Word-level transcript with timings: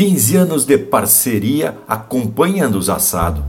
15 0.00 0.34
anos 0.34 0.64
de 0.64 0.78
parceria 0.78 1.76
acompanhando 1.86 2.76
os 2.76 2.88
assados. 2.88 3.44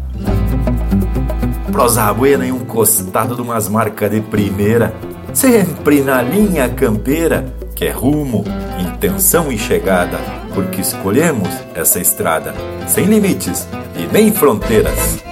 Prosa 1.72 2.12
buena 2.12 2.46
costado 2.66 3.36
de 3.36 3.42
umas 3.42 3.70
marcas 3.70 4.12
de 4.12 4.20
primeira, 4.20 4.94
sempre 5.34 6.02
na 6.02 6.22
linha 6.22 6.68
campeira, 6.68 7.56
que 7.74 7.86
é 7.86 7.92
rumo, 7.92 8.44
intenção 8.78 9.50
e 9.50 9.58
chegada, 9.58 10.18
porque 10.54 10.82
escolhemos 10.82 11.48
essa 11.74 12.02
estrada, 12.02 12.54
sem 12.86 13.06
limites 13.06 13.66
e 13.96 14.12
nem 14.12 14.34
fronteiras. 14.34 15.24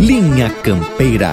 Linha 0.00 0.50
Campeira. 0.50 1.32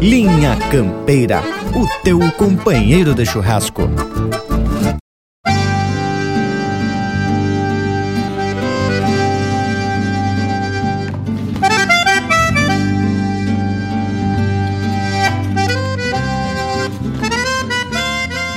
Linha 0.00 0.56
Campeira, 0.70 1.42
o 1.74 2.04
teu 2.04 2.20
companheiro 2.36 3.12
de 3.16 3.26
churrasco. 3.26 3.82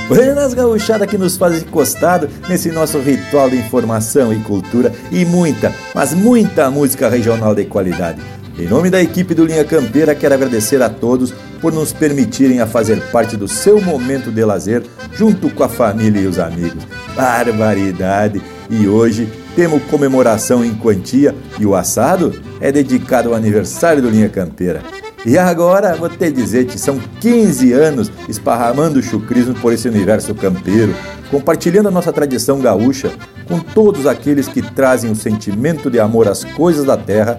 Buenas 0.06 0.54
gauchada 0.54 1.08
que 1.08 1.18
nos 1.18 1.36
faz 1.36 1.60
encostado 1.60 2.28
nesse 2.48 2.70
nosso 2.70 3.00
ritual 3.00 3.50
de 3.50 3.56
informação 3.56 4.32
e 4.32 4.38
cultura 4.44 4.92
e 5.10 5.24
muita, 5.24 5.74
mas 5.92 6.14
muita 6.14 6.70
música 6.70 7.08
regional 7.08 7.52
de 7.52 7.64
qualidade. 7.64 8.22
Em 8.58 8.68
nome 8.68 8.90
da 8.90 9.02
equipe 9.02 9.34
do 9.34 9.46
Linha 9.46 9.64
Campeira, 9.64 10.14
quero 10.14 10.34
agradecer 10.34 10.82
a 10.82 10.90
todos 10.90 11.32
por 11.60 11.72
nos 11.72 11.90
permitirem 11.90 12.60
a 12.60 12.66
fazer 12.66 13.00
parte 13.10 13.34
do 13.34 13.48
seu 13.48 13.80
momento 13.80 14.30
de 14.30 14.44
lazer 14.44 14.82
junto 15.14 15.48
com 15.48 15.64
a 15.64 15.68
família 15.68 16.20
e 16.20 16.26
os 16.26 16.38
amigos. 16.38 16.84
Barbaridade! 17.16 18.42
E 18.68 18.86
hoje 18.86 19.26
temos 19.56 19.82
comemoração 19.84 20.62
em 20.62 20.74
quantia 20.74 21.34
e 21.58 21.64
o 21.64 21.74
assado 21.74 22.34
é 22.60 22.70
dedicado 22.70 23.30
ao 23.30 23.34
aniversário 23.34 24.02
do 24.02 24.10
Linha 24.10 24.28
Campeira. 24.28 24.82
E 25.24 25.38
agora, 25.38 25.94
vou 25.94 26.08
te 26.08 26.30
dizer 26.30 26.66
que 26.66 26.78
são 26.78 27.00
15 27.20 27.72
anos 27.72 28.12
esparramando 28.28 28.98
o 28.98 29.02
chucrismo 29.02 29.54
por 29.54 29.72
esse 29.72 29.88
universo 29.88 30.34
campeiro, 30.34 30.94
compartilhando 31.30 31.88
a 31.88 31.92
nossa 31.92 32.12
tradição 32.12 32.60
gaúcha 32.60 33.10
com 33.46 33.60
todos 33.60 34.06
aqueles 34.06 34.48
que 34.48 34.60
trazem 34.60 35.10
o 35.10 35.16
sentimento 35.16 35.90
de 35.90 36.00
amor 36.00 36.28
às 36.28 36.44
coisas 36.44 36.84
da 36.84 36.96
terra 36.96 37.38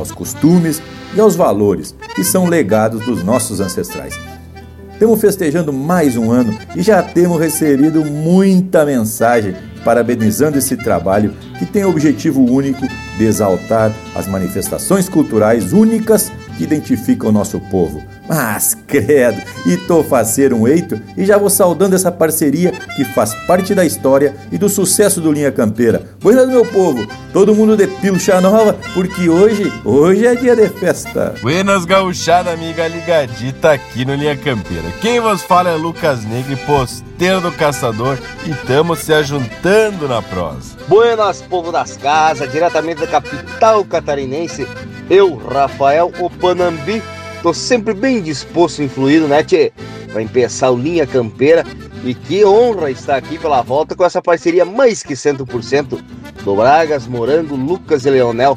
aos 0.00 0.10
costumes 0.10 0.82
e 1.14 1.20
aos 1.20 1.36
valores 1.36 1.94
que 2.14 2.24
são 2.24 2.46
legados 2.46 3.04
dos 3.04 3.22
nossos 3.22 3.60
ancestrais. 3.60 4.18
Estamos 4.92 5.20
festejando 5.20 5.72
mais 5.72 6.16
um 6.16 6.30
ano 6.30 6.58
e 6.74 6.82
já 6.82 7.02
temos 7.02 7.40
recebido 7.40 8.04
muita 8.04 8.84
mensagem 8.84 9.54
parabenizando 9.84 10.58
esse 10.58 10.76
trabalho 10.76 11.34
que 11.58 11.64
tem 11.64 11.84
o 11.84 11.90
objetivo 11.90 12.44
único 12.44 12.86
de 13.16 13.24
exaltar 13.24 13.94
as 14.14 14.26
manifestações 14.26 15.08
culturais 15.08 15.72
únicas 15.72 16.30
que 16.58 16.64
identificam 16.64 17.30
o 17.30 17.32
nosso 17.32 17.58
povo 17.70 18.02
mas, 18.30 18.76
credo, 18.86 19.42
e 19.66 19.76
tô 19.76 20.04
fazer 20.04 20.54
um 20.54 20.68
eito 20.68 21.00
e 21.16 21.24
já 21.24 21.36
vou 21.36 21.50
saudando 21.50 21.94
essa 21.94 22.12
parceria 22.12 22.70
que 22.94 23.04
faz 23.06 23.34
parte 23.44 23.74
da 23.74 23.84
história 23.84 24.36
e 24.52 24.56
do 24.56 24.68
sucesso 24.68 25.20
do 25.20 25.32
Linha 25.32 25.50
Campeira. 25.50 26.00
Buenas, 26.20 26.46
meu 26.46 26.64
povo, 26.64 27.04
todo 27.32 27.56
mundo 27.56 27.76
de 27.76 27.88
pilcha 27.88 28.40
nova, 28.40 28.76
porque 28.94 29.28
hoje, 29.28 29.72
hoje 29.84 30.28
é 30.28 30.36
dia 30.36 30.54
de 30.54 30.68
festa. 30.68 31.34
Buenas, 31.42 31.84
gauchada 31.84 32.52
amiga 32.52 32.86
ligadita 32.86 33.72
aqui 33.72 34.04
no 34.04 34.14
Linha 34.14 34.36
Campeira. 34.36 34.88
Quem 35.00 35.18
vos 35.18 35.42
fala 35.42 35.70
é 35.70 35.74
Lucas 35.74 36.24
Negre, 36.24 36.54
posteiro 36.54 37.40
do 37.40 37.50
Caçador, 37.50 38.16
e 38.46 38.50
estamos 38.50 39.00
se 39.00 39.12
ajuntando 39.12 40.06
na 40.06 40.22
prosa. 40.22 40.76
Buenas, 40.86 41.42
povo 41.42 41.72
das 41.72 41.96
casas, 41.96 42.52
diretamente 42.52 43.00
da 43.00 43.08
capital 43.08 43.84
catarinense, 43.84 44.68
eu, 45.10 45.34
Rafael 45.34 46.12
Opanambi, 46.20 47.02
Tô 47.42 47.54
sempre 47.54 47.94
bem 47.94 48.20
disposto 48.20 48.82
e 48.82 48.84
influído, 48.84 49.26
né, 49.26 49.42
Tchê? 49.42 49.72
Pra 50.12 50.22
empeçar 50.22 50.72
o 50.72 50.78
Linha 50.78 51.06
Campeira. 51.06 51.64
E 52.04 52.14
que 52.14 52.44
honra 52.44 52.90
estar 52.90 53.16
aqui 53.16 53.38
pela 53.38 53.62
volta 53.62 53.94
com 53.94 54.04
essa 54.04 54.22
parceria 54.22 54.64
mais 54.64 55.02
que 55.02 55.14
100% 55.14 55.98
do 56.44 56.56
Bragas, 56.56 57.06
Morango, 57.06 57.56
Lucas 57.56 58.06
e 58.06 58.10
Leonel. 58.10 58.56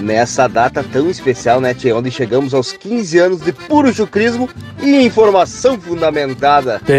Nessa 0.00 0.48
data 0.48 0.82
tão 0.82 1.10
especial, 1.10 1.60
né, 1.60 1.74
Tchê? 1.74 1.92
Onde 1.92 2.10
chegamos 2.10 2.54
aos 2.54 2.72
15 2.72 3.18
anos 3.18 3.40
de 3.40 3.52
puro 3.52 3.92
chucrismo 3.92 4.48
e 4.82 5.04
informação 5.04 5.80
fundamentada. 5.80 6.80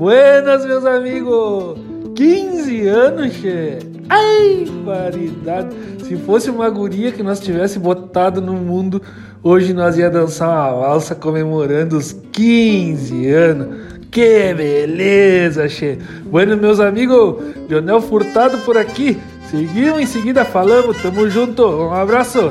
Buenas, 0.00 0.64
meus 0.64 0.86
amigos! 0.86 1.78
15 2.16 2.88
anos, 2.88 3.36
che! 3.36 3.78
Ai, 4.08 4.64
variedade! 4.82 5.76
Se 6.02 6.16
fosse 6.16 6.48
uma 6.48 6.70
guria 6.70 7.12
que 7.12 7.22
nós 7.22 7.38
tivesse 7.38 7.78
botado 7.78 8.40
no 8.40 8.54
mundo, 8.54 9.02
hoje 9.42 9.74
nós 9.74 9.98
ia 9.98 10.08
dançar 10.08 10.48
uma 10.48 10.86
valsa 10.86 11.14
comemorando 11.14 11.98
os 11.98 12.16
15 12.32 13.30
anos. 13.30 13.68
Que 14.10 14.54
beleza, 14.54 15.68
che! 15.68 15.98
Bueno, 16.24 16.56
meus 16.56 16.80
amigos, 16.80 17.36
Leonel 17.68 18.00
Furtado 18.00 18.56
por 18.64 18.78
aqui. 18.78 19.18
Seguimos 19.50 20.00
em 20.00 20.06
seguida 20.06 20.46
falamos, 20.46 20.96
tamo 21.02 21.28
junto. 21.28 21.62
Um 21.62 21.92
abraço. 21.92 22.50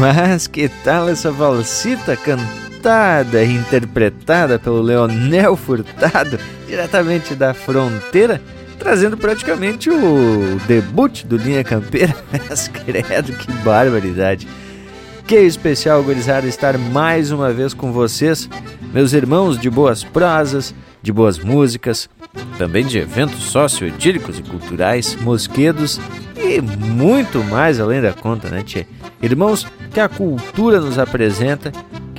Mas 0.00 0.46
que 0.46 0.70
tal 0.82 1.10
essa 1.10 1.30
valsita 1.30 2.16
cantada? 2.16 2.61
Cantada 2.82 3.44
e 3.44 3.54
interpretada 3.54 4.58
pelo 4.58 4.82
Leonel 4.82 5.56
Furtado, 5.56 6.36
diretamente 6.66 7.32
da 7.32 7.54
fronteira, 7.54 8.42
trazendo 8.76 9.16
praticamente 9.16 9.88
o 9.88 10.60
debut 10.66 11.24
do 11.24 11.36
Linha 11.36 11.62
Campeira. 11.62 12.14
Mas 12.48 12.66
credo, 12.66 13.32
que 13.34 13.52
barbaridade! 13.62 14.48
Que 15.28 15.36
especial, 15.36 16.02
gurizada, 16.02 16.48
estar 16.48 16.76
mais 16.76 17.30
uma 17.30 17.52
vez 17.52 17.72
com 17.72 17.92
vocês, 17.92 18.50
meus 18.92 19.12
irmãos 19.12 19.56
de 19.56 19.70
boas 19.70 20.02
prosas, 20.02 20.74
de 21.00 21.12
boas 21.12 21.38
músicas, 21.38 22.10
também 22.58 22.84
de 22.84 22.98
eventos 22.98 23.44
socioedílicos 23.44 24.40
e 24.40 24.42
culturais, 24.42 25.16
mosquedos 25.20 26.00
e 26.36 26.60
muito 26.60 27.44
mais 27.44 27.78
além 27.78 28.02
da 28.02 28.12
conta, 28.12 28.48
né, 28.48 28.64
tchê? 28.64 28.86
Irmãos 29.22 29.64
que 29.92 30.00
a 30.00 30.08
cultura 30.08 30.80
nos 30.80 30.98
apresenta 30.98 31.70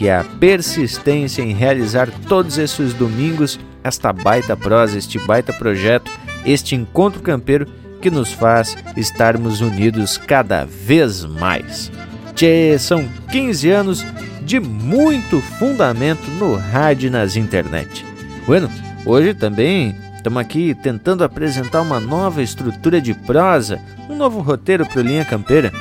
é 0.08 0.18
a 0.18 0.24
persistência 0.24 1.42
em 1.42 1.54
realizar 1.54 2.10
todos 2.28 2.58
esses 2.58 2.94
domingos 2.94 3.60
esta 3.84 4.14
baita 4.14 4.56
prosa, 4.56 4.98
este 4.98 5.20
baita 5.20 5.52
projeto, 5.52 6.10
este 6.46 6.76
encontro 6.76 7.22
campeiro 7.22 7.68
que 8.02 8.10
nos 8.10 8.32
faz 8.32 8.78
estarmos 8.96 9.62
unidos 9.62 10.18
cada 10.18 10.66
vez 10.66 11.24
mais. 11.26 11.92
Tchê, 12.34 12.78
são 12.80 13.08
15 13.32 13.70
anos 13.70 14.06
de 14.42 14.60
muito 14.60 15.40
fundamento 15.42 16.30
no 16.32 16.56
rádio 16.56 17.08
e 17.08 17.10
nas 17.10 17.36
internet. 17.36 18.06
Bueno, 18.46 18.70
hoje 19.06 19.34
também 19.34 19.96
estamos 20.16 20.40
aqui 20.40 20.74
tentando 20.76 21.24
apresentar 21.24 21.82
uma 21.82 22.00
nova 22.00 22.42
estrutura 22.42 23.00
de 23.00 23.14
prosa, 23.14 23.80
um 24.10 24.16
novo 24.16 24.42
roteiro 24.42 24.86
para 24.86 25.00
o 25.00 25.04
Linha 25.04 25.26
Campeira. 25.26 25.72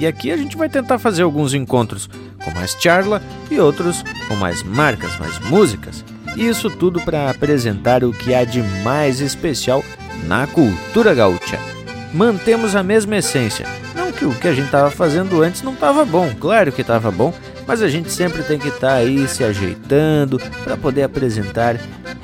E 0.00 0.06
aqui 0.06 0.30
a 0.30 0.36
gente 0.36 0.56
vai 0.56 0.68
tentar 0.68 0.98
fazer 0.98 1.22
alguns 1.22 1.54
encontros 1.54 2.08
com 2.48 2.54
mais 2.58 2.76
charla 2.78 3.22
e 3.50 3.60
outros 3.60 4.02
com 4.26 4.34
mais 4.34 4.62
marcas, 4.62 5.16
mais 5.18 5.38
músicas. 5.38 6.04
Isso 6.36 6.70
tudo 6.70 7.00
para 7.00 7.30
apresentar 7.30 8.02
o 8.04 8.12
que 8.12 8.34
há 8.34 8.44
de 8.44 8.62
mais 8.82 9.20
especial 9.20 9.84
na 10.26 10.46
cultura 10.46 11.14
gaúcha. 11.14 11.58
Mantemos 12.12 12.74
a 12.74 12.82
mesma 12.82 13.16
essência. 13.16 13.66
Não 13.94 14.12
que 14.12 14.24
o 14.24 14.34
que 14.34 14.48
a 14.48 14.54
gente 14.54 14.66
estava 14.66 14.90
fazendo 14.90 15.42
antes 15.42 15.62
não 15.62 15.74
estava 15.74 16.04
bom, 16.04 16.32
claro 16.40 16.72
que 16.72 16.80
estava 16.80 17.10
bom, 17.10 17.34
mas 17.66 17.82
a 17.82 17.88
gente 17.88 18.10
sempre 18.10 18.42
tem 18.42 18.58
que 18.58 18.68
estar 18.68 18.88
tá 18.88 18.94
aí 18.94 19.28
se 19.28 19.44
ajeitando 19.44 20.40
para 20.64 20.76
poder 20.76 21.02
apresentar 21.02 21.76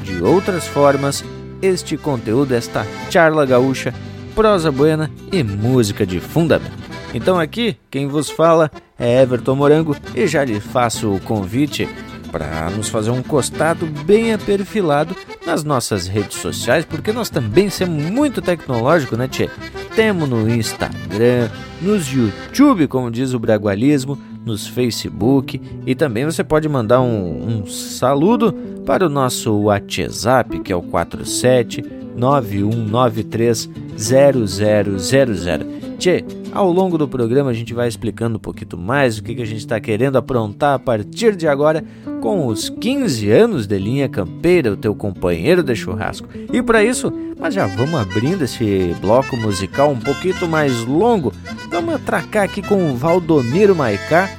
de 0.03 0.23
outras 0.23 0.67
formas 0.67 1.25
este 1.61 1.97
conteúdo, 1.97 2.55
esta 2.55 2.87
charla 3.11 3.45
gaúcha, 3.45 3.93
prosa 4.35 4.71
buena 4.71 5.11
e 5.33 5.43
música 5.43 6.07
de 6.07 6.21
fundamento. 6.21 6.84
Então 7.15 7.39
aqui 7.39 7.77
quem 7.91 8.09
vos 8.09 8.29
fala 8.29 8.71
é 8.99 9.23
Everton 9.23 9.55
Morango 9.55 9.97
e 10.15 10.27
já 10.27 10.45
lhe 10.45 10.59
faço 10.59 11.15
o 11.15 11.21
convite 11.21 11.89
para 12.33 12.69
nos 12.71 12.89
fazer 12.89 13.13
um 13.13 13.23
costado 13.23 13.87
bem 13.87 14.35
aperfilado 14.35 15.15
nas 15.47 15.63
nossas 15.63 16.09
redes 16.09 16.39
sociais, 16.39 16.85
porque 16.85 17.13
nós 17.13 17.31
também 17.31 17.71
somos 17.71 18.05
muito 18.11 18.43
tecnológicos, 18.43 19.17
né, 19.17 19.29
Tchê? 19.29 19.49
Temos 19.95 20.29
no 20.29 20.51
Instagram, 20.51 21.49
nos 21.81 22.09
YouTube, 22.09 22.89
como 22.89 23.09
diz 23.09 23.33
o 23.35 23.39
Bragualismo, 23.39 24.19
nos 24.45 24.67
Facebook 24.67 25.63
e 25.87 25.95
também 25.95 26.25
você 26.25 26.43
pode 26.43 26.69
mandar 26.69 27.01
um, 27.01 27.61
um 27.61 27.67
saludo 27.69 28.53
para 28.85 29.07
o 29.07 29.09
nosso 29.09 29.55
WhatsApp, 29.55 30.59
que 30.59 30.73
é 30.73 30.77
o 30.77 30.83
47 30.83 31.85
9193 32.17 33.71
0000. 33.97 35.84
Tchê, 35.99 36.25
ao 36.53 36.71
longo 36.71 36.99
do 36.99 37.09
programa 37.09 37.51
a 37.51 37.55
gente 37.55 37.73
vai 37.73 37.89
explicando 37.89 38.37
um 38.37 38.41
pouquinho 38.41 38.77
mais 38.77 39.19
o 39.19 39.23
que, 39.23 39.35
que 39.35 39.43
a 39.43 39.47
gente 39.47 39.59
está 39.59 39.81
querendo 39.81 40.17
aprontar 40.17 40.75
a 40.75 40.79
partir 40.79 41.37
de 41.37 41.47
agora 41.47 41.85
com 42.21 42.47
os 42.47 42.69
15 42.69 43.31
anos 43.31 43.67
de 43.67 43.79
Linha 43.79 44.09
Campeira, 44.09 44.73
o 44.73 44.77
teu 44.77 44.95
companheiro 44.95 45.63
de 45.63 45.75
churrasco. 45.75 46.29
E 46.53 46.63
para 46.63 46.83
isso, 46.83 47.13
mas 47.39 47.55
já 47.55 47.67
vamos 47.67 48.01
abrindo 48.01 48.43
esse 48.43 48.95
bloco 49.01 49.37
musical 49.37 49.91
um 49.91 50.01
pouquinho 50.01 50.49
mais 50.49 50.85
longo, 50.85 51.33
vamos 51.71 51.95
atracar 51.95 52.45
aqui 52.45 52.63
com 52.63 52.91
o 52.91 52.97
Valdomiro 52.97 53.75
Maicá 53.75 54.31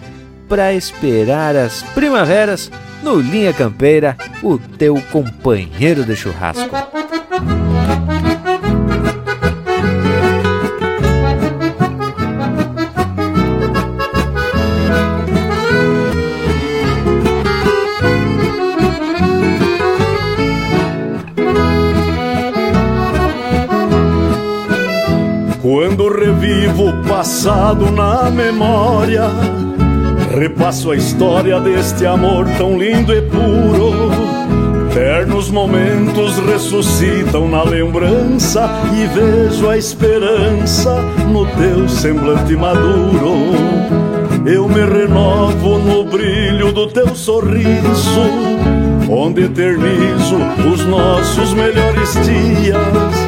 para 0.48 0.74
esperar 0.74 1.56
as 1.56 1.84
primaveras 1.94 2.72
no 3.04 3.20
Linha 3.20 3.54
Campeira, 3.54 4.18
o 4.42 4.58
teu 4.58 5.00
companheiro 5.12 6.04
de 6.04 6.16
churrasco. 6.16 6.70
Passado 27.08 27.92
na 27.92 28.30
memória, 28.30 29.24
repasso 30.38 30.92
a 30.92 30.96
história 30.96 31.60
deste 31.60 32.06
amor 32.06 32.48
tão 32.58 32.78
lindo 32.78 33.14
e 33.14 33.22
puro. 33.22 34.36
Ternos 34.94 35.50
momentos 35.50 36.38
ressuscitam 36.40 37.50
na 37.50 37.64
lembrança 37.64 38.70
e 38.94 39.08
vejo 39.08 39.70
a 39.70 39.78
esperança 39.78 41.02
no 41.30 41.46
teu 41.46 41.90
semblante 41.90 42.56
maduro. 42.56 43.36
Eu 44.46 44.70
me 44.70 44.86
renovo 44.86 45.80
no 45.80 46.06
brilho 46.06 46.72
do 46.72 46.88
teu 46.88 47.14
sorriso, 47.16 48.22
onde 49.10 49.44
eternizo 49.44 50.38
os 50.72 50.86
nossos 50.86 51.54
melhores 51.54 52.14
dias 52.14 53.25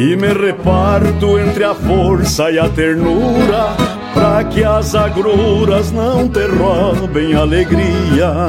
e 0.00 0.16
me 0.16 0.32
reparto 0.32 1.38
entre 1.38 1.62
a 1.62 1.74
força 1.74 2.50
e 2.50 2.58
a 2.58 2.66
ternura, 2.70 3.76
pra 4.14 4.42
que 4.44 4.64
as 4.64 4.94
agruras 4.94 5.92
não 5.92 6.26
te 6.26 6.46
roubem 6.46 7.34
alegria. 7.34 8.48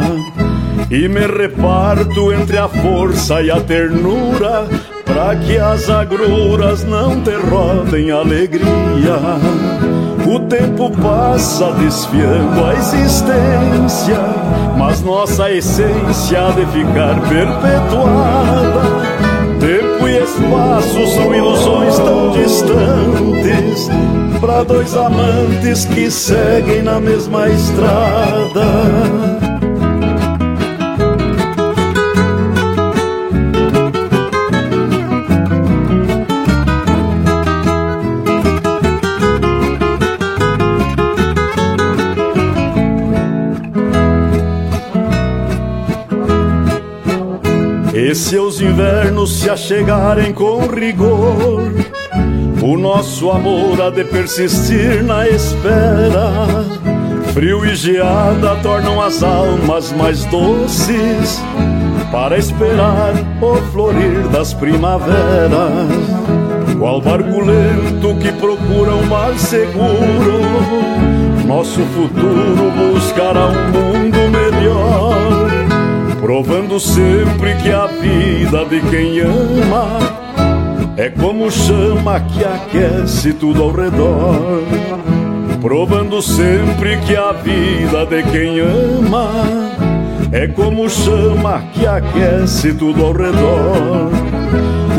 E 0.89 1.09
me 1.09 1.27
reparto 1.27 2.31
entre 2.31 2.57
a 2.57 2.69
força 2.69 3.42
e 3.42 3.51
a 3.51 3.59
ternura, 3.59 4.65
pra 5.03 5.36
que 5.36 5.57
as 5.57 5.89
agruras 5.89 6.86
não 6.86 7.21
te 7.21 7.36
roubem 7.36 8.12
alegria. 8.12 9.18
O 10.25 10.39
tempo 10.48 10.89
passa 11.01 11.74
desfiando 11.74 12.63
a 12.63 12.75
existência, 12.75 14.21
mas 14.77 15.01
nossa 15.01 15.51
essência 15.51 16.48
há 16.48 16.51
de 16.51 16.65
ficar 16.68 17.19
perpetuada 17.27 19.31
Espaço 20.31 21.07
são 21.07 21.36
ilusões 21.36 22.00
tão 22.00 22.31
distantes 22.31 23.89
para 24.39 24.63
dois 24.63 24.95
amantes 24.95 25.83
que 25.83 26.10
seguem 26.10 26.83
na 26.83 27.01
mesma 27.01 27.50
estrada. 27.50 29.50
E 48.12 48.16
seus 48.16 48.60
invernos 48.60 49.40
se 49.40 49.50
achegarem 49.50 50.34
com 50.34 50.68
rigor, 50.68 51.72
o 52.62 52.78
nosso 52.78 53.31
amor 53.31 53.81
há 53.81 53.90
de 53.90 54.04
persistir 54.04 55.02
na 55.02 55.30
espera. 55.30 56.66
Frio 57.34 57.66
e 57.66 57.74
geada 57.74 58.58
tornam 58.62 59.02
as 59.02 59.24
almas 59.24 59.94
mais 59.94 60.25
doces 60.25 61.42
para 62.12 62.38
esperar 62.38 63.13
o 63.42 63.56
florir 63.72 64.28
das 64.28 64.54
primaveras. 64.54 65.88
Qual 66.78 67.00
barco 67.00 67.40
lento 67.40 68.19
que 68.19 68.34
procura 68.34 68.92
um 68.94 69.06
mar 69.06 69.40
seguro, 69.40 70.42
nosso 71.48 71.80
futuro 71.80 72.92
buscará 72.92 73.48
um 73.48 73.72
mundo 73.72 74.18
melhor 74.30 75.40
provando 76.41 76.79
sempre 76.79 77.53
que 77.57 77.71
a 77.71 77.85
vida 77.85 78.65
de 78.65 78.81
quem 78.89 79.19
ama 79.19 79.99
é 80.97 81.07
como 81.07 81.51
chama 81.51 82.19
que 82.19 82.43
aquece 82.43 83.31
tudo 83.33 83.61
ao 83.61 83.71
redor. 83.71 84.63
Provando 85.61 86.19
sempre 86.19 86.97
que 87.01 87.15
a 87.15 87.31
vida 87.31 88.07
de 88.07 88.23
quem 88.23 88.59
ama 88.59 89.29
é 90.31 90.47
como 90.47 90.89
chama 90.89 91.61
que 91.73 91.85
aquece 91.85 92.73
tudo 92.73 93.05
ao 93.05 93.11
redor. 93.11 94.09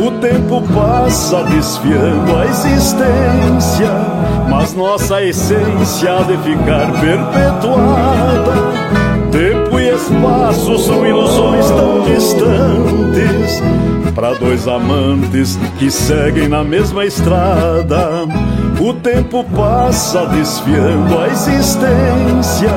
O 0.00 0.12
tempo 0.20 0.62
passa 0.72 1.42
desfiando 1.42 2.36
a 2.36 2.46
existência, 2.46 3.90
mas 4.48 4.74
nossa 4.74 5.20
essência 5.20 6.18
há 6.18 6.22
de 6.22 6.36
ficar 6.38 6.92
perpetuada 7.00 9.01
Tempo 9.92 9.92
e 9.92 10.16
espaço 10.16 10.78
são 10.78 11.06
ilusões 11.06 11.70
tão 11.70 12.00
distantes 12.02 13.62
para 14.14 14.32
dois 14.34 14.66
amantes 14.66 15.58
que 15.78 15.90
seguem 15.90 16.48
na 16.48 16.64
mesma 16.64 17.04
estrada. 17.04 18.26
O 18.80 18.94
tempo 18.94 19.44
passa 19.54 20.24
desfiando 20.26 21.18
a 21.18 21.28
existência, 21.28 22.70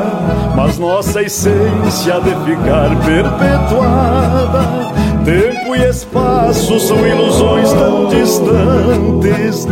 mas 0.57 0.77
nossa 0.77 1.21
essência 1.21 2.19
de 2.19 2.35
ficar 2.43 2.89
perpetuada. 3.05 4.93
Tempo 5.23 5.73
e 5.73 5.89
espaço 5.89 6.79
são 6.81 7.07
ilusões 7.07 7.71
tão 7.71 8.09
distantes 8.09 9.65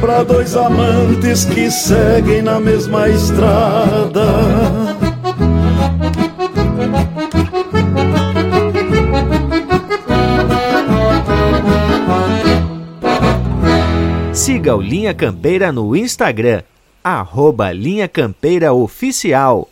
para 0.00 0.24
dois 0.24 0.56
amantes 0.56 1.44
que 1.44 1.70
seguem 1.70 2.42
na 2.42 2.58
mesma 2.58 3.08
estrada. 3.08 4.87
Siga 14.68 14.76
o 14.76 14.82
Linha 14.82 15.14
Campeira 15.14 15.72
no 15.72 15.96
Instagram, 15.96 16.60
arroba 17.02 17.72
Linha 17.72 18.06
Campeira 18.06 18.70
Oficial. 18.70 19.66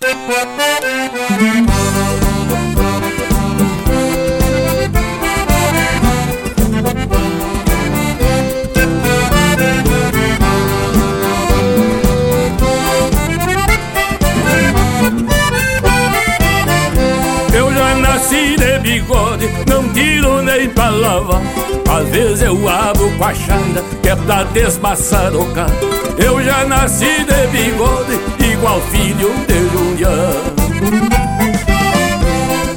Eu 17.53 17.75
já 17.75 17.97
nasci 17.97 18.57
de 18.57 18.79
bigode, 18.79 19.47
não 19.69 19.93
tiro 19.93 20.41
nem 20.41 20.71
pra 20.71 20.89
lavar 20.89 21.56
às 21.89 22.09
vezes 22.09 22.43
eu 22.43 22.69
abro 22.69 23.11
com 23.17 23.25
a 23.25 23.35
chanda 23.35 23.83
que 24.03 24.09
é 24.09 24.17
pra 24.17 24.45
desmaçarocar 24.45 25.71
Eu 26.19 26.43
já 26.43 26.65
nasci 26.65 27.25
de 27.25 27.47
bigode 27.49 28.19
igual 28.53 28.81
filho 28.91 29.33
de 29.47 29.69
Julián 29.71 30.57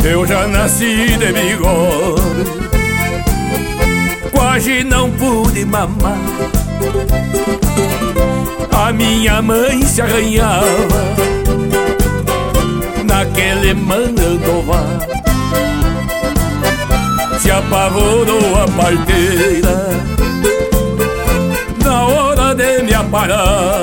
Eu 0.04 0.26
já 0.26 0.48
nasci 0.48 1.18
de 1.18 1.32
bigode. 1.32 2.60
Quase 4.32 4.84
não 4.84 5.12
pude 5.12 5.66
mamar. 5.66 6.18
A 8.72 8.94
minha 8.94 9.42
mãe 9.42 9.84
se 9.84 10.02
arranhava 10.02 10.64
Naquele 13.04 13.74
mandovar 13.74 15.29
se 17.40 17.50
apavorou 17.50 18.56
a 18.56 18.68
parteira 18.82 19.90
Na 21.84 22.08
hora 22.08 22.54
de 22.54 22.84
me 22.84 22.94
aparar 22.94 23.82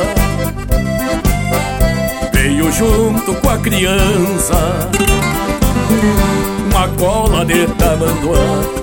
Veio 2.33 2.71
junto 2.71 3.35
com 3.35 3.49
a 3.51 3.59
criança 3.59 4.91
uma 6.77 6.89
cola 6.89 7.45
de 7.45 7.67
tamanduá. 7.69 8.37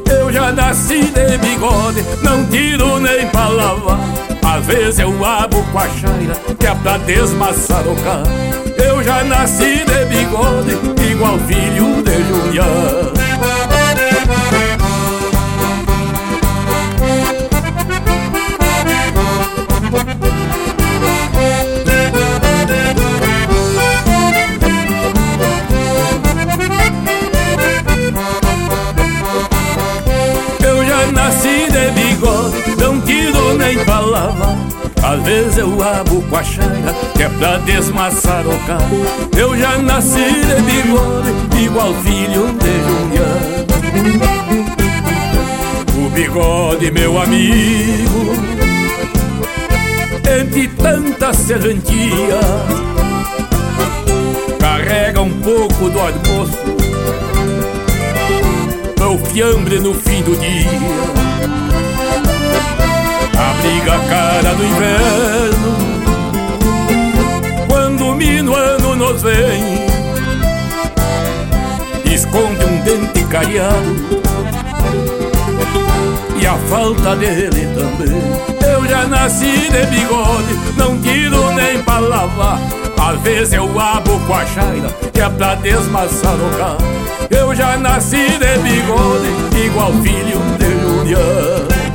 Eu 0.10 0.34
já 0.34 0.52
nasci 0.52 1.04
de 1.12 1.38
bigode, 1.38 2.04
não 2.24 2.44
tiro 2.46 3.00
nem 3.00 3.28
pra 3.28 3.48
lavar. 3.48 4.00
Às 4.44 4.66
vezes 4.66 5.00
eu 5.00 5.24
abo 5.24 5.64
com 5.72 5.78
a 5.78 5.88
chaira, 5.90 6.36
que 6.58 6.66
é 6.66 6.74
pra 6.74 6.98
desmaçarocar. 6.98 8.24
Eu 8.84 9.04
já 9.04 9.24
nasci 9.24 9.86
de 9.86 10.06
bigode, 10.06 10.72
igual 11.12 11.38
filho 11.40 12.02
de 12.04 13.23
Julián. 33.76 34.84
Às 35.04 35.22
vezes 35.24 35.58
eu 35.58 35.84
abo 35.84 36.22
com 36.30 36.36
a 36.38 36.44
chaira 36.44 36.96
Que 37.14 37.24
é 37.24 37.30
pra 37.30 37.58
desmaçarocar 37.58 38.80
Eu 39.38 39.58
já 39.58 39.78
nasci 39.78 40.18
de 40.18 40.62
bigode 40.62 41.62
Igual 41.62 41.94
filho 41.96 42.56
de 42.58 42.74
Juliano. 42.88 43.66
O 45.98 46.10
bigode, 46.10 46.90
meu 46.92 47.22
amigo 47.22 48.34
Entre 50.40 50.70
tanta 50.70 51.34
serventia 51.34 52.40
Carrega 54.58 55.22
um 55.22 55.30
pouco 55.42 55.90
do 55.90 56.00
almoço. 56.00 56.58
Meu 58.98 59.20
fiambre 59.26 59.80
no 59.80 59.94
fim 59.94 60.22
do 60.24 60.36
dia 60.40 61.03
do 64.64 64.68
inverno. 64.68 65.78
Quando 67.68 68.16
minuano 68.16 68.96
nos 68.96 69.22
vem 69.22 69.84
Esconde 72.06 72.64
um 72.66 72.78
dente 72.82 73.24
cariado. 73.26 74.24
E 76.40 76.48
a 76.48 76.56
falta 76.70 77.16
dele 77.16 77.68
também. 77.76 78.22
Eu 78.74 78.86
já 78.88 79.06
nasci 79.06 79.70
de 79.70 79.86
bigode 79.88 80.60
Não 80.78 81.00
tiro 81.02 81.52
nem 81.54 81.82
pra 81.84 82.00
lavar. 82.00 82.60
Às 83.00 83.20
vezes 83.22 83.54
eu 83.54 83.80
abo 83.80 84.18
com 84.20 84.34
a 84.34 84.46
chaira 84.46 84.88
Que 85.12 85.20
é 85.20 85.30
pra 85.30 85.56
desmaçar 85.56 86.36
o 86.36 86.58
carro 86.58 86.78
Eu 87.30 87.54
já 87.54 87.76
nasci 87.76 88.16
de 88.16 88.58
bigode 88.60 89.66
Igual 89.66 89.92
filho 90.02 90.40
de 90.58 90.80
Juliano 90.80 91.93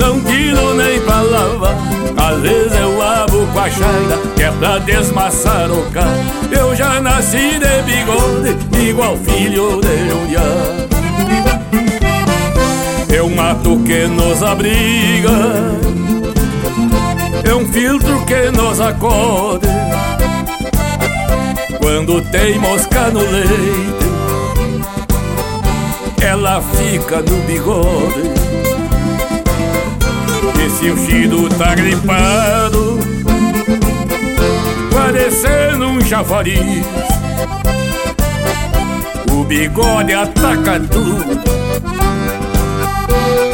não 0.00 0.18
tiro 0.20 0.74
nem 0.74 0.98
pra 1.00 1.20
lavar. 1.20 1.76
Às 2.16 2.40
vezes 2.40 2.72
eu 2.72 3.02
abo 3.02 3.46
com 3.52 3.60
a 3.60 3.70
chaira, 3.70 4.18
que 4.34 4.42
é 4.42 4.50
pra 4.52 4.78
desmaçar 4.78 5.70
o 5.70 5.90
carro. 5.90 6.24
Eu 6.50 6.74
já 6.74 7.00
nasci 7.00 7.58
de 7.58 7.82
bigode, 7.82 8.88
igual 8.88 9.16
filho 9.18 9.80
de 9.80 10.12
Uriá. 10.12 10.40
É 13.14 13.22
um 13.22 13.34
mato 13.34 13.78
que 13.84 14.06
nos 14.06 14.42
abriga, 14.42 15.30
é 17.44 17.54
um 17.54 17.70
filtro 17.70 18.24
que 18.24 18.50
nos 18.50 18.80
acode. 18.80 19.68
Quando 21.78 22.22
tem 22.30 22.58
mosca 22.58 23.10
no 23.10 23.20
leite, 23.20 24.10
ela 26.22 26.62
fica 26.62 27.16
no 27.16 27.36
bigode. 27.46 28.69
Se 30.68 30.90
o 30.90 30.96
Chido 30.96 31.48
tá 31.56 31.74
gripado. 31.74 32.98
Parecendo 34.92 35.86
um 35.86 36.00
chafariz 36.00 36.84
O 39.32 39.44
bigode 39.44 40.12
ataca 40.12 40.78
tudo 40.80 41.40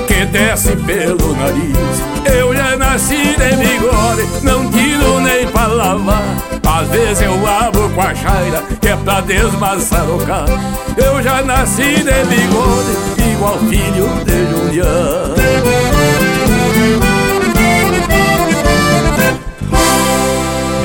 Que 0.07 0.25
desce 0.27 0.77
pelo 0.77 1.35
nariz. 1.37 2.33
Eu 2.33 2.55
já 2.55 2.77
nasci 2.77 3.17
de 3.17 3.57
bigode 3.57 4.29
Não 4.43 4.71
tiro 4.71 5.21
nem 5.21 5.47
pra 5.47 5.67
lavar. 5.67 6.25
Às 6.67 6.89
vezes 6.89 7.23
eu 7.23 7.47
abro 7.47 7.89
com 7.91 8.01
a 8.03 8.15
chaira 8.15 8.63
Que 8.81 8.89
é 8.89 8.97
pra 8.97 9.21
desmaçar 9.21 10.05
o 10.11 10.19
carro 10.27 10.59
Eu 10.97 11.23
já 11.23 11.43
nasci 11.43 11.83
de 11.83 12.25
bigode 12.25 13.33
Igual 13.33 13.59
filho 13.61 14.09
de 14.25 14.51
Juliano 14.51 15.86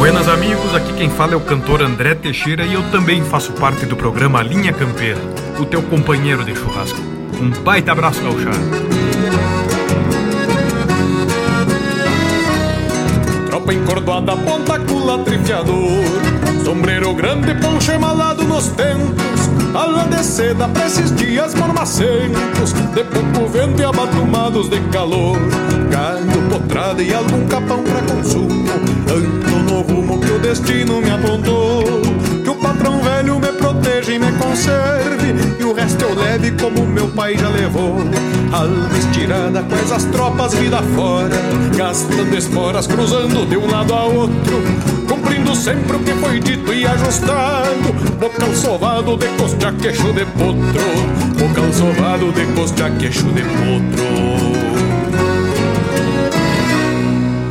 Buenas 0.01 0.27
amigos, 0.27 0.73
aqui 0.73 0.93
quem 0.93 1.11
fala 1.11 1.33
é 1.33 1.35
o 1.35 1.41
cantor 1.41 1.83
André 1.83 2.15
Teixeira 2.15 2.65
e 2.65 2.73
eu 2.73 2.81
também 2.89 3.23
faço 3.23 3.51
parte 3.53 3.85
do 3.85 3.95
programa 3.95 4.41
Linha 4.41 4.73
Campeira, 4.73 5.19
o 5.59 5.63
teu 5.63 5.79
companheiro 5.83 6.43
de 6.43 6.55
churrasco. 6.55 6.99
Um 7.39 7.51
baita 7.61 7.91
abraço, 7.91 8.19
gauchado. 8.19 8.57
Tropa 13.45 13.73
encordoada, 13.75 14.35
ponta 14.37 14.79
cula, 14.79 15.19
trifiador. 15.19 16.03
Sombreiro 16.65 17.13
grande, 17.13 17.53
poncho 17.61 17.91
emalado 17.91 18.43
nos 18.43 18.69
tentos. 18.69 19.51
Ala 19.75 20.05
de 20.05 20.23
seda 20.23 20.67
pra 20.67 20.87
esses 20.87 21.15
dias 21.15 21.55
mormacentos 21.55 22.73
De 22.73 23.03
pouco 23.05 23.47
vento 23.47 23.79
e 23.79 23.85
abatumados 23.85 24.67
de 24.67 24.79
calor. 24.89 25.37
Gado, 25.91 26.49
potrada 26.49 27.03
e 27.03 27.13
algum 27.13 27.47
capão 27.47 27.83
pra 27.83 28.01
consumo 28.15 28.61
destino 30.51 30.99
me 30.99 31.09
apontou. 31.09 32.01
Que 32.43 32.49
o 32.49 32.55
patrão 32.55 33.01
velho 33.01 33.39
me 33.39 33.47
proteja 33.53 34.11
e 34.11 34.19
me 34.19 34.31
conserve. 34.33 35.33
E 35.57 35.63
o 35.63 35.73
resto 35.73 36.03
eu 36.03 36.13
leve 36.13 36.51
como 36.51 36.85
meu 36.85 37.07
pai 37.07 37.37
já 37.37 37.47
levou. 37.47 37.95
Alma 38.51 38.97
estirada 38.97 39.63
com 39.63 39.75
essas 39.75 40.03
tropas 40.05 40.53
vida 40.53 40.81
fora. 40.95 41.35
Gastando 41.75 42.37
esporas, 42.37 42.85
cruzando 42.85 43.47
de 43.47 43.55
um 43.55 43.71
lado 43.71 43.93
a 43.93 44.03
outro. 44.03 44.61
Cumprindo 45.07 45.55
sempre 45.55 45.95
o 45.95 45.99
que 45.99 46.11
foi 46.15 46.39
dito 46.39 46.73
e 46.73 46.85
ajustado. 46.85 47.93
Bocal 48.19 48.53
sovado 48.53 49.15
de 49.15 49.27
costa 49.37 49.71
queixo 49.71 50.11
de 50.11 50.25
potro. 50.25 51.39
Bocal 51.39 51.71
sovado 51.71 52.31
de 52.33 52.45
costa 52.53 52.91
queixo 52.99 53.27
de 53.27 53.41
potro 53.41 54.40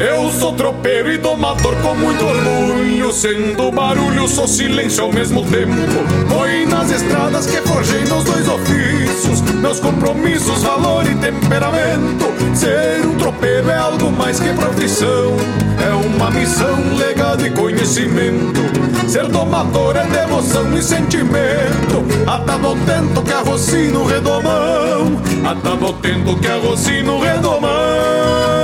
eu 0.00 0.30
sou 0.30 0.52
tropeiro 0.54 1.12
e 1.12 1.18
domador 1.18 1.76
com 1.76 1.94
muito 1.94 2.24
orgulho 2.24 3.12
Sendo 3.12 3.70
barulho, 3.70 4.26
sou 4.28 4.46
silêncio 4.46 5.04
ao 5.04 5.12
mesmo 5.12 5.44
tempo. 5.44 5.74
Foi 6.28 6.64
nas 6.64 6.90
estradas 6.90 7.46
que 7.46 7.56
forjei 7.68 8.04
meus 8.04 8.24
dois 8.24 8.48
ofícios 8.48 9.40
Meus 9.60 9.80
compromissos, 9.80 10.62
valor 10.62 11.04
e 11.04 11.14
temperamento. 11.16 12.32
Ser 12.54 13.04
um 13.04 13.16
tropeiro 13.16 13.68
é 13.68 13.76
algo 13.76 14.10
mais 14.12 14.40
que 14.40 14.52
profissão 14.52 15.36
É 15.78 15.92
uma 15.92 16.30
missão, 16.30 16.96
legado 16.96 17.46
e 17.46 17.50
conhecimento. 17.50 18.60
Ser 19.08 19.26
domador 19.26 19.96
é 19.96 20.04
devoção 20.04 20.72
e 20.76 20.82
sentimento. 20.82 22.04
Atado 22.26 22.76
tento 22.86 23.22
que 23.22 23.32
arrocino 23.32 24.04
redomão 24.04 25.20
Atado 25.44 25.92
tento 25.94 26.36
que 26.36 26.46
arrocino 26.46 27.18
redomão 27.20 28.59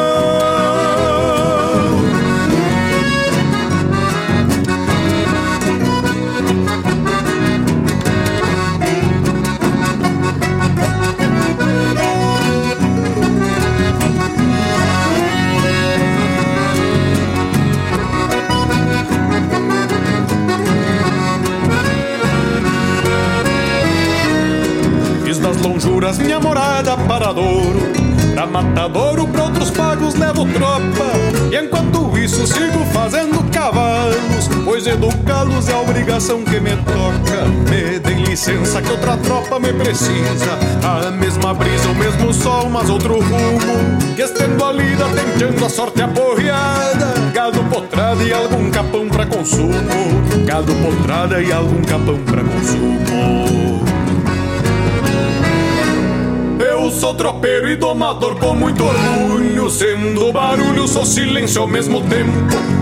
lonjuras 25.97 26.19
minha 26.19 26.39
morada 26.39 26.97
paradouro 27.09 27.81
Da 28.35 28.47
matadouro 28.47 29.27
pra 29.29 29.45
outros 29.45 29.71
pagos 29.71 30.15
levo 30.15 30.45
tropa. 30.53 31.11
E 31.51 31.57
enquanto 31.57 32.17
isso 32.19 32.47
sigo 32.47 32.85
fazendo 32.93 33.43
cavalos 33.51 34.49
Pois 34.65 34.87
educá-los 34.87 35.69
é 35.69 35.73
a 35.73 35.81
obrigação 35.81 36.45
que 36.45 36.61
me 36.61 36.77
toca. 36.77 37.45
Me 37.71 37.99
deem 37.99 38.25
licença 38.25 38.83
que 38.83 38.91
outra 38.91 39.17
tropa 39.17 39.59
me 39.59 39.73
precisa. 39.73 40.59
A 40.83 41.11
mesma 41.11 41.55
brisa, 41.55 41.89
o 41.89 41.95
mesmo 41.95 42.35
sol, 42.35 42.69
mas 42.69 42.91
outro 42.91 43.21
rumo. 43.21 44.15
Que 44.15 44.23
estendo 44.23 44.65
a 44.65 44.73
lida, 44.73 45.05
tentando 45.15 45.65
a 45.65 45.69
sorte 45.69 46.03
aporreada. 46.03 47.15
Gado 47.33 47.63
potrada 47.65 48.23
e 48.23 48.33
algum 48.33 48.71
capão 48.71 49.09
pra 49.09 49.25
consumo. 49.25 49.73
Gado 50.45 50.75
potrada 50.75 51.41
e 51.41 51.53
algum 51.53 51.83
capão 51.83 52.19
pra 52.25 52.43
consumo 52.43 53.66
sou 56.91 57.15
tropeiro 57.15 57.69
e 57.69 57.77
domador 57.77 58.37
com 58.37 58.55
muito 58.55 58.85
orgulho 58.85 59.69
Sendo 59.71 60.33
barulho, 60.33 60.87
sou 60.87 61.05
silêncio 61.05 61.63
ao 61.63 61.69
mesmo 61.69 62.01
tempo. 62.03 62.33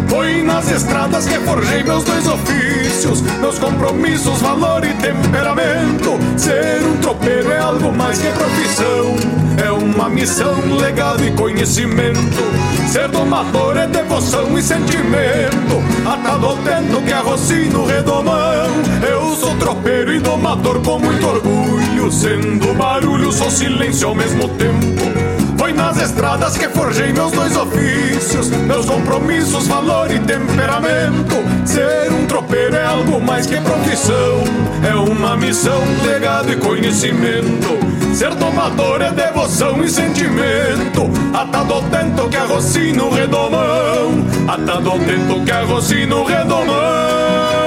Foi 0.09 0.43
nas 0.43 0.71
estradas 0.71 1.27
que 1.27 1.39
forjei 1.41 1.83
meus 1.83 2.05
dois 2.05 2.27
ofícios 2.27 3.21
Meus 3.41 3.59
compromissos, 3.59 4.41
valor 4.41 4.85
e 4.85 4.93
temperamento. 4.95 6.19
Ser 6.37 6.85
um 6.85 6.97
tropeiro 6.99 7.51
é 7.51 7.59
algo 7.59 7.93
mais 7.93 8.19
que 8.19 8.29
profissão 8.29 9.17
É 9.65 9.71
uma 9.95 10.09
missão, 10.09 10.55
legado 10.77 11.25
e 11.25 11.31
conhecimento. 11.33 12.43
Ser 12.89 13.09
domador 13.09 13.77
é 13.77 13.87
devoção 13.87 14.59
e 14.59 14.63
sentimento. 14.63 15.83
Atado 16.05 16.47
ao 16.47 16.57
que 17.03 17.13
arroci 17.13 17.69
no 17.71 17.87
redomão. 17.87 18.67
Eu 19.09 19.37
sou 19.37 19.57
tropeiro 19.57 20.13
e 20.13 20.21
domador 20.21 20.81
com 20.81 20.99
muito 20.99 21.27
orgulho. 21.27 22.11
Sendo 22.11 22.75
barulho, 22.75 23.33
sou 23.33 23.51
silêncio 23.51 24.09
ao 24.09 24.15
mesmo 24.15 24.49
tempo. 24.49 25.24
Foi 25.65 25.73
nas 25.73 25.97
estradas 25.97 26.59
que 26.59 26.69
forjei 26.69 27.11
meus 27.15 27.33
dois 27.33 27.57
ofícios, 27.57 28.51
meus 28.51 28.85
compromissos, 28.85 29.67
valor 29.67 30.11
e 30.11 30.19
temperamento. 30.19 31.37
Ser 31.65 32.13
um 32.13 32.27
tropeiro 32.27 32.77
é 32.77 32.85
algo 32.85 33.19
mais 33.19 33.47
que 33.47 33.59
profissão, 33.63 34.45
é 34.87 34.95
uma 34.95 35.35
missão, 35.39 35.81
legado 36.05 36.53
e 36.53 36.57
conhecimento. 36.57 37.79
Ser 38.15 38.35
tomador 38.35 39.01
é 39.01 39.11
devoção 39.11 39.83
e 39.83 39.89
sentimento, 39.89 41.11
atado 41.33 41.73
ao 41.73 41.83
tento 41.85 42.29
que 42.29 42.37
arroci 42.37 42.93
no 42.93 43.09
redomão, 43.09 44.23
atado 44.47 44.91
ao 44.91 44.99
tento 44.99 45.45
que 45.47 45.51
arroci 45.51 46.05
no 46.05 46.25
redomão. 46.25 47.64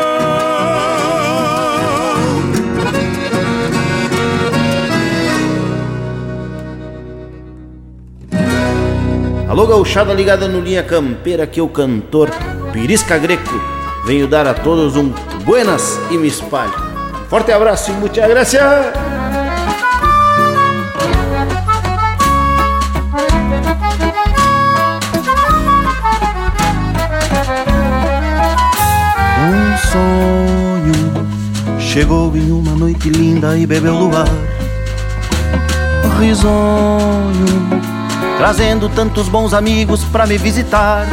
Alô, 9.49 9.65
gauchada 9.65 10.13
ligada 10.13 10.45
no 10.45 10.59
Linha 10.59 10.83
Campeira, 10.83 11.47
que 11.47 11.61
o 11.61 11.69
cantor 11.69 12.29
Pirisca 12.73 13.17
Greco 13.17 13.49
venho 14.05 14.27
dar 14.27 14.45
a 14.45 14.53
todos 14.53 14.97
um 14.97 15.09
buenas 15.45 15.97
e 16.11 16.17
me 16.17 16.27
espalhe. 16.27 16.73
Forte 17.29 17.53
abraço 17.53 17.91
e 17.91 17.93
muita 17.93 18.27
graça! 18.27 18.91
Um 29.49 29.77
sonho 29.87 31.79
chegou 31.79 32.35
em 32.35 32.51
uma 32.51 32.75
noite 32.75 33.09
linda 33.09 33.57
e 33.57 33.65
bebeu 33.65 33.93
luar. 33.93 34.27
Risonho 36.19 37.96
trazendo 38.37 38.87
tantos 38.87 39.27
bons 39.27 39.53
amigos 39.53 40.03
para 40.05 40.25
me 40.25 40.37
visitar. 40.37 41.05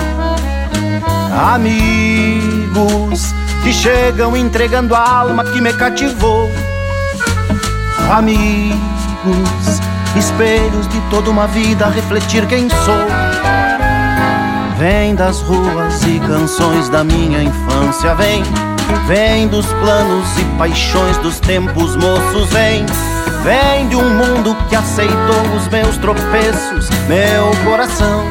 Amigos 1.55 3.35
que 3.63 3.73
chegam 3.73 4.37
entregando 4.37 4.95
a 4.95 5.19
alma 5.19 5.43
que 5.45 5.61
me 5.61 5.73
cativou. 5.73 6.51
Amigos, 8.11 8.79
espelhos 10.17 10.87
de 10.89 11.01
toda 11.11 11.31
uma 11.31 11.47
vida 11.47 11.89
refletir 11.89 12.47
quem 12.47 12.69
sou. 12.69 13.07
Vem 14.79 15.15
das 15.15 15.41
ruas 15.41 16.03
e 16.05 16.21
canções 16.21 16.89
da 16.91 17.03
minha 17.03 17.43
infância, 17.43 18.15
vem. 18.15 18.43
Vem 19.07 19.49
dos 19.49 19.67
planos 19.67 20.39
e 20.39 20.45
paixões 20.59 21.17
dos 21.19 21.41
tempos 21.41 21.97
moços, 21.97 22.51
vem 22.51 22.85
Vem 23.45 23.89
de 23.89 23.97
um 23.97 24.09
mundo 24.09 24.57
que 24.71 24.75
aceitou 24.75 25.55
os 25.55 25.69
meus 25.69 25.99
tropeços, 25.99 26.89
meu 27.07 27.51
coração 27.63 28.25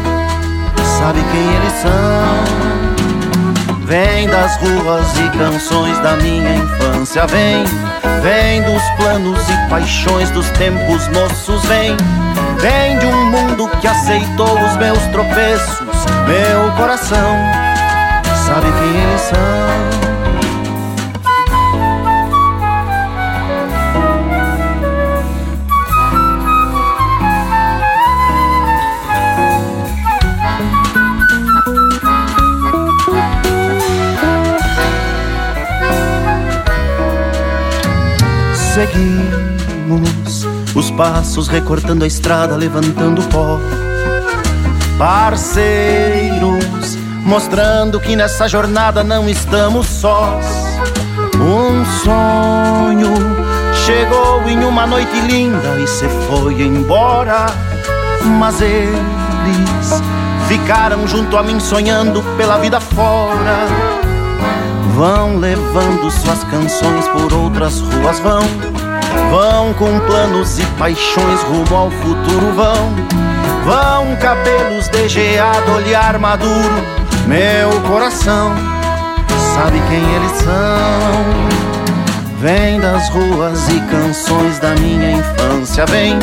sabe 0.97 1.19
quem 1.31 1.55
eles 1.55 1.73
são. 1.81 2.43
Vem 3.85 4.27
das 4.27 4.57
ruas 4.57 5.05
e 5.19 5.37
canções 5.37 5.99
da 5.99 6.15
minha 6.15 6.55
infância, 6.55 7.27
vem, 7.27 7.63
vem 8.23 8.63
dos 8.63 8.81
planos 8.97 9.39
e 9.49 9.69
paixões 9.69 10.31
dos 10.31 10.49
tempos 10.51 11.07
moços, 11.09 11.63
vem, 11.65 11.95
vem 12.57 12.97
de 12.97 13.05
um 13.05 13.25
mundo 13.29 13.67
que 13.81 13.87
aceitou 13.87 14.59
os 14.65 14.77
meus 14.77 15.03
tropeços, 15.11 16.05
meu 16.27 16.71
coração 16.75 17.37
sabe 18.47 18.65
quem 18.71 19.01
eles 19.03 19.21
são. 19.21 20.02
Seguimos 38.73 40.47
os 40.73 40.89
passos 40.89 41.47
recortando 41.47 42.03
a 42.03 42.07
estrada, 42.07 42.55
levantando 42.55 43.21
pó. 43.29 43.59
Parceiros, 44.97 46.65
mostrando 47.23 47.99
que 47.99 48.15
nessa 48.15 48.47
jornada 48.47 49.03
não 49.03 49.29
estamos 49.29 49.85
sós. 49.85 50.43
Um 51.35 51.85
sonho 52.03 53.13
chegou 53.85 54.41
em 54.49 54.65
uma 54.65 54.87
noite 54.87 55.21
linda 55.21 55.79
e 55.79 55.85
se 55.85 56.07
foi 56.27 56.59
embora. 56.63 57.45
Mas 58.39 58.59
eles 58.59 60.01
ficaram 60.47 61.07
junto 61.07 61.37
a 61.37 61.43
mim 61.43 61.59
sonhando 61.59 62.23
pela 62.37 62.57
vida 62.57 62.79
fora 62.79 63.92
Vão 64.95 65.37
levando 65.37 66.11
suas 66.11 66.43
canções 66.43 67.07
por 67.07 67.33
outras 67.33 67.79
ruas, 67.79 68.19
vão. 68.19 68.43
Vão 69.31 69.73
com 69.73 69.99
planos 70.01 70.59
e 70.59 70.65
paixões 70.77 71.41
rumo 71.41 71.75
ao 71.75 71.89
futuro, 71.89 72.51
vão. 72.55 72.93
Vão 73.65 74.15
cabelos 74.17 74.87
de 74.89 75.09
geado, 75.09 75.71
olhar 75.71 76.19
maduro. 76.19 76.83
Meu 77.27 77.81
coração 77.87 78.51
sabe 79.55 79.81
quem 79.89 80.15
eles 80.15 80.31
são. 80.43 81.63
Vem 82.39 82.79
das 82.79 83.09
ruas 83.09 83.69
e 83.69 83.79
canções 83.89 84.59
da 84.59 84.75
minha 84.75 85.11
infância, 85.11 85.85
vem 85.85 86.19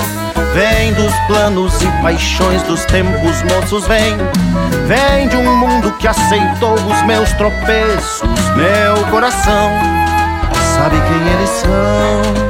Vem 0.53 0.93
dos 0.95 1.15
planos 1.27 1.81
e 1.81 1.87
paixões 2.03 2.63
dos 2.65 2.85
tempos 2.87 3.43
moços, 3.43 3.87
vem. 3.87 4.17
Vem 4.87 5.29
de 5.29 5.37
um 5.37 5.57
mundo 5.57 5.93
que 5.99 6.09
aceitou 6.09 6.75
os 6.75 7.03
meus 7.03 7.33
tropeços. 7.35 8.29
Meu 8.57 9.05
coração 9.11 9.71
sabe 10.75 10.97
quem 10.97 11.33
eles 11.33 11.51
são. 11.51 12.50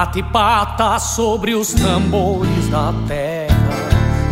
Bate 0.00 0.22
pata 0.22 0.98
sobre 0.98 1.54
os 1.54 1.74
tambores 1.74 2.70
da 2.70 2.90
terra, 3.06 3.54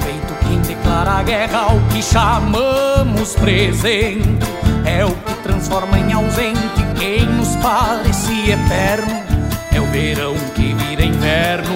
feito 0.01 0.33
quem 0.41 0.59
declara 0.63 1.23
guerra 1.23 1.59
ao 1.59 1.79
que 1.93 2.03
chamamos 2.03 3.35
presente, 3.35 4.47
é 4.87 5.05
o 5.05 5.11
que 5.11 5.35
transforma 5.43 5.99
em 5.99 6.11
ausente 6.15 6.83
quem 6.99 7.27
nos 7.27 7.55
parece 7.57 8.51
eterno, 8.51 9.23
é 9.71 9.79
o 9.79 9.85
verão 9.89 10.35
que 10.55 10.73
vira 10.73 11.05
inverno, 11.05 11.75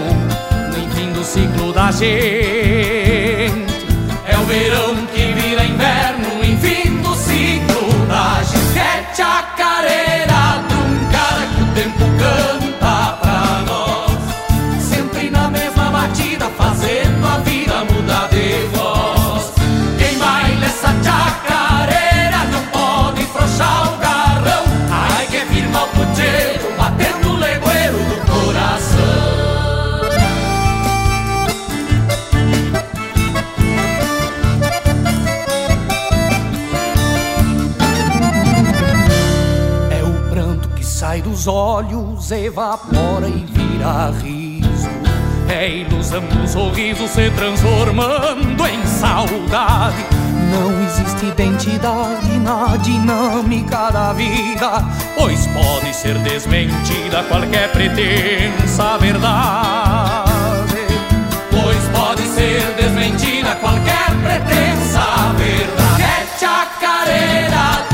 no 0.68 0.94
fim 0.94 1.12
do 1.12 1.22
ciclo 1.22 1.70
da 1.74 1.90
gente, 1.90 2.56
é 4.26 4.38
o 4.38 4.44
verão 4.46 5.06
que 5.14 5.34
vira 5.34 5.64
inverno, 5.64 6.42
enfim 6.42 6.96
do 7.02 7.14
ciclo 7.14 8.06
da 8.06 8.42
gente, 8.42 8.78
é 8.78 9.14
chacareira, 9.14 10.64
truncada 10.66 11.46
que 11.54 11.62
o 11.62 11.66
tempo 11.74 11.98
canta. 12.18 12.41
Os 41.42 41.48
olhos 41.48 42.30
evapora 42.30 43.26
e 43.26 43.44
vira 43.50 44.12
riso. 44.22 44.88
É 45.48 45.68
ilusão 45.68 46.20
do 46.20 46.46
sorriso 46.46 47.08
se 47.08 47.30
transformando 47.30 48.64
em 48.64 48.86
saudade. 48.86 50.06
Não 50.52 50.84
existe 50.84 51.26
identidade 51.26 52.38
na 52.38 52.76
dinâmica 52.76 53.90
da 53.90 54.12
vida, 54.12 54.84
pois 55.16 55.48
pode 55.48 55.92
ser 55.96 56.16
desmentida 56.18 57.24
qualquer 57.24 57.72
pretensa 57.72 58.98
verdade. 58.98 60.76
Pois 61.50 61.98
pode 61.98 62.22
ser 62.22 62.62
desmentida 62.76 63.56
qualquer 63.56 64.10
pretensa 64.22 65.02
verdade. 65.36 66.02
É 66.02 66.38
chacareira 66.38 67.91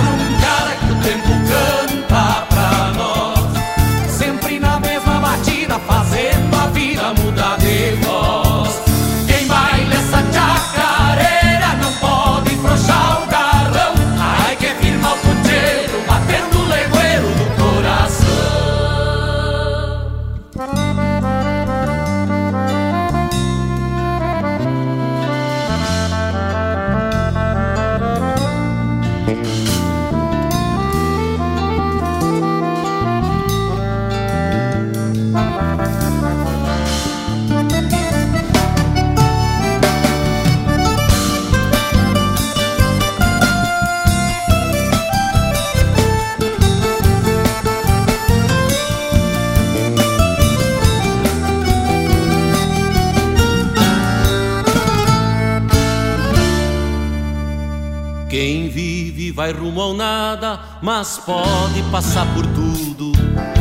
vai 59.48 59.52
rumo 59.52 59.80
ao 59.80 59.94
nada, 59.94 60.60
mas 60.82 61.18
pode 61.18 61.82
passar 61.90 62.26
por 62.34 62.44
tudo. 62.46 63.12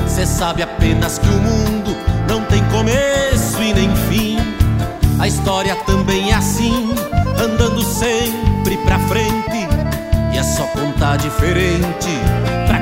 Cê 0.07 0.25
sabe 0.25 0.61
apenas 0.61 1.17
que 1.17 1.27
o 1.27 1.39
mundo 1.39 1.95
não 2.27 2.43
tem 2.45 2.63
começo 2.65 3.61
e 3.61 3.73
nem 3.73 3.95
fim. 4.09 4.37
A 5.19 5.27
história 5.27 5.75
também 5.85 6.31
é 6.31 6.35
assim, 6.35 6.93
andando 7.41 7.81
sempre 7.81 8.77
pra 8.85 8.99
frente. 8.99 9.67
E 10.33 10.37
é 10.37 10.43
só 10.43 10.63
contar 10.67 11.17
diferente 11.17 12.09
pra 12.67 12.76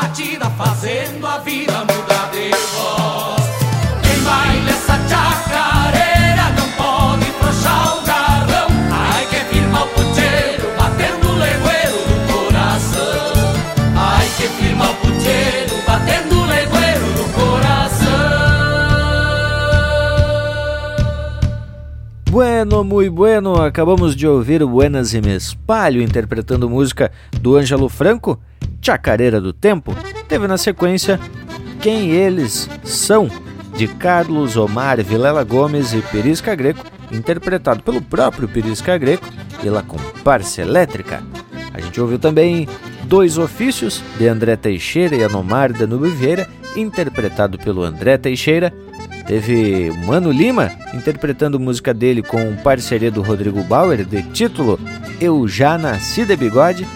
batida, 0.00 0.48
fazendo 0.50 1.26
a 1.26 1.38
vida 1.38 1.72
mudar 1.80 2.30
de 2.30 2.50
voz. 2.50 3.42
Quem 4.02 4.22
baila 4.22 4.70
essa 4.70 4.96
chacareira 5.08 6.50
não 6.56 6.68
pode 6.76 7.24
frouxar 7.32 7.98
o 7.98 8.06
garrão. 8.06 8.68
Ai 8.92 9.26
que 9.26 9.40
firma 9.52 9.82
o 9.82 9.88
puteiro, 9.88 10.70
batendo 10.78 11.28
o 11.28 11.34
legueiro 11.34 11.98
do 12.06 12.16
coração. 12.32 13.32
Ai 13.96 14.26
que 14.36 14.48
firma 14.48 14.84
o 14.84 14.94
puteiro, 14.94 15.74
batendo 15.84 16.34
o 16.36 16.46
legueiro 16.46 17.06
do 17.16 17.24
coração. 17.34 18.08
Bueno, 22.30 22.84
muy 22.84 23.08
bueno, 23.08 23.60
acabamos 23.62 24.14
de 24.14 24.28
ouvir 24.28 24.62
o 24.62 24.68
Buenas 24.68 25.12
e 25.12 25.20
Me 25.20 25.34
Espalho 25.34 26.00
interpretando 26.00 26.70
música 26.70 27.10
do 27.40 27.56
Ângelo 27.56 27.88
Franco, 27.88 28.38
Chacareira 28.88 29.38
do 29.38 29.52
Tempo. 29.52 29.94
Teve 30.26 30.46
na 30.46 30.56
sequência 30.56 31.20
Quem 31.78 32.10
Eles 32.12 32.70
São, 32.82 33.30
de 33.76 33.86
Carlos 33.86 34.56
Omar 34.56 35.04
Vilela 35.04 35.44
Gomes 35.44 35.92
e 35.92 36.00
Perisca 36.00 36.54
Greco, 36.54 36.86
interpretado 37.12 37.82
pelo 37.82 38.00
próprio 38.00 38.48
Perisca 38.48 38.96
Greco 38.96 39.28
pela 39.60 39.82
comparsa 39.82 40.62
elétrica. 40.62 41.22
A 41.74 41.78
gente 41.82 42.00
ouviu 42.00 42.18
também 42.18 42.66
Dois 43.04 43.36
Ofícios, 43.36 44.02
de 44.16 44.26
André 44.26 44.56
Teixeira 44.56 45.14
e 45.14 45.22
Anomar 45.22 45.70
Danube 45.70 46.08
Vieira, 46.08 46.48
interpretado 46.74 47.58
pelo 47.58 47.82
André 47.82 48.16
Teixeira. 48.16 48.72
Teve 49.26 49.92
Mano 50.06 50.32
Lima, 50.32 50.72
interpretando 50.94 51.60
música 51.60 51.92
dele 51.92 52.22
com 52.22 52.56
parceria 52.56 53.10
do 53.10 53.20
Rodrigo 53.20 53.62
Bauer, 53.64 54.02
de 54.02 54.22
título 54.22 54.80
Eu 55.20 55.46
Já 55.46 55.76
Nasci 55.76 56.24
de 56.24 56.34
Bigode. 56.34 56.88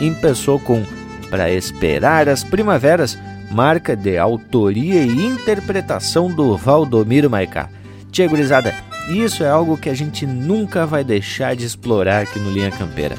Empeçou 0.00 0.58
com 0.58 0.84
Pra 1.30 1.50
Esperar 1.50 2.28
as 2.28 2.44
Primaveras, 2.44 3.18
marca 3.50 3.96
de 3.96 4.16
autoria 4.16 5.02
e 5.02 5.26
interpretação 5.26 6.30
do 6.30 6.56
Valdomiro 6.56 7.30
Maicá. 7.30 7.68
Tia 8.10 8.28
gurizada, 8.28 8.74
isso 9.08 9.44
é 9.44 9.48
algo 9.48 9.76
que 9.76 9.88
a 9.88 9.94
gente 9.94 10.26
nunca 10.26 10.86
vai 10.86 11.04
deixar 11.04 11.54
de 11.54 11.64
explorar 11.64 12.22
aqui 12.22 12.38
no 12.38 12.50
Linha 12.50 12.70
Campeira. 12.70 13.16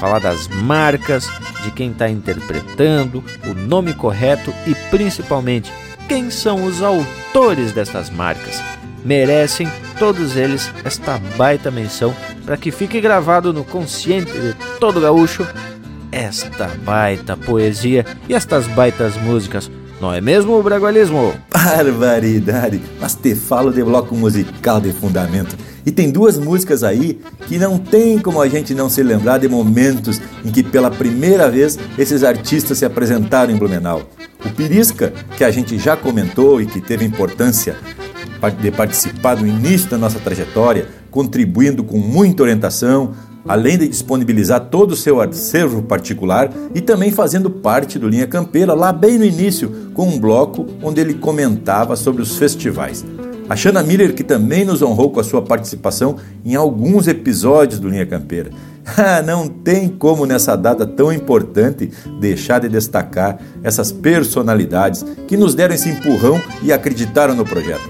Falar 0.00 0.18
das 0.18 0.48
marcas, 0.48 1.30
de 1.62 1.70
quem 1.70 1.90
está 1.90 2.08
interpretando, 2.08 3.24
o 3.46 3.54
nome 3.54 3.94
correto 3.94 4.52
e 4.66 4.74
principalmente 4.90 5.72
quem 6.08 6.30
são 6.30 6.64
os 6.64 6.82
autores 6.82 7.72
dessas 7.72 8.10
marcas. 8.10 8.62
Merecem 9.04 9.68
todos 9.98 10.36
eles 10.36 10.70
esta 10.84 11.18
baita 11.36 11.70
menção 11.70 12.14
para 12.44 12.56
que 12.56 12.70
fique 12.70 13.00
gravado 13.00 13.52
no 13.52 13.64
consciente 13.64 14.32
de 14.32 14.54
todo 14.78 15.00
gaúcho 15.00 15.46
esta 16.16 16.68
baita 16.82 17.36
poesia 17.36 18.06
e 18.26 18.32
estas 18.32 18.66
baitas 18.68 19.14
músicas 19.20 19.70
Não 20.00 20.12
é 20.12 20.20
mesmo, 20.20 20.62
Bragualismo? 20.62 21.34
Barbaridade! 21.52 22.80
Mas 22.98 23.14
te 23.14 23.34
falo 23.34 23.70
de 23.70 23.82
bloco 23.82 24.14
musical 24.14 24.80
de 24.80 24.92
fundamento. 24.92 25.56
E 25.84 25.90
tem 25.90 26.10
duas 26.10 26.38
músicas 26.38 26.82
aí 26.82 27.20
que 27.46 27.58
não 27.58 27.78
tem 27.78 28.18
como 28.18 28.40
a 28.40 28.48
gente 28.48 28.74
não 28.74 28.88
se 28.88 29.02
lembrar 29.02 29.38
de 29.38 29.48
momentos 29.48 30.20
em 30.44 30.50
que 30.50 30.62
pela 30.62 30.90
primeira 30.90 31.50
vez 31.50 31.78
esses 31.98 32.24
artistas 32.24 32.78
se 32.78 32.84
apresentaram 32.84 33.52
em 33.52 33.56
Blumenau. 33.56 34.02
O 34.44 34.50
Pirisca, 34.50 35.12
que 35.36 35.44
a 35.44 35.50
gente 35.50 35.78
já 35.78 35.96
comentou 35.96 36.60
e 36.60 36.66
que 36.66 36.80
teve 36.80 37.04
importância 37.04 37.76
de 38.60 38.70
participar 38.70 39.34
do 39.34 39.46
início 39.46 39.90
da 39.90 39.98
nossa 39.98 40.18
trajetória, 40.18 40.88
contribuindo 41.10 41.84
com 41.84 41.98
muita 41.98 42.42
orientação, 42.42 43.14
além 43.48 43.78
de 43.78 43.88
disponibilizar 43.88 44.60
todo 44.66 44.92
o 44.92 44.96
seu 44.96 45.20
acervo 45.20 45.82
particular 45.82 46.50
e 46.74 46.80
também 46.80 47.10
fazendo 47.10 47.50
parte 47.50 47.98
do 47.98 48.08
Linha 48.08 48.26
Campeira 48.26 48.74
lá 48.74 48.92
bem 48.92 49.18
no 49.18 49.24
início, 49.24 49.90
com 49.94 50.08
um 50.08 50.18
bloco 50.18 50.66
onde 50.82 51.00
ele 51.00 51.14
comentava 51.14 51.96
sobre 51.96 52.22
os 52.22 52.36
festivais. 52.36 53.04
A 53.48 53.54
Shana 53.54 53.82
Miller, 53.82 54.12
que 54.12 54.24
também 54.24 54.64
nos 54.64 54.82
honrou 54.82 55.10
com 55.10 55.20
a 55.20 55.24
sua 55.24 55.40
participação 55.40 56.16
em 56.44 56.56
alguns 56.56 57.06
episódios 57.06 57.78
do 57.78 57.88
Linha 57.88 58.06
Campeira. 58.06 58.50
Ah, 58.96 59.20
não 59.20 59.48
tem 59.48 59.88
como 59.88 60.24
nessa 60.24 60.54
data 60.54 60.86
tão 60.86 61.12
importante 61.12 61.90
deixar 62.20 62.60
de 62.60 62.68
destacar 62.68 63.36
essas 63.60 63.90
personalidades 63.90 65.04
que 65.26 65.36
nos 65.36 65.56
deram 65.56 65.74
esse 65.74 65.88
empurrão 65.88 66.40
e 66.62 66.72
acreditaram 66.72 67.34
no 67.34 67.44
projeto. 67.44 67.82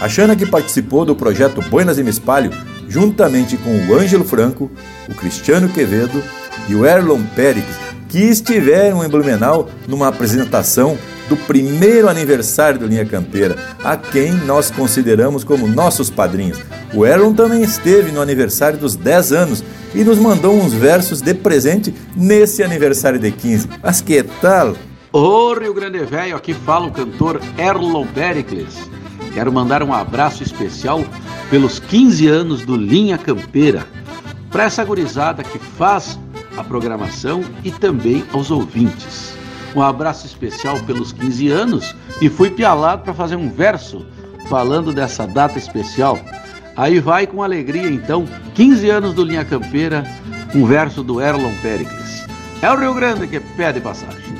A 0.00 0.08
Xana 0.08 0.34
que 0.34 0.44
participou 0.44 1.04
do 1.04 1.14
projeto 1.14 1.62
Buenas 1.70 1.98
e 1.98 2.02
Me 2.02 2.10
Espalho, 2.10 2.50
juntamente 2.90 3.56
com 3.56 3.70
o 3.70 3.94
Ângelo 3.96 4.24
Franco, 4.24 4.68
o 5.08 5.14
Cristiano 5.14 5.68
Quevedo 5.68 6.20
e 6.68 6.74
o 6.74 6.84
Erlon 6.84 7.22
Pérez, 7.36 7.64
que 8.08 8.18
estiveram 8.18 9.04
em 9.04 9.08
Blumenau 9.08 9.70
numa 9.86 10.08
apresentação 10.08 10.98
do 11.28 11.36
primeiro 11.36 12.08
aniversário 12.08 12.80
do 12.80 12.86
Linha 12.88 13.06
Campeira, 13.06 13.56
a 13.84 13.96
quem 13.96 14.32
nós 14.32 14.72
consideramos 14.72 15.44
como 15.44 15.68
nossos 15.68 16.10
padrinhos. 16.10 16.58
O 16.92 17.06
Erlon 17.06 17.32
também 17.32 17.62
esteve 17.62 18.10
no 18.10 18.20
aniversário 18.20 18.76
dos 18.76 18.96
10 18.96 19.32
anos 19.32 19.64
e 19.94 20.02
nos 20.02 20.18
mandou 20.18 20.52
uns 20.52 20.72
versos 20.72 21.20
de 21.20 21.32
presente 21.32 21.94
nesse 22.16 22.64
aniversário 22.64 23.20
de 23.20 23.30
15. 23.30 23.68
Mas 23.80 24.00
que 24.00 24.20
tal? 24.24 24.74
Ô 25.12 25.54
Rio 25.54 25.72
Grande 25.72 26.04
Velho, 26.04 26.36
aqui 26.36 26.52
fala 26.52 26.88
o 26.88 26.92
cantor 26.92 27.40
Erlon 27.56 28.04
Pericles. 28.08 28.90
Quero 29.32 29.52
mandar 29.52 29.84
um 29.84 29.94
abraço 29.94 30.42
especial 30.42 31.04
pelos 31.50 31.80
15 31.80 32.28
anos 32.28 32.62
do 32.64 32.76
Linha 32.76 33.18
Campeira, 33.18 33.84
para 34.50 34.64
essa 34.64 34.84
gurizada 34.84 35.42
que 35.42 35.58
faz 35.58 36.18
a 36.56 36.62
programação 36.62 37.44
e 37.64 37.72
também 37.72 38.24
aos 38.32 38.50
ouvintes. 38.52 39.34
Um 39.74 39.82
abraço 39.82 40.26
especial 40.26 40.78
pelos 40.80 41.12
15 41.12 41.48
anos 41.48 41.94
e 42.22 42.28
fui 42.28 42.50
pialado 42.50 43.02
para 43.02 43.14
fazer 43.14 43.36
um 43.36 43.50
verso 43.50 44.06
falando 44.48 44.92
dessa 44.92 45.26
data 45.26 45.58
especial. 45.58 46.18
Aí 46.76 47.00
vai 47.00 47.26
com 47.26 47.42
alegria 47.42 47.88
então, 47.88 48.26
15 48.54 48.88
anos 48.88 49.14
do 49.14 49.24
Linha 49.24 49.44
Campeira, 49.44 50.04
um 50.54 50.64
verso 50.64 51.02
do 51.02 51.20
Erlon 51.20 51.52
Pericles. 51.60 52.24
É 52.62 52.70
o 52.70 52.78
Rio 52.78 52.94
Grande 52.94 53.26
que 53.26 53.40
pede 53.40 53.80
passagem. 53.80 54.34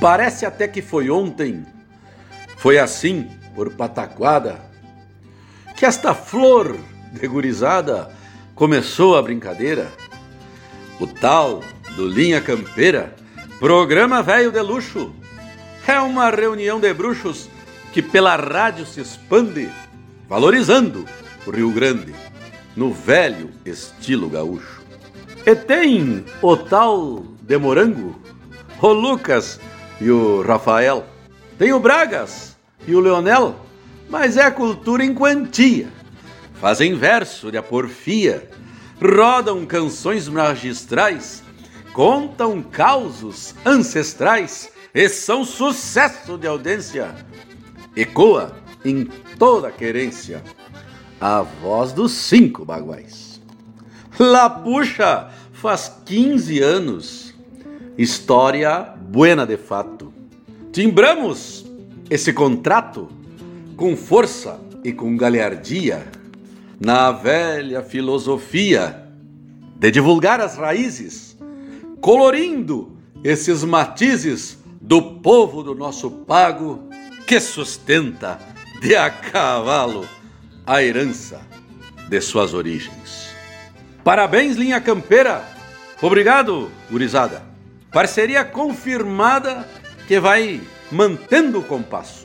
Parece 0.00 0.44
até 0.44 0.66
que 0.66 0.82
foi 0.82 1.10
ontem. 1.10 1.64
Foi 2.56 2.78
assim 2.78 3.28
por 3.54 3.70
pataquada, 3.70 4.71
que 5.82 5.86
esta 5.86 6.14
flor 6.14 6.76
degurizada 7.10 8.08
começou 8.54 9.16
a 9.16 9.22
brincadeira. 9.22 9.90
O 11.00 11.08
tal 11.08 11.60
do 11.96 12.06
Linha 12.06 12.40
Campeira, 12.40 13.12
programa 13.58 14.22
velho 14.22 14.52
de 14.52 14.60
luxo, 14.60 15.12
é 15.84 15.98
uma 15.98 16.30
reunião 16.30 16.78
de 16.78 16.94
bruxos 16.94 17.48
que 17.92 18.00
pela 18.00 18.36
rádio 18.36 18.86
se 18.86 19.00
expande, 19.00 19.68
valorizando 20.28 21.04
o 21.44 21.50
Rio 21.50 21.72
Grande 21.72 22.14
no 22.76 22.92
velho 22.92 23.50
estilo 23.64 24.30
gaúcho. 24.30 24.82
E 25.44 25.52
tem 25.56 26.24
o 26.40 26.56
tal 26.56 27.24
de 27.40 27.58
Morango, 27.58 28.16
o 28.80 28.86
Lucas 28.92 29.58
e 30.00 30.08
o 30.08 30.42
Rafael. 30.42 31.04
Tem 31.58 31.72
o 31.72 31.80
Bragas, 31.80 32.56
e 32.86 32.94
o 32.94 33.00
Leonel, 33.00 33.56
mas 34.12 34.36
é 34.36 34.50
cultura 34.50 35.02
em 35.02 35.14
quantia. 35.14 35.88
Fazem 36.60 36.94
verso 36.94 37.50
de 37.50 37.56
aporfia, 37.56 38.46
rodam 39.02 39.64
canções 39.64 40.28
magistrais, 40.28 41.42
contam 41.94 42.62
causos 42.62 43.54
ancestrais 43.64 44.70
e 44.94 45.08
são 45.08 45.46
sucesso 45.46 46.36
de 46.36 46.46
audiência. 46.46 47.14
Ecoa 47.96 48.54
em 48.84 49.06
toda 49.38 49.72
querência 49.72 50.42
a 51.18 51.40
voz 51.40 51.94
dos 51.94 52.12
cinco 52.12 52.66
baguais. 52.66 53.40
La 54.18 54.50
Puxa 54.50 55.30
faz 55.54 55.90
15 56.04 56.60
anos, 56.60 57.34
história 57.96 58.94
buena 59.00 59.46
de 59.46 59.56
fato. 59.56 60.12
Timbramos 60.70 61.64
esse 62.10 62.30
contrato 62.34 63.21
com 63.76 63.96
força 63.96 64.60
e 64.84 64.92
com 64.92 65.16
galhardia 65.16 66.06
na 66.80 67.12
velha 67.12 67.82
filosofia 67.82 69.08
de 69.76 69.90
divulgar 69.90 70.40
as 70.40 70.56
raízes, 70.56 71.36
colorindo 72.00 72.96
esses 73.22 73.64
matizes 73.64 74.58
do 74.80 75.20
povo 75.20 75.62
do 75.62 75.74
nosso 75.74 76.10
pago 76.10 76.88
que 77.26 77.38
sustenta 77.40 78.38
de 78.80 78.96
a 78.96 79.10
cavalo 79.10 80.06
a 80.66 80.82
herança 80.82 81.40
de 82.08 82.20
suas 82.20 82.52
origens. 82.52 83.32
Parabéns, 84.04 84.56
linha 84.56 84.80
campeira! 84.80 85.44
Obrigado, 86.00 86.70
gurizada! 86.90 87.44
Parceria 87.92 88.44
confirmada 88.44 89.68
que 90.08 90.18
vai 90.18 90.60
mantendo 90.90 91.60
o 91.60 91.64
compasso. 91.64 92.21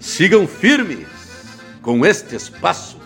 Sigam 0.00 0.46
firmes 0.46 1.06
com 1.82 2.04
este 2.04 2.34
espaço 2.34 2.98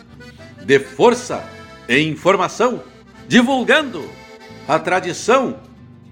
de 0.64 0.78
força 0.78 1.44
e 1.88 1.98
informação, 1.98 2.80
divulgando 3.28 4.02
a 4.66 4.78
tradição 4.78 5.56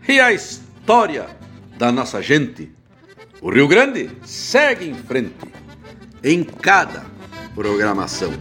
e 0.07 0.21
a 0.21 0.33
história 0.33 1.27
da 1.79 1.91
nossa 1.91 2.21
gente. 2.21 2.71
O 3.41 3.51
Rio 3.51 3.67
Grande 3.67 4.11
segue 4.25 4.89
em 4.91 4.95
frente 4.95 5.33
em 6.23 6.45
cada 6.45 7.05
programação. 7.55 8.33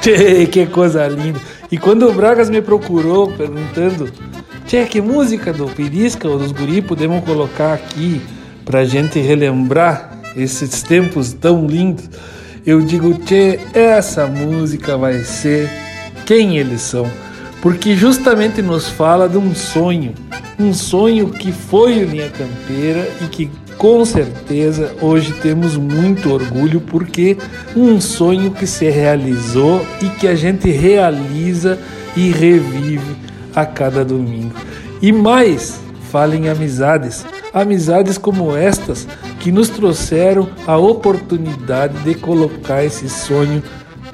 Tchê, 0.00 0.46
que 0.46 0.66
coisa 0.66 1.08
linda! 1.08 1.40
E 1.70 1.78
quando 1.78 2.08
o 2.08 2.12
Bragas 2.12 2.48
me 2.48 2.62
procurou 2.62 3.32
perguntando, 3.32 4.12
Tchê, 4.66 4.86
que 4.86 5.00
música 5.00 5.52
do 5.52 5.66
Pirisca 5.66 6.28
ou 6.28 6.38
dos 6.38 6.52
Guri 6.52 6.80
podemos 6.80 7.24
colocar 7.24 7.74
aqui? 7.74 8.20
para 8.64 8.84
gente 8.84 9.18
relembrar 9.18 10.11
esses 10.36 10.82
tempos 10.82 11.32
tão 11.32 11.66
lindos, 11.66 12.08
eu 12.64 12.80
digo 12.80 13.18
que 13.18 13.58
essa 13.74 14.26
música 14.26 14.96
vai 14.96 15.20
ser 15.20 15.68
quem 16.24 16.58
eles 16.58 16.80
são, 16.80 17.10
porque 17.60 17.96
justamente 17.96 18.62
nos 18.62 18.88
fala 18.88 19.28
de 19.28 19.36
um 19.36 19.54
sonho, 19.54 20.14
um 20.58 20.72
sonho 20.72 21.30
que 21.30 21.50
foi 21.50 22.04
o 22.04 22.08
Linha 22.08 22.30
Campeira 22.30 23.08
e 23.20 23.26
que 23.26 23.50
com 23.76 24.04
certeza 24.04 24.94
hoje 25.00 25.32
temos 25.42 25.76
muito 25.76 26.32
orgulho 26.32 26.80
porque 26.80 27.36
um 27.74 28.00
sonho 28.00 28.52
que 28.52 28.66
se 28.66 28.88
realizou 28.88 29.84
e 30.00 30.08
que 30.08 30.28
a 30.28 30.36
gente 30.36 30.70
realiza 30.70 31.78
e 32.16 32.30
revive 32.30 33.16
a 33.54 33.66
cada 33.66 34.04
domingo. 34.04 34.54
E 35.00 35.10
mais, 35.10 35.80
fala 36.12 36.36
em 36.36 36.50
amizades 36.50 37.24
amizades 37.54 38.18
como 38.18 38.54
estas 38.54 39.08
que 39.40 39.50
nos 39.50 39.70
trouxeram 39.70 40.46
a 40.66 40.76
oportunidade 40.76 41.98
de 42.04 42.14
colocar 42.14 42.84
esse 42.84 43.08
sonho 43.08 43.62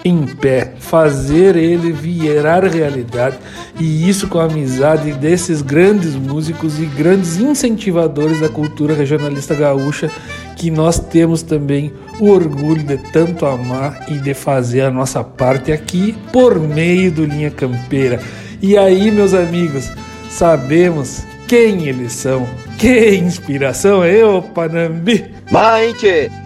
em 0.05 0.25
pé, 0.25 0.75
fazer 0.79 1.57
ele 1.57 1.91
virar 1.91 2.63
realidade 2.63 3.37
e 3.81 4.09
isso 4.09 4.29
com 4.29 4.39
a 4.39 4.45
amizade 4.45 5.13
desses 5.15 5.61
grandes 5.61 6.15
músicos 6.15 6.79
e 6.79 6.87
grandes 6.87 7.37
incentivadores 7.37 8.39
da 8.39 8.49
cultura 8.49 8.95
regionalista 8.95 9.57
gaúcha 9.57 10.09
que 10.57 10.71
nós 10.71 11.01
temos 11.01 11.43
também 11.43 11.93
o 12.21 12.31
orgulho 12.31 12.85
de 12.85 12.97
tanto 12.97 13.45
amar 13.45 14.07
e 14.09 14.19
de 14.19 14.35
fazer 14.35 14.83
a 14.83 14.91
nossa 14.91 15.25
parte 15.25 15.73
aqui 15.73 16.17
por 16.33 16.61
meio 16.61 17.11
do 17.11 17.25
Linha 17.25 17.51
Campeira. 17.51 18.21
E 18.63 18.77
aí, 18.77 19.11
meus 19.11 19.35
amigos, 19.35 19.91
sabemos 20.31 21.28
quem 21.49 21.89
eles 21.89 22.13
são, 22.13 22.47
que 22.79 23.17
inspiração, 23.17 24.05
eu, 24.05 24.43
Panambi! 24.43 25.35
Mas, 25.51 26.03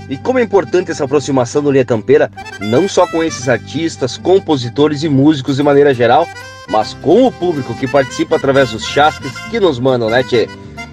e 0.09 0.17
como 0.17 0.39
é 0.39 0.43
importante 0.43 0.93
essa 0.93 1.05
aproximação 1.05 1.61
do 1.61 1.73
Linha 1.73 1.85
Campeira, 1.85 2.31
não 2.61 2.89
só 2.89 3.05
com 3.09 3.23
esses 3.23 3.49
artistas, 3.49 4.17
compositores 4.17 5.03
e 5.03 5.09
músicos 5.09 5.57
de 5.57 5.63
maneira 5.65 5.93
geral, 5.93 6.25
mas 6.69 6.95
com 6.95 7.27
o 7.27 7.33
público 7.33 7.75
que 7.75 7.89
participa 7.89 8.37
através 8.37 8.71
dos 8.71 8.87
chasques 8.87 9.33
que 9.51 9.59
nos 9.59 9.81
mandam, 9.81 10.09
né, 10.09 10.23
tchê? 10.23 10.49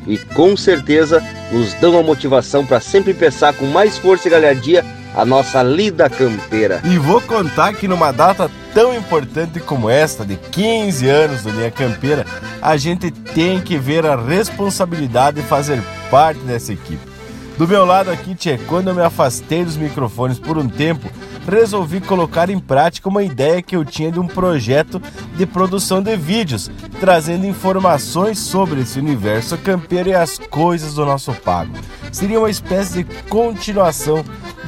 e 0.07 0.17
com 0.17 0.57
certeza 0.57 1.23
nos 1.51 1.73
dão 1.75 1.97
a 1.97 2.01
motivação 2.01 2.65
para 2.65 2.79
sempre 2.79 3.13
pensar 3.13 3.53
com 3.53 3.67
mais 3.67 3.97
força 3.99 4.27
e 4.27 4.31
galhardia 4.31 4.83
a 5.15 5.23
nossa 5.23 5.61
lida 5.61 6.09
campeira. 6.09 6.81
E 6.83 6.97
vou 6.97 7.21
contar 7.21 7.73
que 7.73 7.87
numa 7.87 8.11
data 8.11 8.49
tão 8.73 8.95
importante 8.95 9.59
como 9.59 9.89
esta, 9.89 10.25
de 10.25 10.35
15 10.35 11.07
anos 11.07 11.43
do 11.43 11.49
Linha 11.49 11.71
Campeira, 11.71 12.25
a 12.61 12.77
gente 12.77 13.11
tem 13.11 13.61
que 13.61 13.77
ver 13.77 14.05
a 14.05 14.15
responsabilidade 14.15 15.41
de 15.41 15.47
fazer 15.47 15.81
parte 16.09 16.39
dessa 16.41 16.73
equipe. 16.73 17.09
Do 17.57 17.67
meu 17.67 17.83
lado 17.83 18.09
aqui, 18.09 18.33
Tchê, 18.35 18.57
quando 18.57 18.87
eu 18.87 18.95
me 18.95 19.01
afastei 19.01 19.65
dos 19.65 19.75
microfones 19.75 20.39
por 20.39 20.57
um 20.57 20.69
tempo, 20.69 21.09
resolvi 21.45 21.99
colocar 21.99 22.49
em 22.49 22.57
prática 22.57 23.09
uma 23.09 23.21
ideia 23.21 23.61
que 23.61 23.75
eu 23.75 23.83
tinha 23.83 24.11
de 24.11 24.19
um 24.19 24.27
projeto 24.27 25.01
de 25.35 25.45
produção 25.45 26.01
de 26.01 26.15
vídeos, 26.15 26.71
trazendo 27.01 27.45
informações 27.45 28.39
sobre 28.39 28.81
esse 28.81 28.97
universo 28.97 29.57
campeiro 29.57 30.07
e 30.07 30.13
as 30.13 30.37
coisas 30.37 30.93
do 30.93 31.05
nosso 31.05 31.33
pago. 31.33 31.73
Seria 32.13 32.39
uma 32.39 32.49
espécie 32.49 33.03
de 33.03 33.23
continuação 33.25 34.23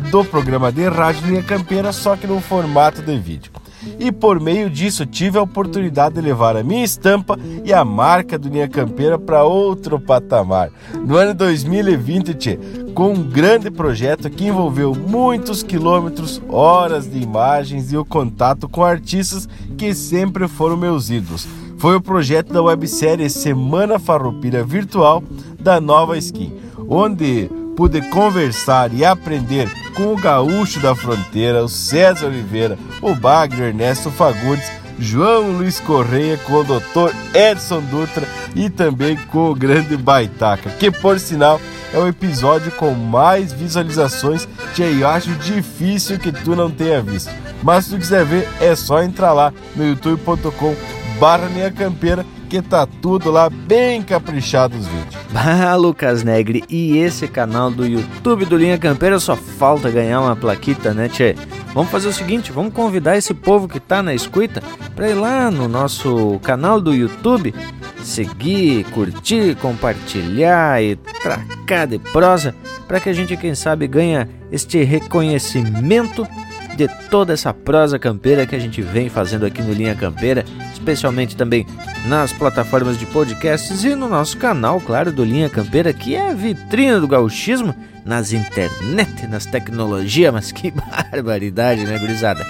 do 0.09 0.25
programa 0.25 0.69
de 0.69 0.85
rádio 0.89 1.27
Linha 1.27 1.43
Campeira, 1.43 1.93
só 1.93 2.17
que 2.17 2.27
no 2.27 2.41
formato 2.41 3.01
de 3.01 3.17
vídeo 3.17 3.60
e 3.99 4.11
por 4.11 4.39
meio 4.39 4.69
disso 4.69 5.05
tive 5.05 5.37
a 5.37 5.41
oportunidade 5.41 6.15
de 6.15 6.21
levar 6.21 6.55
a 6.55 6.63
minha 6.63 6.83
estampa 6.83 7.37
e 7.63 7.73
a 7.73 7.83
marca 7.83 8.37
do 8.37 8.49
Linha 8.49 8.67
Campeira 8.67 9.17
para 9.17 9.43
outro 9.43 9.99
patamar. 9.99 10.71
No 11.05 11.17
ano 11.17 11.33
2020, 11.33 12.33
tchê, 12.33 12.59
com 12.93 13.13
um 13.13 13.23
grande 13.23 13.71
projeto 13.71 14.29
que 14.29 14.47
envolveu 14.47 14.93
muitos 14.93 15.63
quilômetros, 15.63 16.41
horas 16.49 17.09
de 17.09 17.19
imagens 17.19 17.91
e 17.91 17.97
o 17.97 18.05
contato 18.05 18.67
com 18.67 18.83
artistas 18.83 19.47
que 19.77 19.93
sempre 19.93 20.47
foram 20.47 20.77
meus 20.77 21.09
ídolos. 21.09 21.47
Foi 21.77 21.95
o 21.95 22.01
projeto 22.01 22.53
da 22.53 22.61
websérie 22.61 23.29
Semana 23.29 23.97
Farroupilha 23.97 24.63
Virtual 24.63 25.23
da 25.59 25.81
Nova 25.81 26.17
Skin, 26.17 26.53
onde 26.87 27.49
pude 27.75 28.01
conversar 28.09 28.93
e 28.93 29.03
aprender 29.03 29.69
com 29.93 30.13
o 30.13 30.17
gaúcho 30.17 30.79
da 30.79 30.95
fronteira, 30.95 31.63
o 31.63 31.69
César 31.69 32.27
Oliveira, 32.27 32.77
o 33.01 33.13
Bagre 33.15 33.63
Ernesto 33.63 34.09
Fagundes, 34.11 34.71
João 34.99 35.51
Luiz 35.51 35.79
Correia, 35.79 36.37
com 36.37 36.53
o 36.53 36.63
Dr. 36.63 37.13
Edson 37.33 37.81
Dutra 37.81 38.27
e 38.55 38.69
também 38.69 39.17
com 39.17 39.49
o 39.49 39.55
grande 39.55 39.97
Baitaca, 39.97 40.69
que 40.71 40.91
por 40.91 41.19
sinal 41.19 41.59
é 41.93 41.97
o 41.97 42.07
episódio 42.07 42.71
com 42.73 42.93
mais 42.93 43.51
visualizações 43.51 44.47
que 44.75 44.81
eu 44.81 45.07
acho 45.07 45.31
difícil 45.35 46.19
que 46.19 46.31
tu 46.31 46.55
não 46.55 46.69
tenha 46.69 47.01
visto. 47.01 47.31
Mas 47.63 47.85
se 47.85 47.91
tu 47.91 47.97
quiser 47.97 48.25
ver, 48.25 48.47
é 48.59 48.75
só 48.75 49.03
entrar 49.03 49.33
lá 49.33 49.53
no 49.75 49.85
youtube.com 49.85 50.75
barra 51.19 51.49
Campeira 51.75 52.25
que 52.51 52.61
tá 52.61 52.85
tudo 52.85 53.31
lá 53.31 53.49
bem 53.49 54.03
caprichado 54.03 54.77
os 54.77 54.85
vídeos. 54.85 55.21
Ah, 55.33 55.73
Lucas 55.75 56.21
Negre, 56.21 56.65
e 56.69 56.97
esse 56.97 57.25
canal 57.25 57.71
do 57.71 57.85
YouTube 57.87 58.43
do 58.43 58.57
Linha 58.57 58.77
Campeira 58.77 59.17
só 59.17 59.37
falta 59.37 59.89
ganhar 59.89 60.19
uma 60.19 60.35
plaquita, 60.35 60.93
né, 60.93 61.07
Tchê? 61.07 61.35
Vamos 61.73 61.89
fazer 61.89 62.09
o 62.09 62.13
seguinte, 62.13 62.51
vamos 62.51 62.73
convidar 62.73 63.17
esse 63.17 63.33
povo 63.33 63.69
que 63.69 63.79
tá 63.79 64.03
na 64.03 64.13
escuta 64.13 64.61
para 64.93 65.09
ir 65.09 65.13
lá 65.13 65.49
no 65.49 65.69
nosso 65.69 66.37
canal 66.43 66.81
do 66.81 66.93
YouTube, 66.93 67.55
seguir, 68.03 68.83
curtir, 68.91 69.55
compartilhar 69.55 70.83
e 70.83 70.97
tracar 70.97 71.87
de 71.87 71.97
prosa 71.97 72.53
para 72.85 72.99
que 72.99 73.07
a 73.07 73.13
gente, 73.13 73.37
quem 73.37 73.55
sabe, 73.55 73.87
ganha 73.87 74.27
este 74.51 74.83
reconhecimento 74.83 76.27
de 76.75 76.87
toda 77.09 77.33
essa 77.33 77.53
prosa 77.53 77.99
campeira 77.99 78.45
que 78.45 78.55
a 78.55 78.59
gente 78.59 78.81
vem 78.81 79.09
fazendo 79.09 79.45
aqui 79.45 79.61
no 79.61 79.73
Linha 79.73 79.95
Campeira, 79.95 80.45
especialmente 80.73 81.35
também 81.35 81.65
nas 82.07 82.31
plataformas 82.33 82.97
de 82.97 83.05
podcasts 83.05 83.83
e 83.83 83.95
no 83.95 84.07
nosso 84.07 84.37
canal, 84.37 84.79
claro, 84.79 85.11
do 85.11 85.23
Linha 85.23 85.49
Campeira, 85.49 85.93
que 85.93 86.15
é 86.15 86.29
a 86.29 86.33
vitrine 86.33 86.99
do 86.99 87.07
gauchismo 87.07 87.75
nas 88.05 88.33
internet, 88.33 89.27
nas 89.27 89.45
tecnologias, 89.45 90.33
mas 90.33 90.51
que 90.51 90.71
barbaridade, 91.11 91.83
né, 91.85 91.97
gurizada? 91.99 92.45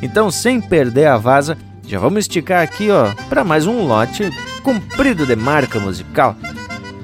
Então, 0.00 0.30
sem 0.30 0.60
perder 0.60 1.06
a 1.06 1.16
vaza, 1.16 1.56
já 1.86 1.98
vamos 1.98 2.20
esticar 2.20 2.62
aqui, 2.62 2.90
ó, 2.90 3.12
para 3.28 3.44
mais 3.44 3.66
um 3.66 3.86
lote 3.86 4.30
comprido 4.62 5.26
de 5.26 5.36
marca 5.36 5.78
musical 5.78 6.36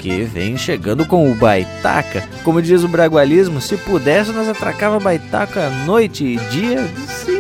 que 0.00 0.22
vem 0.24 0.56
chegando 0.56 1.04
com 1.04 1.30
o 1.30 1.34
Baitaca. 1.34 2.26
Como 2.42 2.62
diz 2.62 2.82
o 2.82 2.88
bragualismo, 2.88 3.60
se 3.60 3.76
pudesse 3.76 4.32
nós 4.32 4.48
atracava 4.48 4.98
Baitaca 4.98 5.68
noite 5.84 6.24
e 6.24 6.36
dia 6.50 6.88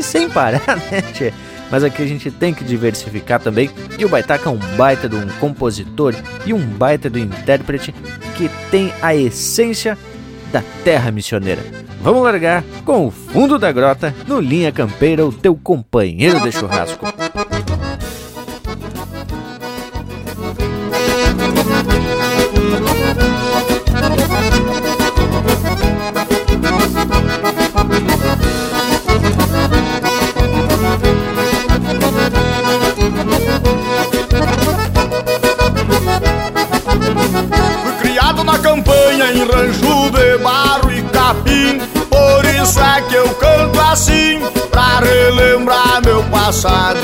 sem 0.02 0.28
parar, 0.28 0.76
né, 0.92 1.00
tchê? 1.12 1.32
Mas 1.70 1.82
aqui 1.82 2.02
a 2.02 2.06
gente 2.06 2.30
tem 2.30 2.52
que 2.52 2.64
diversificar 2.64 3.40
também. 3.40 3.70
E 3.98 4.04
o 4.04 4.08
Baitaca 4.08 4.48
é 4.48 4.52
um 4.52 4.58
baita 4.76 5.08
de 5.08 5.16
um 5.16 5.26
compositor 5.38 6.14
e 6.44 6.52
um 6.52 6.58
baita 6.58 7.08
do 7.08 7.18
intérprete 7.18 7.94
que 8.36 8.50
tem 8.70 8.92
a 9.00 9.14
essência 9.14 9.96
da 10.52 10.62
terra 10.84 11.10
missioneira. 11.10 11.62
Vamos 12.02 12.22
largar 12.22 12.64
com 12.84 13.06
o 13.06 13.10
fundo 13.10 13.58
da 13.58 13.70
grota 13.70 14.14
no 14.26 14.40
Linha 14.40 14.72
Campeira, 14.72 15.24
o 15.24 15.32
teu 15.32 15.54
companheiro 15.54 16.40
de 16.40 16.50
churrasco. 16.50 17.06
Fui 37.30 37.92
criado 38.00 38.44
na 38.44 38.58
campanha 38.58 39.32
em 39.32 39.44
rancho 39.44 40.10
de 40.10 40.38
barro 40.38 40.90
e 40.92 41.02
capim. 41.02 41.80
Por 42.08 42.44
isso 42.44 42.80
é 42.80 43.02
que 43.02 43.14
eu 43.14 43.28
canto 43.34 43.80
assim 43.80 44.40
Pra 44.70 45.00
relembrar 45.00 46.02
meu 46.04 46.22
passado. 46.24 46.98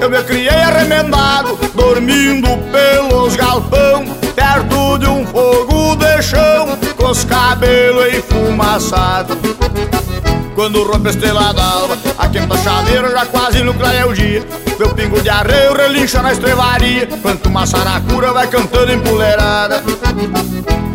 Eu 0.00 0.10
me 0.10 0.22
criei 0.24 0.48
arremendado 0.48 1.58
Dormindo 1.74 2.48
pelos 2.70 3.36
galpão 3.36 4.04
Perto 4.34 4.98
de 4.98 5.06
um 5.06 5.26
fogo 5.26 5.96
de 5.96 6.22
chão 6.22 6.76
Com 6.96 7.10
os 7.10 7.24
cabelos 7.24 8.14
enfumaçados 8.14 9.36
quando 10.54 10.82
rompe 10.84 11.08
a 11.08 11.10
estrela 11.10 11.52
d'alva 11.52 11.98
A 12.16 12.28
quenta 12.28 12.56
chaleira 12.58 13.10
já 13.10 13.26
quase 13.26 13.62
no 13.62 13.74
clareia 13.74 14.06
o 14.06 14.14
dia. 14.14 14.42
Meu 14.78 14.94
pingo 14.94 15.20
de 15.20 15.28
arreio 15.28 15.74
relincha 15.74 16.22
na 16.22 16.32
estrevaria 16.32 17.08
Quanto 17.20 17.48
uma 17.48 17.66
saracura 17.66 18.32
vai 18.32 18.46
cantando 18.46 18.92
empoleirada 18.92 19.82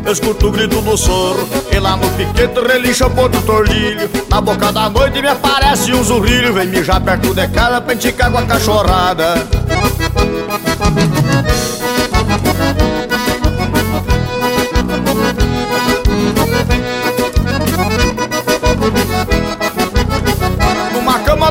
Eu 0.06 0.12
escuto 0.12 0.48
o 0.48 0.52
grito 0.52 0.82
do 0.82 0.98
soro 0.98 1.48
E 1.72 1.80
lá 1.80 1.96
no 1.96 2.10
piquete 2.12 2.60
relincha 2.60 3.08
o 3.08 3.12
ponto 3.12 3.42
tordilho. 3.42 4.10
Na 4.30 4.42
boca 4.42 4.72
da 4.72 4.90
noite 4.90 5.22
me 5.22 5.28
aparece 5.28 5.94
um 5.94 6.04
zurrilho 6.04 6.54
Vem 6.54 6.68
mijar 6.68 7.02
perto 7.02 7.34
de 7.34 7.48
casa 7.50 7.82
pra 7.82 7.94
enticar 7.94 8.32
com 8.32 8.38
a 8.38 8.46
cachorrada. 8.46 9.36
Numa 18.80 19.39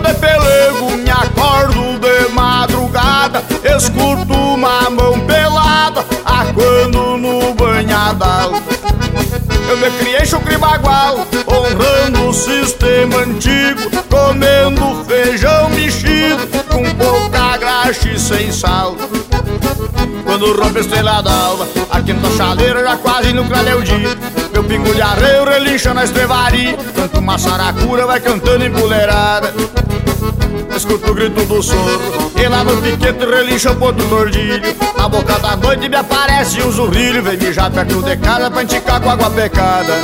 de 0.00 0.14
pelego 0.14 0.90
me 0.96 1.11
acordo 1.11 1.98
de 1.98 2.32
madrugada 2.32 3.42
Escuto 3.76 4.32
uma 4.32 4.90
mão 4.90 5.18
pelada 5.20 6.04
Aquando 6.24 7.16
no 7.16 7.54
banhadal. 7.54 8.52
Eu 9.68 9.76
me 9.76 9.90
criei 9.98 10.24
chucre 10.24 10.56
bagual 10.56 11.26
Honrando 11.46 12.28
o 12.28 12.32
sistema 12.32 13.18
antigo 13.18 13.80
Comendo 14.08 15.04
feijão 15.04 15.68
mexido 15.70 16.46
Com 16.68 16.84
pouca 16.94 17.47
e 17.90 18.18
sem 18.18 18.53
sal. 18.53 18.94
Quando 20.22 20.53
rompe 20.53 20.77
a 20.77 20.81
estrela 20.83 21.22
d'alva 21.22 21.66
A 21.90 22.03
quinta 22.03 22.29
chaleira 22.37 22.83
já 22.83 22.98
quase 22.98 23.33
clareia 23.33 23.79
o 23.79 23.83
dia 23.83 24.14
Meu 24.53 24.62
pingo 24.62 24.94
de 24.94 25.01
arreio 25.01 25.44
relincha 25.44 25.94
na 25.94 26.05
estrevaria. 26.05 26.77
Tanto 26.94 27.18
uma 27.18 27.38
saracura 27.38 28.05
vai 28.05 28.20
cantando 28.20 28.66
empoleirada. 28.66 29.55
Escuto 30.77 31.12
o 31.12 31.14
grito 31.14 31.42
do 31.46 31.62
soro 31.62 32.31
E 32.37 32.46
lá 32.46 32.62
no 32.62 32.77
piquete 32.83 33.24
relincha 33.24 33.72
o 33.72 33.77
ponto 33.77 34.05
tordilho. 34.05 34.61
Na 34.98 35.09
boca 35.09 35.38
da 35.38 35.57
noite 35.57 35.88
me 35.88 35.96
aparece 35.96 36.61
um 36.62 36.70
zurrilho 36.70 37.22
Vem 37.22 37.38
mijar 37.38 37.70
perto 37.70 38.03
de 38.03 38.18
casa 38.18 38.51
pra 38.51 38.62
enticar 38.64 39.01
com 39.01 39.11
água 39.11 39.31
pecada 39.31 39.95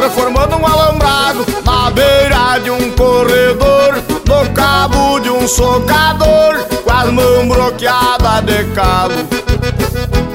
Reformando 0.00 0.56
um 0.56 0.66
alambrado 0.66 1.44
na 1.62 1.90
beira 1.90 2.58
de 2.58 2.70
um 2.70 2.90
corredor 2.92 4.02
No 4.26 4.50
cabo 4.54 5.20
de 5.20 5.28
um 5.28 5.46
socador 5.46 6.58
Com 6.82 6.90
as 6.90 7.10
mãos 7.10 7.46
bloqueadas 7.46 8.44
de 8.46 8.64
cabo. 8.72 9.14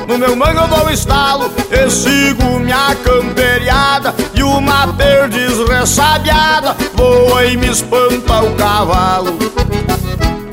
No 0.07 0.19
meu 0.19 0.35
mango 0.35 0.59
eu 0.59 0.67
dou 0.67 0.89
estalo 0.91 1.51
E 1.71 1.89
sigo 1.89 2.59
minha 2.59 2.95
camperiada 3.03 4.13
E 4.35 4.43
uma 4.43 4.87
perdiz 4.93 5.57
ressabiada 5.67 6.75
Voa 6.93 7.45
e 7.45 7.57
me 7.57 7.67
espanta 7.67 8.43
o 8.43 8.55
cavalo 8.55 9.35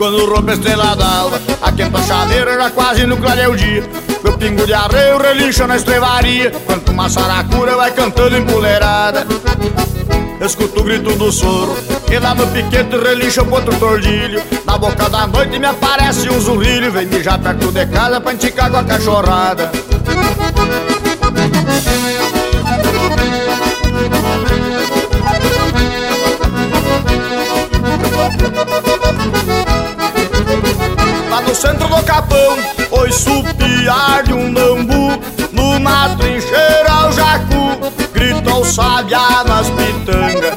quando 0.03 0.27
rompe 0.27 0.51
a 0.51 0.55
estrela 0.55 0.97
d'alva 0.97 1.41
a 1.63 2.03
chaveira 2.03 2.57
já 2.57 2.71
quase 2.71 3.07
no 3.07 3.17
clareio 3.19 3.57
dia. 3.57 3.85
Meu 4.25 4.37
pingo 4.37 4.67
de 4.67 4.75
arreio 4.75 5.17
relincha 5.17 5.65
na 5.65 5.77
estrevaria. 5.77 6.51
Quanto 6.67 6.91
uma 6.91 7.09
saracura 7.09 7.77
vai 7.77 7.93
cantando 7.93 8.37
empoleirada. 8.37 9.25
Escuto 10.45 10.81
o 10.81 10.83
grito 10.83 11.13
do 11.13 11.31
soro. 11.31 11.77
E 12.11 12.19
lá 12.19 12.35
no 12.35 12.49
piquete 12.49 12.97
relincha 12.97 13.45
outro 13.45 13.79
tordilho. 13.79 14.43
Na 14.67 14.77
boca 14.77 15.09
da 15.09 15.25
noite 15.29 15.57
me 15.61 15.67
aparece 15.67 16.29
um 16.29 16.41
zurrilho. 16.41 16.91
Vem 16.91 17.07
mijar 17.07 17.39
perto 17.39 17.71
de 17.71 17.87
casa 17.87 18.21
pra 18.21 18.33
enticar 18.33 18.73
com 18.73 18.79
a 18.79 18.83
cachorrada 18.85 19.71
no 31.53 31.57
centro 31.57 31.87
do 31.87 32.03
capão, 32.05 32.57
oi 32.93 33.13
supiar 33.13 34.23
de 34.25 34.33
um 34.33 34.51
nambu 34.51 35.21
Numa 35.53 36.09
trincheira 36.17 37.09
o 37.09 37.13
jacu, 37.13 37.93
grita 38.15 38.55
o 38.55 38.65
sabiá 38.65 39.45
nas 39.47 39.69
pitangas. 39.69 40.57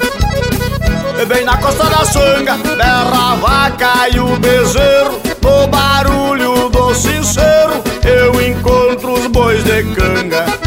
E 1.21 1.25
vem 1.25 1.43
na 1.43 1.57
costa 1.57 1.83
da 1.83 2.05
sanga, 2.05 2.55
berra 2.77 3.33
a 3.33 3.35
vaca 3.35 4.09
e 4.09 4.19
o 4.21 4.37
bezerro 4.37 5.19
No 5.41 5.67
barulho 5.67 6.69
do 6.69 6.95
sincero, 6.95 7.83
eu 8.05 8.41
encontro 8.41 9.15
os 9.15 9.27
bois 9.27 9.61
de 9.65 9.83
canga 9.95 10.64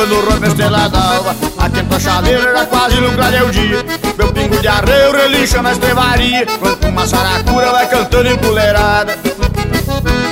quando 0.00 0.14
rompe 0.20 0.46
a 0.46 0.48
estrela 0.48 0.88
d'alva 0.88 1.36
Atento 1.58 1.94
a 1.94 2.00
chaveira, 2.00 2.54
já 2.56 2.66
quase 2.66 3.00
no 3.00 3.12
clareio 3.12 3.48
o 3.48 3.50
dia 3.50 3.84
Meu 4.16 4.32
pingo 4.32 4.58
de 4.58 4.68
arreio 4.68 5.12
relincha 5.12 5.60
na 5.60 5.72
estrevaria. 5.72 6.46
Quanto 6.58 6.88
uma 6.88 7.06
saracura 7.06 7.70
vai 7.70 7.86
cantando 7.86 8.30
empoleirada 8.30 9.18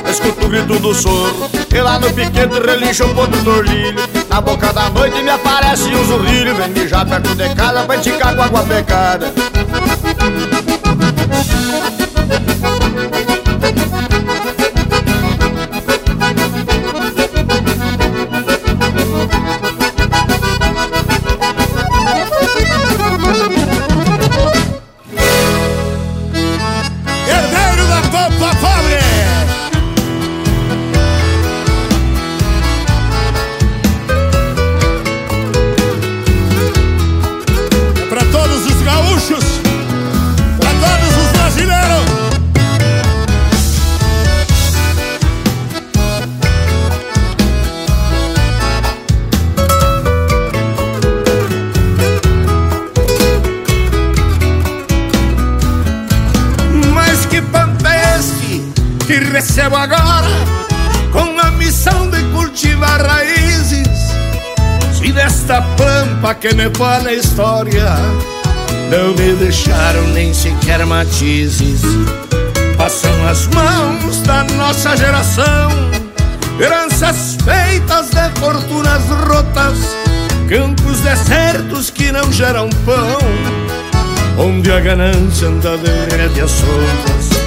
Escuto 0.08 0.46
o 0.46 0.48
grito 0.48 0.78
do 0.78 0.94
soro 0.94 1.50
E 1.70 1.80
lá 1.80 1.98
no 1.98 2.10
piquete 2.12 2.58
relincha 2.64 3.04
um 3.04 3.14
ponto 3.14 3.36
tordilho 3.44 4.08
Na 4.30 4.40
boca 4.40 4.72
da 4.72 4.88
noite 4.88 5.22
me 5.22 5.30
aparece 5.30 5.94
um 5.94 6.04
zurrilho. 6.04 6.54
Vem 6.54 6.68
mijar 6.68 7.04
perto 7.06 7.34
de 7.34 7.54
casa 7.54 7.82
pra 7.82 7.96
enticar 7.96 8.34
com 8.34 8.42
água 8.42 8.62
pecada 8.62 9.32
recebo 59.38 59.76
agora 59.76 60.26
Com 61.12 61.38
a 61.38 61.50
missão 61.52 62.10
de 62.10 62.20
cultivar 62.32 63.00
raízes 63.00 63.86
Se 64.92 65.12
desta 65.12 65.62
pampa 65.62 66.34
que 66.34 66.52
me 66.54 66.68
fala 66.76 67.10
a 67.10 67.14
história 67.14 67.86
Não 68.90 69.14
me 69.14 69.34
deixaram 69.36 70.02
nem 70.08 70.34
sequer 70.34 70.84
matizes 70.84 71.82
Passam 72.76 73.12
as 73.28 73.46
mãos 73.46 74.22
da 74.22 74.42
nossa 74.56 74.96
geração 74.96 75.70
Heranças 76.60 77.36
feitas 77.44 78.10
de 78.10 78.40
fortunas 78.40 79.04
rotas 79.28 79.78
Campos 80.48 80.98
desertos 81.00 81.90
que 81.90 82.10
não 82.10 82.32
geram 82.32 82.68
pão 82.84 83.18
onde 84.40 84.70
a 84.70 84.78
ganância 84.78 85.48
anda 85.48 85.76
de 85.78 86.16
rédeas 86.16 86.50
soltas. 86.52 87.37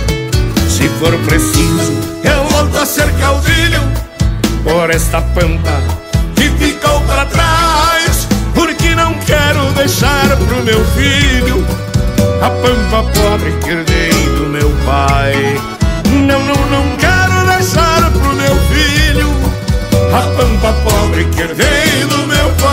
For 0.99 1.17
preciso, 1.25 1.93
eu 2.23 2.43
volto 2.49 2.77
a 2.77 2.85
ser 2.85 3.11
caudilho 3.13 3.81
por 4.63 4.89
esta 4.89 5.21
pampa 5.21 5.81
que 6.35 6.49
ficou 6.63 7.01
para 7.01 7.25
trás, 7.25 8.27
porque 8.53 8.93
não 8.95 9.13
quero 9.15 9.71
deixar 9.73 10.27
pro 10.37 10.63
meu 10.63 10.83
filho 10.93 11.65
a 12.41 12.49
pampa 12.49 13.03
pobre 13.13 13.51
que 13.63 13.69
herdei 13.69 14.11
do 14.37 14.47
meu 14.47 14.69
pai. 14.85 15.59
Não, 16.11 16.39
não, 16.43 16.65
não 16.69 16.97
quero 16.97 17.47
deixar 17.57 18.11
pro 18.11 18.33
meu 18.33 18.55
filho 18.69 19.29
a 20.13 20.21
pampa 20.37 20.73
pobre 20.83 21.25
que 21.25 21.41
herdei 21.41 22.05
do 22.09 22.27
meu 22.27 22.49
pai. 22.61 22.70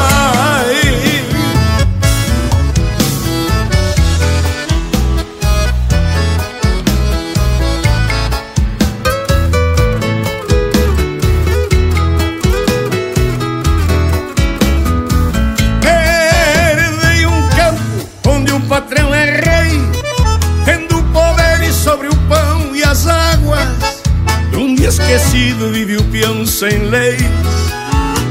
Sem 26.59 26.77
leis, 26.91 27.23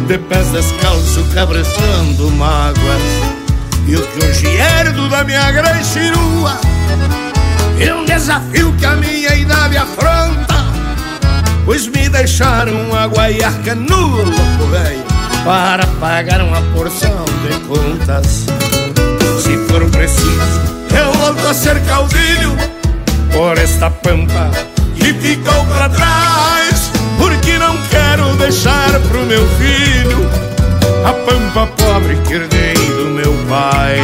de 0.06 0.18
pés 0.18 0.48
descalço 0.48 1.24
cabreçando 1.34 2.30
mágoas. 2.32 3.02
E 3.88 3.96
o 3.96 4.06
que 4.06 4.26
hoje 4.26 4.48
herdo 4.48 5.08
da 5.08 5.24
minha 5.24 5.50
grande 5.50 5.86
chirua 5.86 6.60
é 7.80 7.96
um 7.96 8.04
desafio 8.04 8.74
que 8.74 8.86
a 8.86 8.98
minha 8.98 9.34
idade 9.34 9.78
afronta, 9.78 10.56
pois 11.64 11.88
me 11.88 12.10
deixaram 12.10 12.94
a 12.94 13.06
guaiaca 13.06 13.74
louco 13.76 14.68
velho 14.72 15.06
para 15.46 15.88
pagar 16.02 16.42
uma 16.42 16.62
porção 16.74 17.24
de 17.48 17.58
contas. 17.62 18.46
Se 19.42 19.58
for 19.70 19.90
preciso, 19.90 20.62
eu 20.94 21.14
volto 21.14 21.48
a 21.48 21.54
ser 21.54 21.80
caudilho 21.86 22.58
por 23.32 23.58
esta 23.58 23.90
pampa 23.90 24.52
que 24.98 25.14
ficou 25.14 25.66
para 25.68 25.88
trás, 25.88 26.57
porque 27.48 27.58
não 27.60 27.78
quero 27.84 28.36
deixar 28.36 29.00
pro 29.08 29.26
meu 29.26 29.48
filho 29.58 30.30
a 31.06 31.14
pampa 31.14 31.68
pobre 31.82 32.18
que 32.28 32.34
herdei 32.34 32.74
do 32.74 33.06
meu 33.06 33.34
pai. 33.48 33.98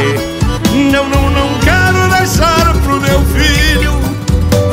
Não, 0.72 1.10
não, 1.10 1.30
não 1.30 1.60
quero 1.60 2.08
deixar 2.18 2.74
pro 2.84 3.02
meu 3.02 3.22
filho 3.26 3.92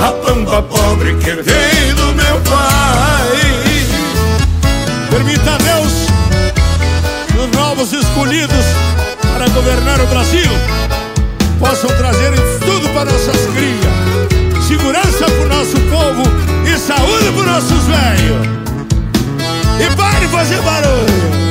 a 0.01 0.13
pampa 0.13 0.63
pobre 0.63 1.15
que 1.17 1.31
herdei 1.31 1.93
do 1.97 2.15
meu 2.15 2.41
pai. 2.43 3.41
Permita 5.11 5.55
a 5.55 5.59
Deus 5.59 5.93
que 7.27 7.39
os 7.39 7.51
novos 7.51 7.93
escolhidos 7.93 8.67
para 9.33 9.49
governar 9.49 10.01
o 10.01 10.07
Brasil 10.07 10.51
possam 11.59 11.91
trazer 11.97 12.33
tudo 12.61 12.89
para 12.91 13.11
nossas 13.11 13.37
crias. 13.53 14.65
Segurança 14.69 15.25
para 15.25 15.45
o 15.45 15.49
nosso 15.49 15.77
povo 15.91 16.40
saúde 16.81 17.31
para 17.33 17.41
os 17.41 17.47
nossos 17.47 17.87
velhos. 17.87 18.47
E 19.81 19.97
pare 19.97 20.21
de 20.21 20.29
fazer 20.29 20.61
barulho. 20.63 21.50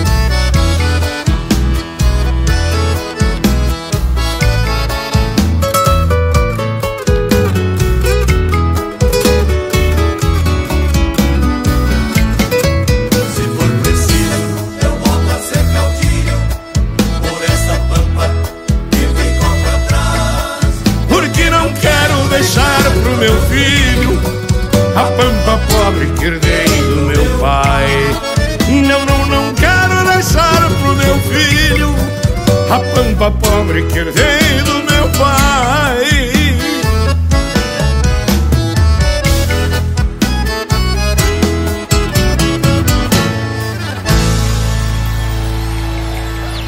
Herdei 33.79 34.61
do 34.63 34.91
meu 34.91 35.09
pai. 35.17 36.09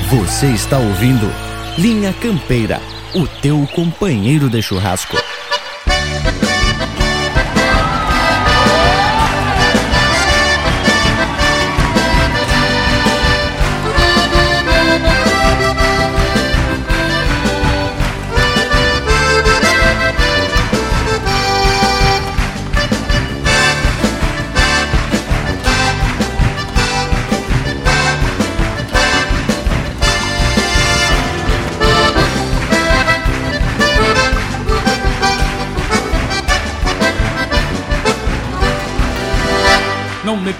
Você 0.09 0.47
está 0.47 0.77
ouvindo 0.77 1.31
Linha 1.77 2.13
Campeira, 2.13 2.81
o 3.15 3.25
teu 3.27 3.67
companheiro 3.73 4.49
de 4.49 4.61
churrasco. 4.61 5.17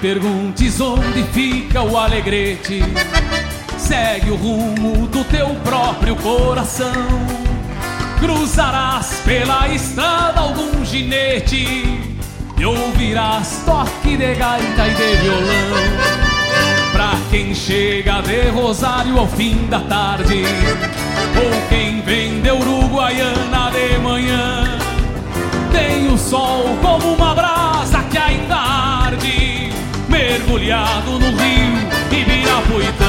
Perguntes 0.01 0.81
onde 0.81 1.21
fica 1.31 1.83
o 1.83 1.95
alegrete. 1.95 2.81
Segue 3.77 4.31
o 4.31 4.35
rumo 4.35 5.07
do 5.07 5.23
teu 5.25 5.49
próprio 5.63 6.15
coração. 6.15 6.91
Cruzarás 8.19 9.21
pela 9.23 9.67
estrada 9.67 10.41
algum 10.41 10.83
ginete 10.83 11.99
e 12.57 12.65
ouvirás 12.65 13.61
toque 13.63 14.17
de 14.17 14.33
gaita 14.33 14.87
e 14.87 14.93
de 14.95 15.21
violão. 15.21 16.21
Pra 16.91 17.11
quem 17.29 17.53
chega 17.53 18.21
de 18.21 18.49
Rosário 18.49 19.17
ao 19.19 19.27
fim 19.27 19.67
da 19.67 19.79
tarde, 19.81 20.43
ou 21.35 21.69
quem 21.69 22.01
vem 22.01 22.41
de 22.41 22.51
Uruguaiana 22.51 23.71
de 23.71 23.97
manhã, 23.99 24.79
tem 25.71 26.11
o 26.11 26.17
sol 26.17 26.75
como 26.81 27.13
uma 27.13 27.33
brasa 27.35 27.60
mergulhado 30.51 31.17
no 31.17 31.29
rio 31.37 31.77
Ibirapuitã. 32.11 33.05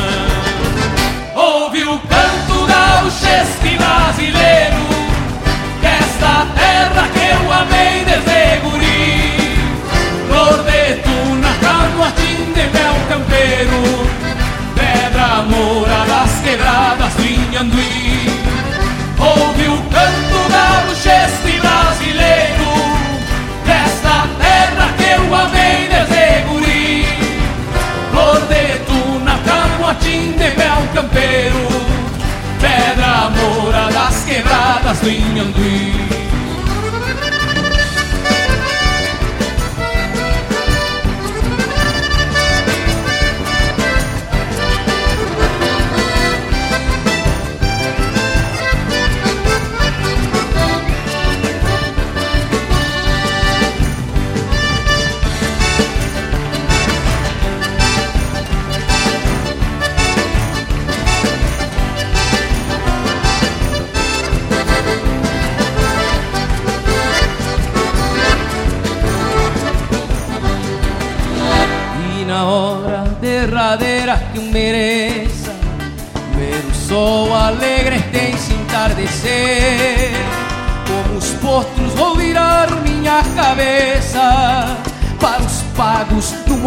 Ouve 1.35 1.83
o 1.83 1.99
canto 1.99 2.67
gauchesco 2.67 3.67
e 3.67 3.77
brasileiro, 3.77 4.87
desta 5.81 6.47
terra 6.55 7.09
que 7.09 7.19
eu 7.19 7.53
amei 7.53 8.05
desde 8.05 8.61
guri. 8.61 9.57
Flor 10.29 10.63
de 10.63 10.95
tuna, 11.03 11.53
canoatim 11.61 12.53
de 12.53 12.65
mel 12.79 12.95
campeiro, 13.09 13.83
pedra 14.77 15.43
moura 15.43 16.05
das 16.07 16.41
quebradas 16.43 17.15
do 17.15 17.25
Inhanduí. 17.25 18.41
Ouve 19.19 19.69
o 19.69 19.79
canto 19.91 20.49
gauchesco 20.49 21.52
camotim 29.93 30.33
de 30.33 30.51
mel 30.57 30.89
campeiro 30.95 31.69
Pedra 32.61 33.31
moura 33.31 33.91
das 33.93 34.25
quebradas 34.25 35.01
do 35.01 35.11
Inhanduí 35.11 36.22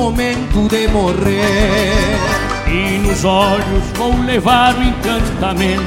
momento 0.06 0.68
de 0.68 0.88
morrer. 0.88 2.20
E 2.68 3.00
nos 3.00 3.26
olhos 3.26 3.84
vou 3.96 4.16
levar 4.24 4.76
o 4.76 4.84
encantamento 4.84 5.84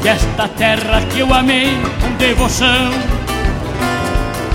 Que 0.00 0.08
esta 0.08 0.48
terra 0.48 1.02
que 1.10 1.20
eu 1.20 1.34
amei 1.34 1.76
com 2.00 2.10
devoção. 2.16 2.90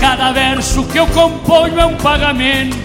Cada 0.00 0.32
verso 0.32 0.84
que 0.84 0.98
eu 0.98 1.06
componho 1.08 1.78
é 1.78 1.86
um 1.86 1.96
pagamento 1.96 2.76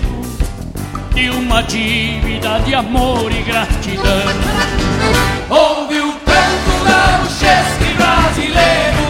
De 1.13 1.29
uma 1.29 1.61
dívida 1.63 2.59
de 2.59 2.75
amor 2.75 3.31
e 3.31 3.41
gratidão. 3.41 4.29
Ouve 5.49 5.99
o 5.99 6.13
canto 6.13 6.73
gauchesco 6.85 7.83
e 7.83 7.93
brasileiro 7.95 9.09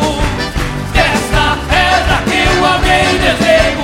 Desta 0.93 1.57
terra 1.69 2.23
que 2.23 2.57
eu 2.57 2.65
amei 2.65 3.19
desde 3.19 3.78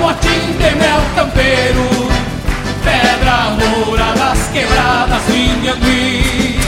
motim 0.00 0.52
de 0.58 0.70
mel 0.76 1.02
campeiro, 1.14 2.08
pedra 2.82 3.50
loura 3.60 4.12
das 4.14 4.48
quebradas 4.48 5.28
Inhanguí 5.28 6.58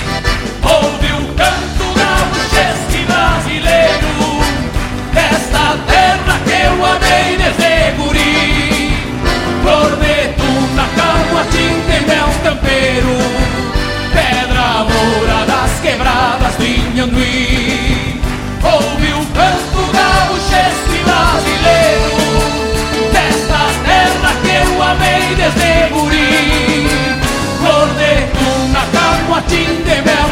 Ouve 0.62 1.12
o 1.12 1.34
canto 1.34 1.86
gaúchesque 1.98 3.04
brasileiro, 3.06 4.12
desta 5.14 5.78
terra 5.86 6.38
que 6.44 6.52
eu 6.52 6.84
amei 6.84 7.36
desde 7.38 7.92
guri. 7.96 8.92
Flor 9.62 9.96
de 9.96 10.28
tuna, 10.38 10.86
camuatim 10.96 11.74
mel 12.06 12.30
campeiro, 12.44 13.16
pedra 14.12 14.82
loura 14.82 15.46
das 15.46 15.80
quebradas 15.80 16.54
Inhanguí 16.60 17.81
Desde 25.34 25.54
de 25.54 25.88
guri 25.94 26.86
Flor 27.58 27.88
de 27.96 28.28
cuna, 28.36 28.84
carmoatín 28.92 29.82
de 29.84 30.02
mel 30.02 30.22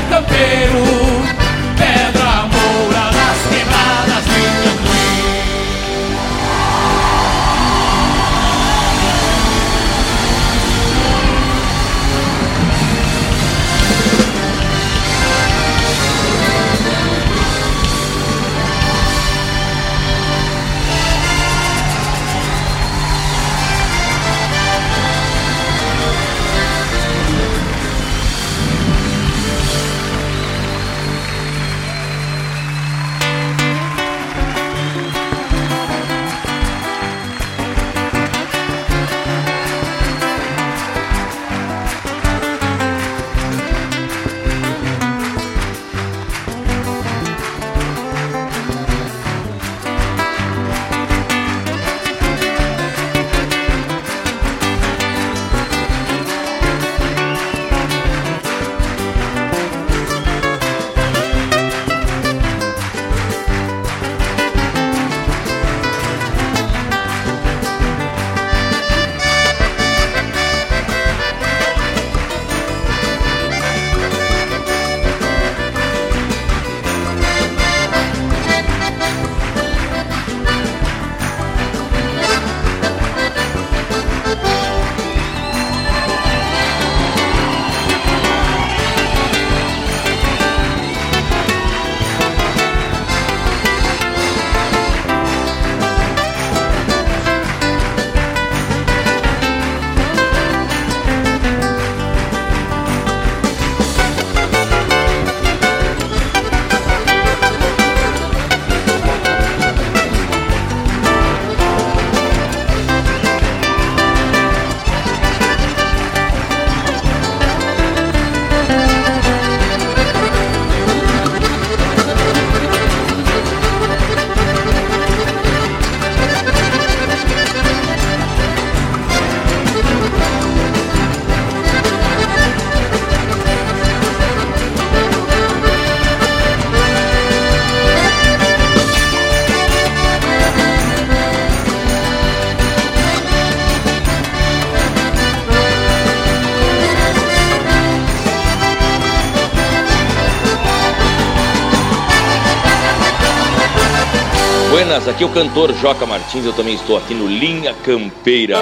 aqui 155.10 155.24
é 155.24 155.26
o 155.26 155.30
cantor 155.30 155.74
Joca 155.74 156.06
Martins, 156.06 156.44
eu 156.44 156.52
também 156.52 156.74
estou 156.74 156.96
aqui 156.96 157.14
no 157.14 157.26
Linha 157.26 157.74
Campeira. 157.74 158.58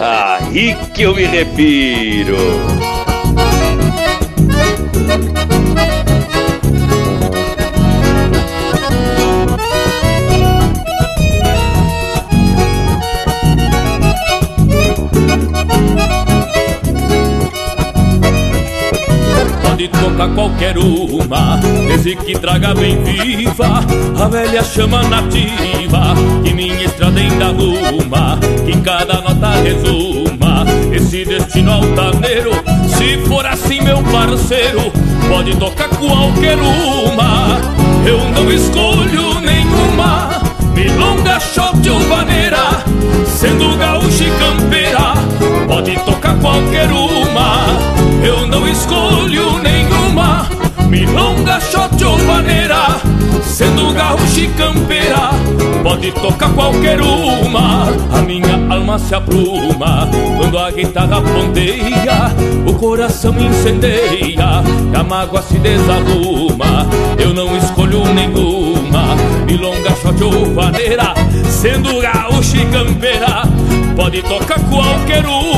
Aí 0.00 0.76
que 0.94 1.02
eu 1.02 1.14
me 1.14 1.24
refiro. 1.24 2.36
Tocar 20.18 20.34
qualquer 20.34 20.76
uma, 20.76 21.60
desde 21.86 22.16
que 22.16 22.36
traga 22.36 22.74
bem 22.74 23.00
viva 23.04 23.86
a 24.20 24.26
velha 24.26 24.64
chama 24.64 25.00
nativa 25.04 26.12
que 26.42 26.52
minha 26.52 26.86
estrada 26.86 27.20
ainda 27.20 27.44
arruma, 27.46 28.36
que 28.66 28.80
cada 28.80 29.20
nota 29.20 29.50
resuma 29.62 30.64
esse 30.92 31.24
destino 31.24 31.70
altaneiro. 31.70 32.50
Se 32.88 33.16
for 33.28 33.46
assim, 33.46 33.80
meu 33.80 34.02
parceiro, 34.02 34.90
pode 35.28 35.54
tocar 35.54 35.88
qualquer 35.88 36.58
uma, 36.58 37.60
eu 38.04 38.18
não 38.30 38.50
escolho 38.50 39.40
nenhuma. 39.40 40.40
Milonga, 40.74 41.38
shot 41.38 41.88
ou 41.88 42.00
vaneira, 42.08 42.82
sendo 43.24 43.76
gaúcha 43.76 44.24
e 44.24 44.30
campeira, 44.32 45.14
pode 45.68 45.94
tocar 46.00 46.17
qualquer 46.34 46.90
uma, 46.90 47.66
eu 48.24 48.46
não 48.46 48.66
escolho 48.68 49.58
nenhuma. 49.58 50.48
Milonga, 50.88 51.60
shot 51.60 52.02
ou 52.02 52.16
vaneira, 52.18 52.96
sendo 53.42 53.92
gaúcha 53.92 54.40
e 54.40 54.48
campeira, 54.48 55.30
pode 55.82 56.10
tocar 56.12 56.50
qualquer 56.54 57.00
uma. 57.00 57.88
A 58.10 58.22
minha 58.22 58.58
alma 58.74 58.98
se 58.98 59.14
apruma 59.14 60.08
quando 60.38 60.58
a 60.58 60.70
guitarra 60.70 61.20
ponteia, 61.20 62.34
o 62.66 62.72
coração 62.74 63.34
incendeia, 63.38 64.62
e 64.92 64.96
a 64.96 65.02
mágoa 65.02 65.42
se 65.42 65.58
desarruma. 65.58 66.86
Eu 67.18 67.34
não 67.34 67.54
escolho 67.56 68.02
nenhuma, 68.14 69.14
milonga, 69.46 69.90
shot 70.00 70.22
ou 70.24 70.54
vaneira, 70.54 71.12
sendo 71.50 72.00
gaúcha 72.00 72.56
e 72.56 72.64
campeira, 72.66 73.42
pode 73.94 74.22
tocar 74.22 74.58
qualquer 74.70 75.26
uma. 75.26 75.57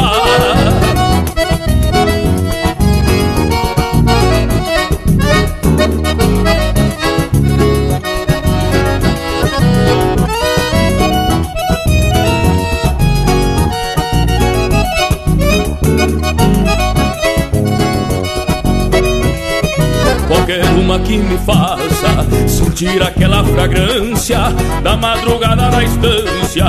Que 21.11 21.17
me 21.17 21.37
faça 21.39 22.25
sentir 22.47 23.03
aquela 23.03 23.43
fragrância 23.43 24.39
da 24.81 24.95
madrugada 24.95 25.69
na 25.69 25.83
estância, 25.83 26.65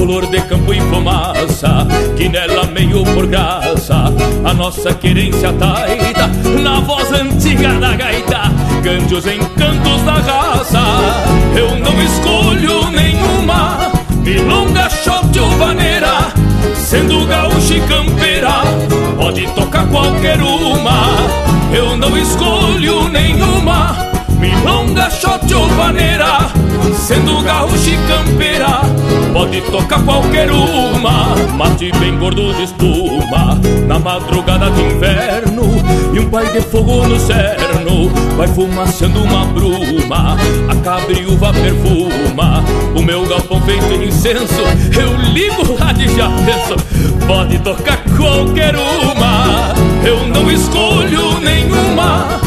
olor 0.00 0.24
de 0.28 0.40
campo 0.40 0.72
e 0.72 0.80
fumaça, 0.80 1.86
que 2.16 2.26
nela 2.26 2.64
meio 2.68 3.04
por 3.04 3.26
graça 3.26 4.10
a 4.44 4.54
nossa 4.54 4.94
querência 4.94 5.52
taita 5.52 6.26
na 6.62 6.80
voz 6.80 7.12
antiga 7.12 7.74
da 7.78 7.94
gaita, 7.94 8.50
cante 8.82 9.14
os 9.14 9.26
encantos 9.26 10.02
da 10.04 10.14
raça. 10.14 10.80
Eu 11.54 11.78
não 11.78 12.02
escolho 12.02 12.90
nenhuma 12.92 13.92
milonga, 14.22 14.88
shot 14.88 15.38
ou 15.38 15.50
vaneira, 15.58 15.91
sendo 16.92 17.24
gaúcha 17.26 17.74
e 17.74 17.80
campeira, 17.88 18.50
pode 19.16 19.46
tocar 19.54 19.88
qualquer 19.88 20.38
uma. 20.42 21.16
Eu 21.74 21.96
não 21.96 22.18
escolho 22.18 23.08
nenhuma 23.08 24.11
Milonga, 24.42 25.08
shot 25.08 25.54
ou 25.54 25.68
vaneira 25.68 26.50
Sendo 26.96 27.40
gaúcha 27.42 27.90
e 27.90 27.96
campeira 28.08 28.80
Pode 29.32 29.60
tocar 29.60 30.02
qualquer 30.02 30.50
uma 30.50 31.36
Mate 31.56 31.92
bem 32.00 32.18
gordo 32.18 32.52
de 32.54 32.64
espuma 32.64 33.56
Na 33.86 34.00
madrugada 34.00 34.68
de 34.72 34.82
inverno 34.82 35.62
E 36.12 36.18
um 36.18 36.28
pai 36.28 36.50
de 36.50 36.60
fogo 36.60 37.06
no 37.06 37.20
cerno 37.20 38.08
Vai 38.36 38.48
fumaçando 38.48 39.22
uma 39.22 39.44
bruma 39.44 40.36
A 40.68 40.74
cabriúva 40.82 41.52
perfuma 41.52 42.64
O 42.96 43.00
meu 43.00 43.24
galpão 43.24 43.62
feito 43.62 43.92
em 43.94 44.08
incenso 44.08 44.62
Eu 45.00 45.16
ligo 45.32 45.78
lá 45.78 45.92
de 45.92 46.12
já 46.16 46.28
penso 46.44 46.74
Pode 47.28 47.60
tocar 47.60 48.02
qualquer 48.16 48.74
uma 48.74 49.72
Eu 50.04 50.26
não 50.26 50.50
escolho 50.50 51.38
nenhuma 51.38 52.41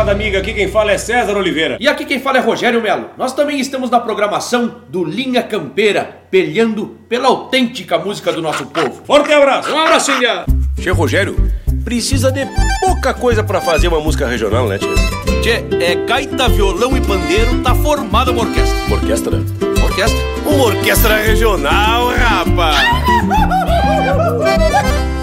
Gauchada 0.00 0.12
amiga, 0.12 0.38
aqui 0.38 0.54
quem 0.54 0.66
fala 0.66 0.92
é 0.92 0.98
César 0.98 1.36
Oliveira. 1.36 1.76
E 1.78 1.86
aqui 1.86 2.06
quem 2.06 2.18
fala 2.18 2.38
é 2.38 2.40
Rogério 2.40 2.80
Melo. 2.80 3.10
Nós 3.18 3.34
também 3.34 3.60
estamos 3.60 3.90
na 3.90 4.00
programação 4.00 4.76
do 4.88 5.04
Linha 5.04 5.42
Campeira, 5.42 6.22
pelhando 6.30 6.96
pela 7.06 7.28
autêntica 7.28 7.98
música 7.98 8.32
do 8.32 8.40
nosso 8.40 8.64
povo. 8.66 9.02
Forte 9.04 9.30
abraço! 9.30 9.70
Um 9.70 9.78
abracinha! 9.78 10.46
Tchê 10.80 10.90
Rogério, 10.90 11.36
precisa 11.84 12.32
de 12.32 12.46
pouca 12.80 13.12
coisa 13.12 13.44
pra 13.44 13.60
fazer 13.60 13.88
uma 13.88 14.00
música 14.00 14.26
regional, 14.26 14.66
né, 14.68 14.78
tchê? 14.78 14.86
Tchê, 15.42 15.84
é 15.84 15.94
gaita, 16.06 16.48
violão 16.48 16.96
e 16.96 17.00
pandeiro, 17.02 17.60
tá 17.62 17.74
formada 17.74 18.30
uma 18.30 18.40
orquestra. 18.40 18.84
Uma 18.86 18.96
orquestra? 18.96 19.36
Orquestra? 19.82 20.18
Uma 20.46 20.64
orquestra 20.64 21.16
regional, 21.16 22.08
rapaz! 22.08 22.78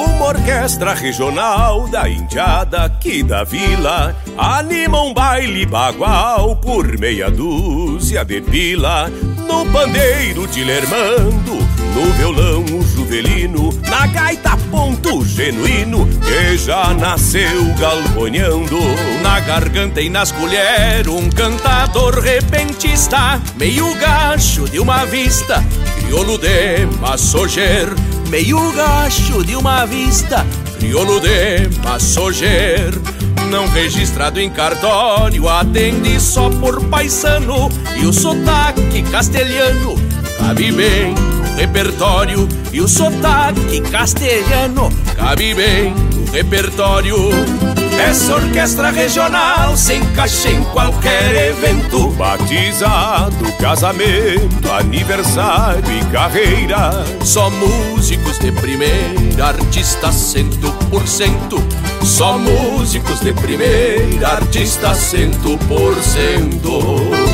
Uma 0.00 0.28
orquestra 0.28 0.94
regional 0.94 1.86
da 1.88 2.08
Indiada 2.08 2.84
aqui 2.84 3.22
da 3.22 3.44
vila 3.44 4.16
Anima 4.38 5.02
um 5.02 5.12
baile 5.12 5.66
bagual 5.66 6.56
por 6.56 6.98
meia 6.98 7.30
dúzia 7.30 8.24
de 8.24 8.40
pila. 8.40 9.12
No 9.46 9.66
pandeiro 9.66 10.46
de 10.46 10.64
Lermando, 10.64 11.58
no 11.94 12.12
violão 12.16 12.64
o 12.64 12.82
juvelino 12.82 13.68
Na 13.90 14.06
gaita 14.06 14.56
ponto 14.70 15.22
genuíno. 15.22 16.08
Que 16.20 16.56
já 16.56 16.94
nasceu 16.94 17.74
galponhando 17.78 18.78
Na 19.22 19.38
garganta 19.40 20.00
e 20.00 20.08
nas 20.08 20.32
colheres 20.32 21.08
um 21.08 21.28
cantador 21.28 22.18
repentista. 22.20 23.38
Meio 23.56 23.94
gacho 23.96 24.66
de 24.66 24.80
uma 24.80 25.04
vista, 25.04 25.62
crioulo 25.98 26.38
de 26.38 26.86
massoger 27.00 27.88
Meio 28.30 28.70
gacho 28.70 29.44
de 29.44 29.56
uma 29.56 29.84
vista, 29.84 30.46
crioulo 30.78 31.18
de 31.18 31.68
massoger 31.82 32.92
Não 33.50 33.66
registrado 33.66 34.38
em 34.38 34.48
cartório, 34.48 35.48
atende 35.48 36.20
só 36.20 36.48
por 36.48 36.80
paisano 36.84 37.68
E 38.00 38.06
o 38.06 38.12
sotaque 38.12 39.02
castelhano 39.10 39.96
cabe 40.38 40.70
bem 40.70 41.12
no 41.12 41.56
repertório 41.56 42.48
e 42.72 42.80
o 42.80 42.86
sotaque 42.86 43.80
castelhano 43.90 44.90
cabe 45.16 45.54
bem 45.54 45.92
no 45.92 46.30
repertório. 46.30 47.16
Essa 48.08 48.36
orquestra 48.36 48.90
regional 48.90 49.76
se 49.76 49.94
encaixa 49.94 50.48
em 50.48 50.62
qualquer 50.64 51.50
evento. 51.50 52.10
Batizado, 52.12 53.52
casamento, 53.58 54.70
aniversário 54.72 55.82
e 55.92 56.12
carreira. 56.12 57.04
Só 57.24 57.50
músicos 57.50 58.19
de 58.40 58.52
primeira, 58.52 59.48
artistas 59.48 60.14
cento 60.14 60.72
por 60.90 61.06
cento. 61.06 61.56
Só 62.02 62.38
músicos 62.38 63.20
de 63.20 63.32
primeira, 63.32 64.28
artistas 64.28 64.98
cento 64.98 65.58
por 65.68 65.94
cento. 66.02 67.29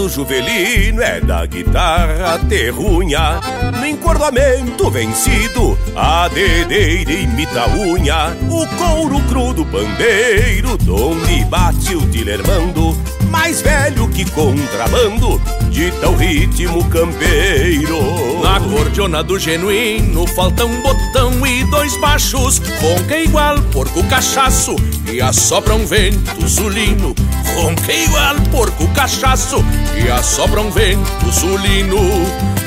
Do 0.00 0.08
Juvelino 0.08 1.02
é 1.02 1.20
da 1.20 1.44
guitarra 1.44 2.38
terrunha. 2.48 3.38
No 3.78 3.86
encordoamento 3.86 4.90
vencido, 4.90 5.78
a 5.94 6.26
dedeira 6.28 7.12
imita 7.12 7.64
a 7.64 7.68
unha. 7.68 8.34
O 8.48 8.66
couro 8.78 9.20
cru 9.28 9.52
do 9.52 9.66
pandeiro, 9.66 10.78
donde 10.78 11.44
bate 11.44 11.94
o 11.94 12.00
dilermando. 12.06 12.96
Mais 13.30 13.62
velho 13.62 14.08
que 14.08 14.28
contrabando, 14.30 15.40
dita 15.70 16.08
o 16.08 16.16
ritmo 16.16 16.84
campeiro. 16.88 18.40
Na 18.42 18.60
cordiona 18.60 19.22
do 19.22 19.38
genuíno, 19.38 20.26
falta 20.26 20.64
um 20.64 20.82
botão 20.82 21.46
e 21.46 21.64
dois 21.70 21.96
baixos. 21.98 22.60
Ronca 22.80 23.16
igual 23.16 23.60
porco 23.72 24.02
cachaço 24.08 24.74
e 25.10 25.20
assopra 25.20 25.74
um 25.74 25.86
vento 25.86 26.48
sulino. 26.48 27.14
Ronca 27.54 27.92
igual 27.92 28.34
porco 28.50 28.86
cachaço 28.88 29.64
e 29.96 30.10
assopra 30.10 30.60
um 30.60 30.70
vento 30.70 31.32
sulino. 31.32 31.98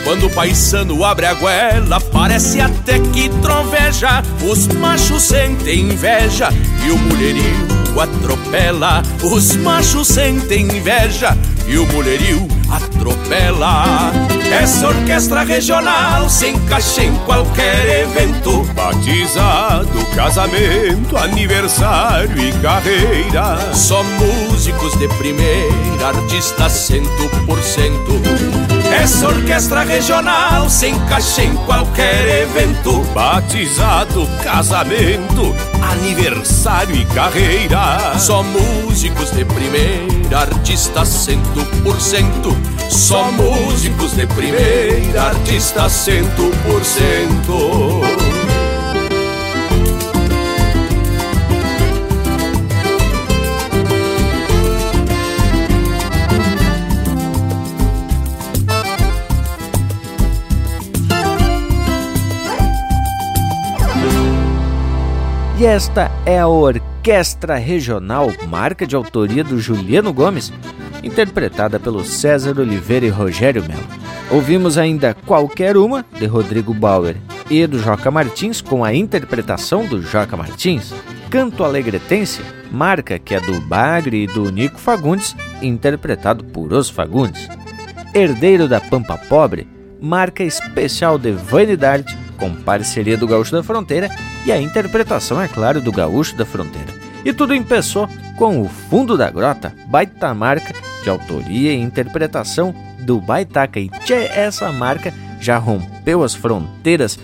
Quando 0.03 0.27
o 0.27 0.29
paisano 0.29 1.03
abre 1.03 1.25
a 1.25 1.33
goela, 1.33 1.99
parece 1.99 2.61
até 2.61 2.99
que 2.99 3.29
troveja. 3.41 4.23
Os 4.41 4.67
machos 4.67 5.23
sentem 5.23 5.81
inveja 5.81 6.49
e 6.85 6.91
o 6.91 6.97
atropela. 8.01 9.03
Os 9.23 9.55
machos 9.55 10.07
sentem 10.07 10.63
inveja 10.65 11.37
e 11.67 11.77
o 11.77 11.85
mulherio 11.87 12.47
atropela. 12.69 14.11
Essa 14.51 14.87
orquestra 14.87 15.43
regional 15.43 16.29
se 16.29 16.49
encaixa 16.49 17.03
em 17.03 17.15
qualquer 17.25 18.03
evento. 18.03 18.63
Batizado, 18.73 20.05
casamento, 20.15 21.17
aniversário 21.17 22.37
e 22.37 22.51
carreira. 22.61 23.73
Só 23.73 24.03
músicos 24.03 24.97
de 24.99 25.07
primeira, 25.17 26.07
artistas 26.07 26.71
cento 26.71 27.29
por 27.45 27.61
cento. 27.61 28.72
Essa 29.01 29.27
orquestra 29.27 29.83
regional 29.83 30.69
se 30.69 30.89
encaixa 30.89 31.43
em 31.43 31.55
qualquer 31.65 32.43
evento. 32.43 33.01
Batizado, 33.13 34.27
casamento, 34.43 35.55
aniversário 35.81 36.95
e 36.95 37.03
carreira. 37.05 38.13
Só 38.19 38.43
músicos 38.43 39.31
de 39.31 39.43
primeira, 39.45 40.39
artistas 40.39 41.09
cento 41.09 41.65
por 41.83 41.99
cento. 41.99 42.55
Só 42.87 43.31
músicos 43.31 44.15
de 44.15 44.27
primeira, 44.27 45.23
artistas 45.23 45.91
cento 45.91 46.51
por 46.63 46.85
cento. 46.85 48.22
E 65.63 65.65
esta 65.65 66.11
é 66.25 66.37
a 66.37 66.45
Orquestra 66.45 67.55
Regional, 67.55 68.29
marca 68.49 68.85
de 68.85 68.97
autoria 68.97 69.45
do 69.45 69.57
Juliano 69.61 70.11
Gomes, 70.11 70.51
interpretada 71.01 71.79
pelo 71.79 72.03
César 72.03 72.59
Oliveira 72.59 73.05
e 73.05 73.09
Rogério 73.09 73.63
Melo. 73.65 73.87
Ouvimos 74.29 74.77
ainda 74.77 75.13
Qualquer 75.13 75.77
Uma, 75.77 76.05
de 76.19 76.25
Rodrigo 76.25 76.73
Bauer 76.73 77.15
e 77.49 77.65
do 77.65 77.79
Joca 77.79 78.11
Martins, 78.11 78.59
com 78.59 78.83
a 78.83 78.93
interpretação 78.93 79.85
do 79.85 80.01
Joca 80.01 80.35
Martins. 80.35 80.93
Canto 81.29 81.63
Alegretense, 81.63 82.41
marca 82.69 83.17
que 83.17 83.33
é 83.33 83.39
do 83.39 83.61
Bagre 83.61 84.23
e 84.23 84.27
do 84.27 84.51
Nico 84.51 84.77
Fagundes, 84.77 85.33
interpretado 85.61 86.43
por 86.43 86.73
Os 86.73 86.89
Fagundes. 86.89 87.47
Herdeiro 88.13 88.67
da 88.67 88.81
Pampa 88.81 89.17
Pobre, 89.17 89.65
marca 90.01 90.43
especial 90.43 91.17
de 91.17 91.31
Vanidade, 91.31 92.17
com 92.33 92.53
parceria 92.53 93.17
do 93.17 93.27
Gaúcho 93.27 93.51
da 93.51 93.63
Fronteira 93.63 94.09
e 94.45 94.51
a 94.51 94.61
interpretação, 94.61 95.41
é 95.41 95.47
claro, 95.47 95.81
do 95.81 95.91
Gaúcho 95.91 96.35
da 96.35 96.45
Fronteira. 96.45 96.87
E 97.25 97.31
tudo 97.31 97.55
empeçou 97.55 98.09
com 98.37 98.61
o 98.61 98.67
Fundo 98.67 99.17
da 99.17 99.29
Grota, 99.29 99.73
baita 99.87 100.33
marca 100.33 100.73
de 101.03 101.09
autoria 101.09 101.73
e 101.73 101.81
interpretação 101.81 102.75
do 102.99 103.19
Baitaca. 103.19 103.79
E 103.79 103.89
tchê, 103.89 104.29
essa 104.33 104.71
marca 104.71 105.13
já 105.39 105.57
rompeu 105.57 106.23
as 106.23 106.33
fronteiras 106.33 107.17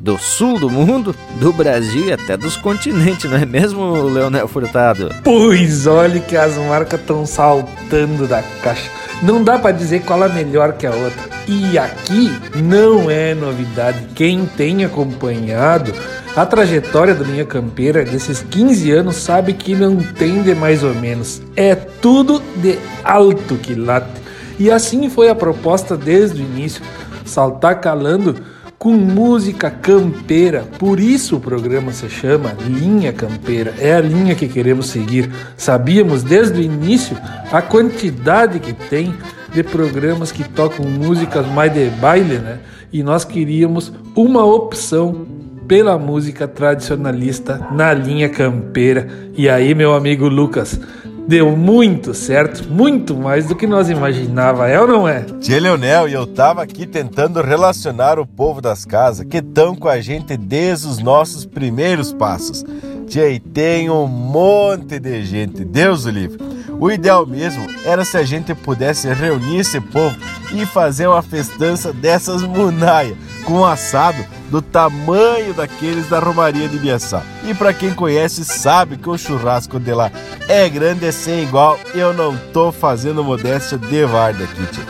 do 0.00 0.18
sul 0.18 0.58
do 0.58 0.68
mundo, 0.68 1.14
do 1.36 1.52
Brasil 1.52 2.08
e 2.08 2.12
até 2.12 2.36
dos 2.36 2.56
continentes, 2.56 3.30
não 3.30 3.38
é 3.38 3.46
mesmo, 3.46 4.02
Leonel 4.02 4.46
Furtado? 4.46 5.08
Pois 5.24 5.86
olhe 5.86 6.20
que 6.20 6.36
as 6.36 6.56
marcas 6.58 7.00
estão 7.00 7.24
saltando 7.24 8.26
da 8.26 8.42
caixa. 8.62 8.90
Não 9.24 9.42
dá 9.42 9.58
para 9.58 9.72
dizer 9.74 10.02
qual 10.02 10.22
é 10.22 10.28
melhor 10.28 10.74
que 10.74 10.86
a 10.86 10.90
outra. 10.90 11.30
E 11.48 11.78
aqui 11.78 12.30
não 12.62 13.10
é 13.10 13.34
novidade. 13.34 14.08
Quem 14.14 14.44
tem 14.44 14.84
acompanhado 14.84 15.94
a 16.36 16.44
trajetória 16.44 17.14
do 17.14 17.24
Linha 17.24 17.46
Campeira 17.46 18.04
desses 18.04 18.42
15 18.42 18.90
anos 18.92 19.16
sabe 19.16 19.54
que 19.54 19.74
não 19.74 19.96
tem 19.96 20.42
de 20.42 20.54
mais 20.54 20.84
ou 20.84 20.94
menos. 20.94 21.40
É 21.56 21.74
tudo 21.74 22.42
de 22.56 22.78
alto 23.02 23.56
que 23.56 23.74
late. 23.74 24.20
E 24.58 24.70
assim 24.70 25.08
foi 25.08 25.30
a 25.30 25.34
proposta 25.34 25.96
desde 25.96 26.42
o 26.42 26.44
início. 26.44 26.82
Saltar 27.24 27.80
calando 27.80 28.36
com 28.78 28.92
música 28.92 29.70
campeira. 29.70 30.62
Por 30.78 31.00
isso 31.00 31.36
o 31.36 31.40
programa 31.40 31.92
se 31.92 32.08
chama 32.08 32.56
Linha 32.66 33.12
Campeira. 33.12 33.74
É 33.78 33.94
a 33.94 34.00
linha 34.00 34.34
que 34.34 34.48
queremos 34.48 34.86
seguir. 34.86 35.30
Sabíamos 35.56 36.22
desde 36.22 36.60
o 36.60 36.62
início 36.62 37.16
a 37.50 37.62
quantidade 37.62 38.58
que 38.58 38.72
tem 38.72 39.14
de 39.52 39.62
programas 39.62 40.32
que 40.32 40.46
tocam 40.48 40.84
músicas 40.84 41.46
mais 41.46 41.72
de 41.72 41.88
baile, 41.90 42.38
né? 42.38 42.58
E 42.92 43.02
nós 43.02 43.24
queríamos 43.24 43.92
uma 44.14 44.44
opção 44.44 45.26
pela 45.66 45.98
música 45.98 46.46
tradicionalista 46.46 47.68
na 47.72 47.92
linha 47.94 48.28
campeira. 48.28 49.08
E 49.36 49.48
aí, 49.48 49.74
meu 49.74 49.94
amigo 49.94 50.28
Lucas, 50.28 50.78
deu 51.26 51.56
muito 51.56 52.12
certo, 52.12 52.68
muito 52.68 53.14
mais 53.14 53.46
do 53.46 53.54
que 53.54 53.66
nós 53.66 53.88
imaginava, 53.88 54.68
é 54.68 54.80
ou 54.80 54.86
não 54.86 55.08
é? 55.08 55.22
Tia 55.40 55.60
Leonel, 55.60 56.08
e 56.08 56.12
eu 56.12 56.26
tava 56.26 56.62
aqui 56.62 56.86
tentando 56.86 57.40
relacionar 57.40 58.18
o 58.18 58.26
povo 58.26 58.60
das 58.60 58.84
casas 58.84 59.26
que 59.26 59.38
estão 59.38 59.74
com 59.74 59.88
a 59.88 60.00
gente 60.00 60.36
desde 60.36 60.86
os 60.86 60.98
nossos 60.98 61.44
primeiros 61.44 62.12
passos. 62.12 62.64
Tia, 63.06 63.28
e 63.28 63.38
tem 63.38 63.90
um 63.90 64.06
monte 64.06 64.98
de 64.98 65.24
gente, 65.24 65.64
Deus 65.64 66.04
o 66.04 66.10
livre. 66.10 66.38
O 66.80 66.90
ideal 66.90 67.24
mesmo 67.24 67.66
era 67.84 68.04
se 68.04 68.16
a 68.16 68.24
gente 68.24 68.54
pudesse 68.54 69.08
reunir 69.12 69.58
esse 69.58 69.80
povo 69.80 70.16
e 70.52 70.66
fazer 70.66 71.06
uma 71.06 71.22
festança 71.22 71.92
dessas 71.92 72.42
munaia, 72.42 73.16
com 73.44 73.60
um 73.60 73.64
assado 73.64 74.24
do 74.50 74.60
tamanho 74.60 75.54
daqueles 75.54 76.08
da 76.08 76.18
Romaria 76.18 76.68
de 76.68 76.78
Biaçá. 76.78 77.22
E 77.44 77.54
para 77.54 77.72
quem 77.72 77.92
conhece 77.92 78.44
sabe 78.44 78.96
que 78.96 79.08
o 79.08 79.18
churrasco 79.18 79.78
de 79.78 79.92
lá 79.92 80.10
é 80.48 80.68
grande, 80.68 81.06
é 81.06 81.12
sem 81.12 81.42
igual. 81.42 81.78
Eu 81.94 82.12
não 82.12 82.36
tô 82.52 82.72
fazendo 82.72 83.24
modéstia 83.24 83.78
de 83.78 84.04
varda 84.04 84.44
aqui, 84.44 84.66
tia. 84.66 84.84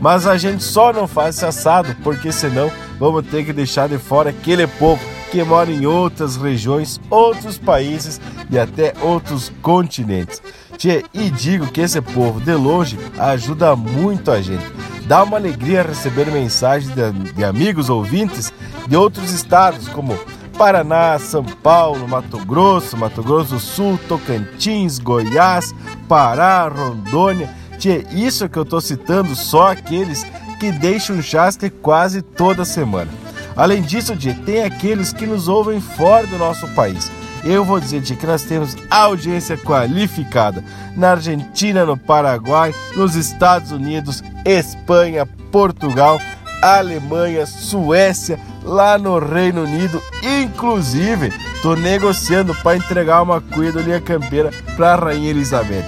Mas 0.00 0.26
a 0.26 0.36
gente 0.36 0.62
só 0.62 0.92
não 0.92 1.08
faz 1.08 1.36
esse 1.36 1.44
assado 1.44 1.94
porque 2.02 2.30
senão 2.30 2.70
vamos 2.98 3.26
ter 3.26 3.44
que 3.44 3.52
deixar 3.52 3.88
de 3.88 3.98
fora 3.98 4.30
aquele 4.30 4.66
povo 4.66 5.02
que 5.30 5.42
mora 5.42 5.70
em 5.70 5.84
outras 5.84 6.36
regiões, 6.36 7.00
outros 7.10 7.58
países 7.58 8.20
e 8.50 8.58
até 8.58 8.94
outros 9.02 9.52
continentes. 9.60 10.40
Tchê, 10.76 11.04
e 11.12 11.28
digo 11.30 11.66
que 11.66 11.80
esse 11.80 12.00
povo 12.00 12.40
de 12.40 12.54
longe 12.54 12.98
ajuda 13.18 13.74
muito 13.74 14.30
a 14.30 14.40
gente. 14.40 14.64
Dá 15.08 15.22
uma 15.22 15.38
alegria 15.38 15.82
receber 15.82 16.30
mensagens 16.30 16.94
de, 16.94 17.32
de 17.32 17.42
amigos 17.42 17.88
ouvintes 17.88 18.52
de 18.86 18.94
outros 18.94 19.32
estados, 19.32 19.88
como 19.88 20.14
Paraná, 20.58 21.18
São 21.18 21.42
Paulo, 21.42 22.06
Mato 22.06 22.36
Grosso, 22.44 22.94
Mato 22.94 23.22
Grosso 23.22 23.54
do 23.54 23.58
Sul, 23.58 23.98
Tocantins, 24.06 24.98
Goiás, 24.98 25.74
Pará, 26.06 26.68
Rondônia. 26.68 27.48
Tchê, 27.78 28.04
isso 28.10 28.50
que 28.50 28.58
eu 28.58 28.66
tô 28.66 28.82
citando 28.82 29.34
só 29.34 29.72
aqueles 29.72 30.26
que 30.60 30.70
deixam 30.70 31.22
chasque 31.22 31.70
quase 31.70 32.20
toda 32.20 32.66
semana. 32.66 33.10
Além 33.56 33.80
disso, 33.80 34.14
Tchê, 34.14 34.34
tem 34.34 34.62
aqueles 34.62 35.10
que 35.10 35.26
nos 35.26 35.48
ouvem 35.48 35.80
fora 35.80 36.26
do 36.26 36.36
nosso 36.36 36.68
país. 36.74 37.10
Eu 37.48 37.64
vou 37.64 37.80
dizer 37.80 38.02
que 38.02 38.26
nós 38.26 38.42
temos 38.42 38.76
audiência 38.90 39.56
qualificada 39.56 40.62
na 40.94 41.12
Argentina, 41.12 41.86
no 41.86 41.96
Paraguai, 41.96 42.74
nos 42.94 43.14
Estados 43.14 43.72
Unidos, 43.72 44.22
Espanha, 44.44 45.24
Portugal, 45.50 46.20
Alemanha, 46.60 47.46
Suécia, 47.46 48.38
lá 48.62 48.98
no 48.98 49.18
Reino 49.18 49.64
Unido. 49.64 50.02
Inclusive, 50.22 51.32
tô 51.62 51.74
negociando 51.74 52.54
para 52.56 52.76
entregar 52.76 53.22
uma 53.22 53.40
cuia 53.40 53.72
do 53.72 53.80
Linha 53.80 54.00
Campeira 54.02 54.50
para 54.76 54.92
a 54.92 54.96
Rainha 54.96 55.30
Elizabeth. 55.30 55.86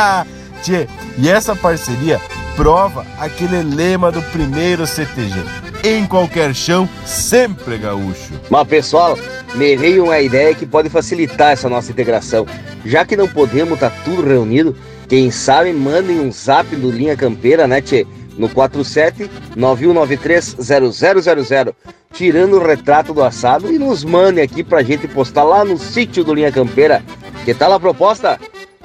Tchê, 0.64 0.88
e 1.18 1.28
essa 1.28 1.54
parceria 1.54 2.18
prova 2.56 3.04
aquele 3.18 3.62
lema 3.62 4.10
do 4.10 4.22
primeiro 4.22 4.86
CTG. 4.86 5.61
Em 5.84 6.06
qualquer 6.06 6.54
chão, 6.54 6.88
sempre 7.04 7.76
gaúcho. 7.76 8.32
Mas 8.48 8.68
pessoal, 8.68 9.18
me 9.56 9.76
veio 9.76 10.04
uma 10.04 10.20
ideia 10.20 10.54
que 10.54 10.64
pode 10.64 10.88
facilitar 10.88 11.50
essa 11.50 11.68
nossa 11.68 11.90
integração. 11.90 12.46
Já 12.84 13.04
que 13.04 13.16
não 13.16 13.26
podemos 13.26 13.74
estar 13.74 13.90
tá 13.90 13.96
tudo 14.04 14.22
reunido, 14.22 14.76
quem 15.08 15.28
sabe 15.32 15.72
mandem 15.72 16.20
um 16.20 16.30
zap 16.30 16.74
do 16.76 16.88
Linha 16.88 17.16
Campeira, 17.16 17.66
né, 17.66 17.80
tchê? 17.80 18.06
No 18.38 18.48
47 18.48 19.28
9193 19.56 20.56
0000, 20.60 21.74
tirando 22.12 22.58
o 22.58 22.64
retrato 22.64 23.12
do 23.12 23.22
assado 23.22 23.72
e 23.72 23.76
nos 23.76 24.04
mandem 24.04 24.44
aqui 24.44 24.62
pra 24.62 24.84
gente 24.84 25.08
postar 25.08 25.42
lá 25.42 25.64
no 25.64 25.76
sítio 25.76 26.22
do 26.22 26.32
Linha 26.32 26.52
Campeira. 26.52 27.02
Que 27.44 27.52
tal 27.52 27.72
a 27.72 27.80
proposta? 27.80 28.38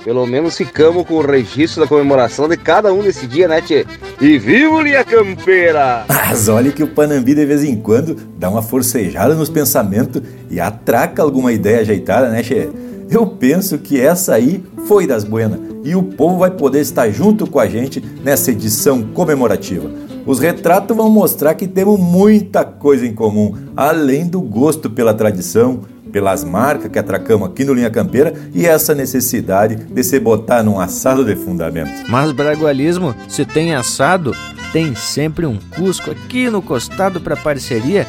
Pelo 0.07 0.25
menos 0.25 0.55
ficamos 0.55 1.05
com 1.05 1.15
o 1.15 1.21
registro 1.21 1.81
da 1.81 1.87
comemoração 1.87 2.47
de 2.47 2.55
cada 2.55 2.93
um 2.93 3.03
nesse 3.03 3.27
dia, 3.27 3.45
né, 3.45 3.59
tchê? 3.59 3.85
E 4.21 4.37
viva 4.37 4.81
Linha 4.81 5.03
Campeira! 5.03 6.05
Mas 6.07 6.47
olha 6.47 6.71
que 6.71 6.81
o 6.81 6.87
Panambi 6.87 7.35
de 7.35 7.45
vez 7.45 7.61
em 7.61 7.75
quando 7.75 8.15
dá 8.39 8.49
uma 8.49 8.61
forcejada 8.61 9.35
nos 9.35 9.49
pensamentos 9.49 10.21
e 10.49 10.61
atraca 10.61 11.21
alguma 11.21 11.51
ideia 11.51 11.81
ajeitada, 11.81 12.29
né, 12.29 12.41
tchê? 12.41 12.69
Eu 13.09 13.27
penso 13.27 13.77
que 13.79 13.99
essa 13.99 14.33
aí 14.33 14.63
foi 14.87 15.05
das 15.05 15.25
buenas 15.25 15.59
e 15.83 15.93
o 15.93 16.01
povo 16.01 16.37
vai 16.37 16.51
poder 16.51 16.79
estar 16.79 17.09
junto 17.09 17.45
com 17.45 17.59
a 17.59 17.67
gente 17.67 18.01
nessa 18.23 18.51
edição 18.51 19.03
comemorativa. 19.03 19.91
Os 20.25 20.39
retratos 20.39 20.95
vão 20.95 21.09
mostrar 21.09 21.53
que 21.53 21.67
temos 21.67 21.99
muita 21.99 22.63
coisa 22.63 23.05
em 23.05 23.13
comum, 23.13 23.53
além 23.75 24.25
do 24.25 24.39
gosto 24.39 24.89
pela 24.89 25.13
tradição, 25.13 25.81
pelas 26.07 26.43
marcas 26.43 26.91
que 26.91 26.99
atracamos 26.99 27.49
aqui 27.49 27.63
no 27.63 27.73
Linha 27.73 27.89
Campeira 27.89 28.33
e 28.53 28.65
essa 28.65 28.95
necessidade 28.95 29.75
de 29.75 30.03
se 30.03 30.19
botar 30.19 30.63
num 30.63 30.79
assado 30.79 31.23
de 31.23 31.35
fundamento. 31.35 32.09
Mas 32.09 32.31
bragualismo, 32.31 33.15
se 33.27 33.45
tem 33.45 33.75
assado, 33.75 34.35
tem 34.71 34.95
sempre 34.95 35.45
um 35.45 35.57
Cusco 35.75 36.11
aqui 36.11 36.49
no 36.49 36.61
costado 36.61 37.19
para 37.19 37.35
parceria, 37.35 38.05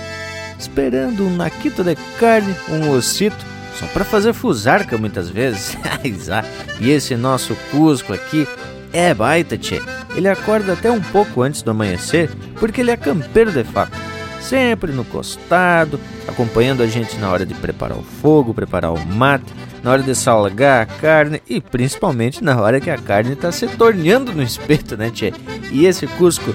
esperando 0.58 1.26
um 1.26 1.36
naquito 1.36 1.84
de 1.84 1.96
carne, 2.18 2.54
um 2.70 2.90
ossito, 2.90 3.46
só 3.78 3.86
para 3.86 4.04
fazer 4.04 4.32
fusarca 4.32 4.98
muitas 4.98 5.28
vezes. 5.28 5.76
e 6.80 6.90
esse 6.90 7.16
nosso 7.16 7.56
Cusco 7.70 8.12
aqui 8.12 8.46
é 8.92 9.12
baita, 9.14 9.56
tchê. 9.56 9.80
Ele 10.16 10.28
acorda 10.28 10.72
até 10.72 10.90
um 10.90 11.00
pouco 11.00 11.42
antes 11.42 11.62
do 11.62 11.70
amanhecer, 11.70 12.30
porque 12.58 12.80
ele 12.80 12.90
é 12.90 12.96
campeiro 12.96 13.52
de 13.52 13.62
fato 13.62 14.17
sempre 14.40 14.92
no 14.92 15.04
costado, 15.04 16.00
acompanhando 16.26 16.82
a 16.82 16.86
gente 16.86 17.16
na 17.18 17.30
hora 17.30 17.44
de 17.44 17.54
preparar 17.54 17.98
o 17.98 18.02
fogo, 18.02 18.54
preparar 18.54 18.92
o 18.92 19.06
mate, 19.06 19.52
na 19.82 19.92
hora 19.92 20.02
de 20.02 20.14
salgar 20.14 20.82
a 20.82 20.86
carne 20.86 21.42
e 21.48 21.60
principalmente 21.60 22.42
na 22.42 22.60
hora 22.60 22.80
que 22.80 22.90
a 22.90 22.98
carne 22.98 23.32
está 23.32 23.52
se 23.52 23.66
torneando 23.66 24.32
no 24.32 24.42
espeto, 24.42 24.96
né, 24.96 25.10
tchê? 25.10 25.32
E 25.70 25.86
esse 25.86 26.06
Cusco 26.06 26.54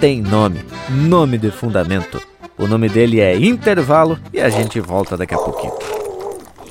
tem 0.00 0.20
nome, 0.20 0.64
nome 0.90 1.38
de 1.38 1.50
fundamento. 1.50 2.20
O 2.58 2.66
nome 2.66 2.88
dele 2.88 3.20
é 3.20 3.36
Intervalo 3.36 4.18
e 4.32 4.40
a 4.40 4.48
gente 4.48 4.80
volta 4.80 5.16
daqui 5.16 5.34
a 5.34 5.38
pouquinho. 5.38 5.74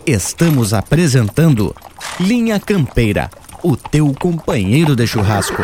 Estamos 0.06 0.74
apresentando 0.74 1.76
Linha 2.20 2.60
Campeira, 2.60 3.30
o 3.64 3.76
teu 3.76 4.14
companheiro 4.20 4.96
de 4.96 5.08
churrasco. 5.08 5.62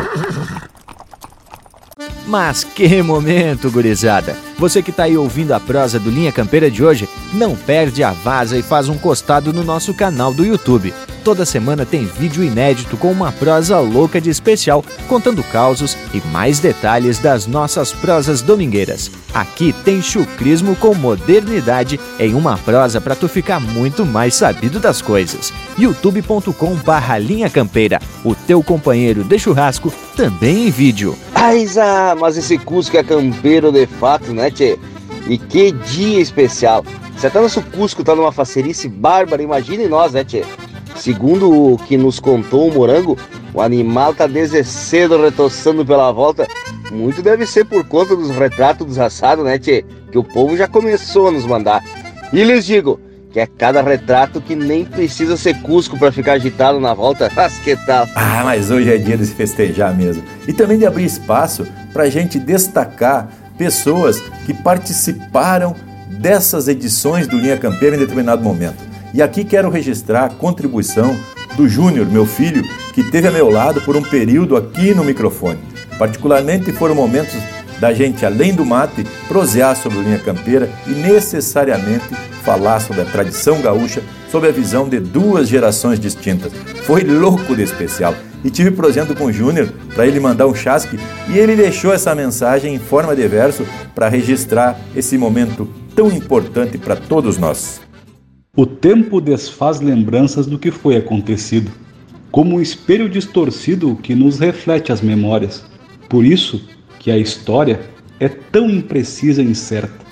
Mas 2.26 2.64
que 2.64 3.02
momento, 3.02 3.70
gurizada! 3.70 4.49
Você 4.60 4.82
que 4.82 4.90
está 4.90 5.04
aí 5.04 5.16
ouvindo 5.16 5.52
a 5.52 5.58
prosa 5.58 5.98
do 5.98 6.10
Linha 6.10 6.30
Campeira 6.30 6.70
de 6.70 6.84
hoje, 6.84 7.08
não 7.32 7.56
perde 7.56 8.04
a 8.04 8.12
vaza 8.12 8.58
e 8.58 8.62
faz 8.62 8.90
um 8.90 8.98
costado 8.98 9.54
no 9.54 9.64
nosso 9.64 9.94
canal 9.94 10.34
do 10.34 10.44
YouTube. 10.44 10.92
Toda 11.22 11.44
semana 11.44 11.84
tem 11.84 12.06
vídeo 12.06 12.42
inédito 12.42 12.96
com 12.96 13.12
uma 13.12 13.30
prosa 13.30 13.78
louca 13.78 14.18
de 14.18 14.30
especial, 14.30 14.82
contando 15.06 15.42
causos 15.44 15.96
e 16.14 16.20
mais 16.28 16.60
detalhes 16.60 17.18
das 17.18 17.46
nossas 17.46 17.92
prosas 17.92 18.40
domingueiras. 18.40 19.10
Aqui 19.34 19.72
tem 19.84 20.00
chucrismo 20.00 20.74
com 20.76 20.94
modernidade 20.94 22.00
em 22.18 22.34
uma 22.34 22.56
prosa 22.56 23.02
para 23.02 23.14
tu 23.14 23.28
ficar 23.28 23.60
muito 23.60 24.06
mais 24.06 24.34
sabido 24.34 24.80
das 24.80 25.02
coisas. 25.02 25.52
youtube.com 25.78 26.74
barra 26.76 27.18
linha 27.18 27.50
campeira, 27.50 28.00
o 28.24 28.34
teu 28.34 28.62
companheiro 28.62 29.22
de 29.22 29.38
churrasco 29.38 29.92
também 30.16 30.68
em 30.68 30.70
vídeo. 30.70 31.14
Aiza, 31.34 32.16
mas 32.18 32.38
esse 32.38 32.56
Cusco 32.56 32.96
é 32.96 33.02
campeiro 33.02 33.70
de 33.70 33.86
fato, 33.86 34.32
né, 34.32 34.50
tchê? 34.50 34.78
E 35.28 35.36
que 35.36 35.70
dia 35.70 36.18
especial! 36.18 36.82
Se 37.18 37.26
até 37.26 37.38
nosso 37.38 37.60
Cusco 37.60 38.02
tá 38.02 38.14
numa 38.14 38.32
facerice 38.32 38.88
bárbara, 38.88 39.42
imagine 39.42 39.86
nós, 39.86 40.12
né, 40.12 40.24
tchê? 40.24 40.44
Segundo 41.00 41.50
o 41.50 41.78
que 41.78 41.96
nos 41.96 42.20
contou 42.20 42.68
o 42.68 42.74
Morango, 42.74 43.16
o 43.54 43.62
animal 43.62 44.12
tá 44.12 44.26
desde 44.26 44.62
cedo 44.62 45.22
retoçando 45.22 45.84
pela 45.84 46.12
volta. 46.12 46.46
Muito 46.90 47.22
deve 47.22 47.46
ser 47.46 47.64
por 47.64 47.84
conta 47.88 48.14
dos 48.14 48.28
retratos 48.28 48.86
dos 48.86 48.98
assados, 48.98 49.42
né, 49.42 49.58
tchê? 49.58 49.82
Que 50.12 50.18
o 50.18 50.24
povo 50.24 50.58
já 50.58 50.68
começou 50.68 51.28
a 51.28 51.30
nos 51.30 51.46
mandar. 51.46 51.82
E 52.34 52.44
lhes 52.44 52.66
digo 52.66 53.00
que 53.32 53.40
é 53.40 53.46
cada 53.46 53.80
retrato 53.80 54.42
que 54.42 54.54
nem 54.54 54.84
precisa 54.84 55.38
ser 55.38 55.62
Cusco 55.62 55.98
para 55.98 56.12
ficar 56.12 56.32
agitado 56.32 56.78
na 56.78 56.92
volta. 56.92 57.30
Mas 57.34 57.58
que 57.60 57.76
tal? 57.76 58.06
Ah, 58.14 58.42
mas 58.44 58.70
hoje 58.70 58.92
é 58.92 58.98
dia 58.98 59.16
de 59.16 59.24
se 59.24 59.34
festejar 59.34 59.96
mesmo. 59.96 60.22
E 60.46 60.52
também 60.52 60.78
de 60.78 60.84
abrir 60.84 61.06
espaço 61.06 61.66
para 61.94 62.02
a 62.02 62.10
gente 62.10 62.38
destacar 62.38 63.30
pessoas 63.56 64.20
que 64.44 64.52
participaram 64.52 65.74
dessas 66.10 66.68
edições 66.68 67.26
do 67.26 67.38
Linha 67.38 67.56
Campeira 67.56 67.96
em 67.96 68.00
determinado 68.00 68.42
momento. 68.42 68.89
E 69.12 69.20
aqui 69.20 69.44
quero 69.44 69.68
registrar 69.68 70.24
a 70.24 70.30
contribuição 70.30 71.16
do 71.56 71.68
Júnior, 71.68 72.06
meu 72.06 72.24
filho, 72.24 72.62
que 72.94 73.02
teve 73.02 73.26
a 73.26 73.30
meu 73.30 73.50
lado 73.50 73.80
por 73.80 73.96
um 73.96 74.02
período 74.02 74.56
aqui 74.56 74.94
no 74.94 75.04
microfone. 75.04 75.58
Particularmente 75.98 76.72
foram 76.72 76.94
momentos 76.94 77.34
da 77.80 77.92
gente, 77.92 78.24
além 78.24 78.54
do 78.54 78.64
mate, 78.64 79.04
prosear 79.26 79.74
sobre 79.74 79.98
a 79.98 80.02
linha 80.02 80.18
campeira 80.18 80.70
e 80.86 80.90
necessariamente 80.90 82.14
falar 82.42 82.78
sobre 82.80 83.02
a 83.02 83.04
tradição 83.04 83.60
gaúcha, 83.60 84.02
sob 84.30 84.46
a 84.46 84.52
visão 84.52 84.88
de 84.88 85.00
duas 85.00 85.48
gerações 85.48 85.98
distintas. 85.98 86.52
Foi 86.84 87.02
louco 87.02 87.56
de 87.56 87.62
especial. 87.62 88.14
E 88.44 88.50
tive 88.50 88.70
prosendo 88.70 89.14
com 89.14 89.24
o 89.26 89.32
Júnior 89.32 89.70
para 89.94 90.06
ele 90.06 90.20
mandar 90.20 90.46
um 90.46 90.54
chasque 90.54 90.98
e 91.28 91.38
ele 91.38 91.56
deixou 91.56 91.92
essa 91.92 92.14
mensagem 92.14 92.74
em 92.74 92.78
forma 92.78 93.14
de 93.14 93.26
verso 93.28 93.66
para 93.94 94.08
registrar 94.08 94.78
esse 94.96 95.18
momento 95.18 95.68
tão 95.94 96.08
importante 96.08 96.78
para 96.78 96.96
todos 96.96 97.36
nós. 97.36 97.80
O 98.56 98.66
tempo 98.66 99.20
desfaz 99.20 99.80
lembranças 99.80 100.44
do 100.44 100.58
que 100.58 100.72
foi 100.72 100.96
acontecido, 100.96 101.70
como 102.32 102.56
um 102.56 102.60
espelho 102.60 103.08
distorcido 103.08 103.94
que 104.02 104.12
nos 104.12 104.40
reflete 104.40 104.90
as 104.90 105.00
memórias. 105.00 105.64
Por 106.08 106.24
isso 106.24 106.60
que 106.98 107.12
a 107.12 107.16
história 107.16 107.80
é 108.18 108.28
tão 108.28 108.68
imprecisa 108.68 109.40
e 109.40 109.46
incerta, 109.46 110.04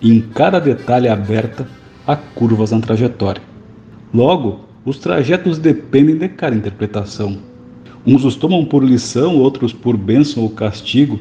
e 0.00 0.12
em 0.12 0.20
cada 0.20 0.60
detalhe 0.60 1.08
aberta 1.08 1.68
há 2.06 2.14
curvas 2.14 2.70
na 2.70 2.78
trajetória. 2.78 3.42
Logo, 4.14 4.60
os 4.84 4.98
trajetos 4.98 5.58
dependem 5.58 6.16
de 6.16 6.28
cada 6.28 6.54
interpretação. 6.54 7.38
Uns 8.06 8.24
os 8.24 8.36
tomam 8.36 8.64
por 8.64 8.84
lição, 8.84 9.36
outros 9.36 9.72
por 9.72 9.96
bênção 9.96 10.44
ou 10.44 10.50
castigo. 10.50 11.18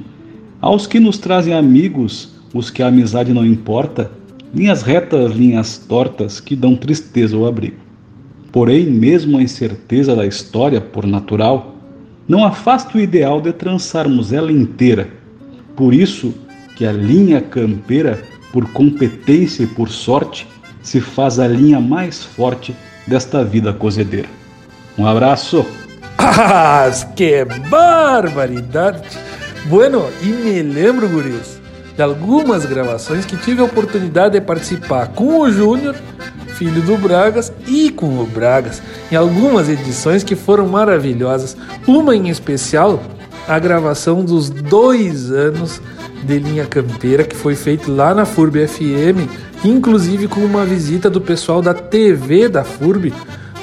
Aos 0.62 0.86
que 0.86 1.00
nos 1.00 1.18
trazem 1.18 1.56
amigos, 1.56 2.36
os 2.54 2.70
que 2.70 2.84
a 2.84 2.88
amizade 2.90 3.34
não 3.34 3.44
importa, 3.44 4.19
linhas 4.54 4.82
retas, 4.82 5.32
linhas 5.32 5.78
tortas 5.78 6.40
que 6.40 6.56
dão 6.56 6.76
tristeza 6.76 7.36
ao 7.36 7.46
abrigo. 7.46 7.78
Porém, 8.52 8.86
mesmo 8.86 9.38
a 9.38 9.44
incerteza 9.44 10.16
da 10.16 10.26
história, 10.26 10.82
por 10.82 11.06
natural, 11.06 11.76
não 12.28 12.44
afasta 12.44 12.98
o 12.98 13.02
ideal 13.02 13.42
de 13.42 13.54
trançarmos 13.54 14.34
ela 14.34 14.52
inteira. 14.52 15.10
Por 15.76 15.94
isso 15.94 16.34
que 16.76 16.86
a 16.86 16.92
linha 16.92 17.42
campeira, 17.42 18.22
por 18.52 18.72
competência 18.72 19.64
e 19.64 19.68
por 19.68 19.90
sorte, 19.90 20.48
se 20.82 21.00
faz 21.00 21.40
a 21.40 21.48
linha 21.48 21.80
mais 21.80 22.24
forte 22.24 22.76
desta 23.06 23.44
vida 23.44 23.74
cozedeira. 23.74 24.30
Um 24.98 25.06
abraço! 25.06 25.66
Ah, 26.22 26.90
que 27.16 27.46
barbaridade! 27.70 29.02
Bueno, 29.66 30.06
e 30.22 30.28
me 30.28 30.62
lembro, 30.62 31.08
guris, 31.10 31.59
de 32.00 32.04
algumas 32.04 32.66
gravações 32.66 33.26
que 33.26 33.36
tive 33.36 33.60
a 33.60 33.66
oportunidade 33.66 34.40
de 34.40 34.40
participar 34.40 35.08
com 35.08 35.42
o 35.42 35.52
Júnior, 35.52 35.94
filho 36.48 36.82
do 36.82 36.98
Bragas, 36.98 37.52
e 37.68 37.92
com 37.92 38.22
o 38.22 38.26
Bragas, 38.26 38.82
em 39.12 39.18
algumas 39.18 39.68
edições 39.68 40.24
que 40.24 40.34
foram 40.34 40.66
maravilhosas. 40.66 41.58
Uma 41.86 42.16
em 42.16 42.30
especial, 42.30 43.04
a 43.46 43.60
gravação 43.60 44.24
dos 44.24 44.50
dois 44.50 45.30
anos 45.30 45.82
de 46.24 46.40
Linha 46.40 46.66
Campeira, 46.66 47.26
que 47.26 47.36
foi 47.36 47.54
feito 47.54 47.92
lá 47.92 48.16
na 48.16 48.24
FURB 48.24 48.66
FM, 48.66 49.28
inclusive 49.66 50.30
com 50.30 50.40
uma 50.40 50.64
visita 50.64 51.10
do 51.10 51.20
pessoal 51.20 51.62
da 51.62 51.74
TV 51.74 52.48
da 52.48 52.64
FURB, 52.64 53.12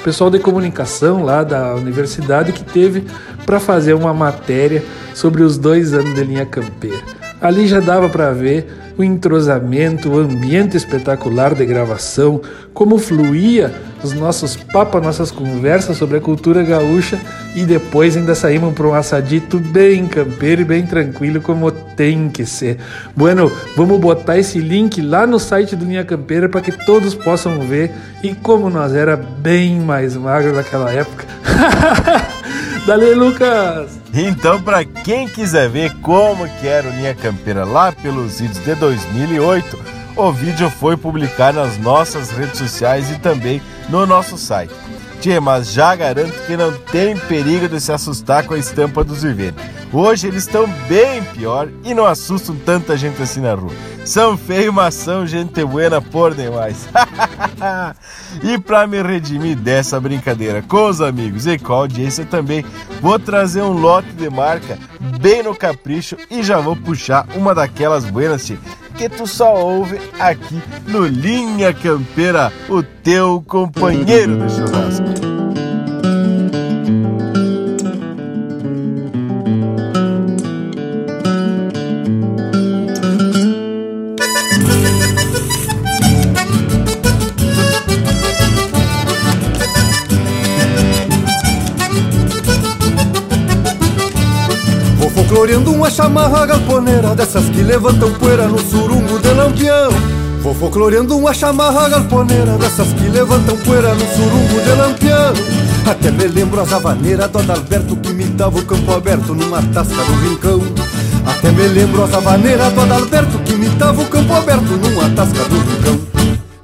pessoal 0.04 0.28
de 0.28 0.38
comunicação 0.38 1.24
lá 1.24 1.42
da 1.42 1.74
universidade 1.74 2.52
que 2.52 2.62
teve 2.62 3.06
para 3.46 3.58
fazer 3.58 3.94
uma 3.94 4.12
matéria 4.12 4.84
sobre 5.14 5.42
os 5.42 5.56
dois 5.56 5.94
anos 5.94 6.14
de 6.14 6.22
linha 6.22 6.44
campeira. 6.44 7.25
Ali 7.46 7.68
já 7.68 7.78
dava 7.78 8.08
para 8.08 8.32
ver 8.32 8.66
o 8.98 9.04
entrosamento, 9.04 10.10
o 10.10 10.18
ambiente 10.18 10.76
espetacular 10.76 11.54
de 11.54 11.64
gravação, 11.64 12.40
como 12.74 12.98
fluía 12.98 13.72
os 14.02 14.12
nossos 14.12 14.56
papos, 14.56 15.00
nossas 15.00 15.30
conversas 15.30 15.96
sobre 15.96 16.16
a 16.16 16.20
cultura 16.20 16.64
gaúcha 16.64 17.20
e 17.54 17.64
depois 17.64 18.16
ainda 18.16 18.34
saímos 18.34 18.74
para 18.74 18.88
um 18.88 18.94
assadito 18.94 19.60
bem 19.60 20.08
campeiro 20.08 20.62
e 20.62 20.64
bem 20.64 20.84
tranquilo, 20.84 21.40
como 21.40 21.70
tem 21.70 22.28
que 22.28 22.44
ser. 22.44 22.78
Bueno, 23.14 23.52
vamos 23.76 24.00
botar 24.00 24.36
esse 24.36 24.58
link 24.58 25.00
lá 25.00 25.24
no 25.24 25.38
site 25.38 25.76
do 25.76 25.84
Linha 25.84 26.04
Campeira 26.04 26.48
para 26.48 26.60
que 26.60 26.72
todos 26.84 27.14
possam 27.14 27.60
ver 27.60 27.92
e 28.24 28.34
como 28.34 28.68
nós 28.68 28.92
era 28.92 29.16
bem 29.16 29.78
mais 29.78 30.16
magro 30.16 30.52
naquela 30.52 30.90
época. 30.90 31.24
Dale, 32.86 33.14
Lucas! 33.14 33.98
Então, 34.14 34.62
para 34.62 34.84
quem 34.84 35.26
quiser 35.26 35.68
ver 35.68 35.92
como 36.02 36.48
que 36.60 36.68
era 36.68 36.88
o 36.88 36.92
Linha 36.92 37.16
Campeira 37.16 37.64
lá 37.64 37.90
pelos 37.90 38.38
vídeos 38.38 38.64
de 38.64 38.76
2008, 38.76 39.76
o 40.14 40.30
vídeo 40.30 40.70
foi 40.70 40.96
publicado 40.96 41.58
nas 41.58 41.76
nossas 41.78 42.30
redes 42.30 42.56
sociais 42.56 43.10
e 43.10 43.18
também 43.18 43.60
no 43.88 44.06
nosso 44.06 44.38
site. 44.38 44.72
Tchê, 45.20 45.40
mas 45.40 45.72
já 45.72 45.94
garanto 45.94 46.46
que 46.46 46.56
não 46.56 46.72
tem 46.72 47.16
perigo 47.16 47.68
de 47.68 47.80
se 47.80 47.92
assustar 47.92 48.44
com 48.44 48.54
a 48.54 48.58
estampa 48.58 49.02
dos 49.02 49.22
viventes. 49.22 49.64
Hoje 49.92 50.26
eles 50.26 50.42
estão 50.42 50.68
bem 50.88 51.22
pior 51.22 51.68
e 51.84 51.94
não 51.94 52.06
assustam 52.06 52.56
tanta 52.56 52.96
gente 52.96 53.22
assim 53.22 53.40
na 53.40 53.54
rua. 53.54 53.72
São 54.04 54.36
feio, 54.36 54.72
mas 54.72 54.94
são 54.94 55.26
gente 55.26 55.64
buena 55.64 56.00
por 56.00 56.34
demais. 56.34 56.88
e 58.42 58.58
para 58.58 58.86
me 58.86 59.02
redimir 59.02 59.56
dessa 59.56 59.98
brincadeira 60.00 60.62
com 60.62 60.88
os 60.88 61.00
amigos 61.00 61.46
e 61.46 61.58
com 61.58 61.72
a 61.72 61.76
audiência 61.76 62.24
também, 62.24 62.64
vou 63.00 63.18
trazer 63.18 63.62
um 63.62 63.72
lote 63.72 64.12
de 64.12 64.28
marca 64.28 64.78
bem 65.20 65.42
no 65.42 65.54
capricho 65.54 66.16
e 66.30 66.42
já 66.42 66.58
vou 66.58 66.76
puxar 66.76 67.26
uma 67.34 67.54
daquelas 67.54 68.04
buenas, 68.04 68.44
tchê, 68.44 68.58
que 68.96 69.08
tu 69.10 69.26
só 69.26 69.54
ouve 69.54 70.00
aqui 70.18 70.60
no 70.86 71.06
Linha 71.06 71.72
Campeira, 71.72 72.50
o 72.68 72.82
teu 72.82 73.44
companheiro 73.46 74.38
de 74.38 74.52
churrasco. 74.52 75.04
Vou 94.98 95.10
folcloreando 95.10 95.72
uma 95.72 95.90
chamarra 95.90 96.46
Dessas 97.16 97.48
que 97.48 97.62
levantam 97.62 98.12
poeira 98.12 98.46
no 98.46 98.58
surungo 98.58 99.18
de 99.18 99.30
lampião. 99.30 99.88
Vou 100.42 100.54
folcloreando 100.54 101.16
uma 101.16 101.32
chamarra 101.32 101.88
galponeira 101.88 102.58
Dessas 102.58 102.92
que 102.92 103.08
levantam 103.08 103.56
poeira 103.56 103.94
no 103.94 104.06
surungo 104.06 104.60
de 104.62 104.72
lampião. 104.72 105.32
Até 105.90 106.10
me 106.10 106.24
lembro 106.24 106.60
as 106.60 106.70
havaneiras 106.70 107.30
do 107.30 107.38
Adalberto 107.38 107.96
Que 107.96 108.10
imitava 108.10 108.58
o 108.58 108.64
campo 108.66 108.92
aberto 108.92 109.34
numa 109.34 109.62
tasca 109.62 110.04
do 110.04 110.28
rincão. 110.28 110.60
Até 111.24 111.50
me 111.52 111.66
lembro 111.68 112.04
as 112.04 112.12
havaneiras 112.12 112.70
do 112.74 112.80
Adalberto 112.82 113.38
Que 113.38 113.52
imitava 113.54 114.02
o 114.02 114.06
campo 114.06 114.34
aberto 114.34 114.76
numa 114.76 115.08
tasca 115.08 115.44
do 115.44 115.56
rincão. 115.56 116.00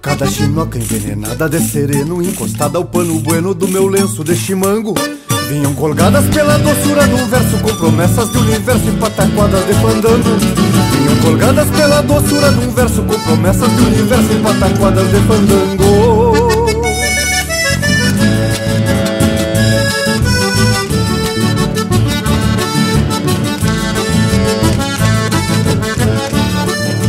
Cada 0.02 0.26
chinoca 0.26 0.76
envenenada 0.76 1.48
de 1.48 1.60
sereno 1.60 2.22
Encostada 2.22 2.76
ao 2.76 2.84
pano 2.84 3.18
bueno 3.20 3.54
do 3.54 3.66
meu 3.66 3.88
lenço 3.88 4.22
de 4.22 4.36
chimango 4.36 4.94
Vinham 5.48 5.74
colgadas 5.74 6.24
pela 6.26 6.58
doçura 6.58 7.06
do 7.06 7.26
verso 7.26 7.58
Com 7.58 7.74
promessas 7.76 8.30
de 8.30 8.38
universo 8.38 8.88
e 8.88 8.92
pataquadas 8.92 9.66
de 9.66 9.74
fandango. 9.74 10.38
Vinham 10.92 11.16
colgadas 11.22 11.68
pela 11.70 12.02
doçura 12.02 12.50
um 12.50 12.70
verso 12.70 13.02
Com 13.02 13.18
promessas 13.20 13.68
de 13.68 13.82
universo 13.82 14.32
e 14.32 14.42
pataquadas 14.42 15.08
de 15.08 15.20
fandango. 15.20 16.32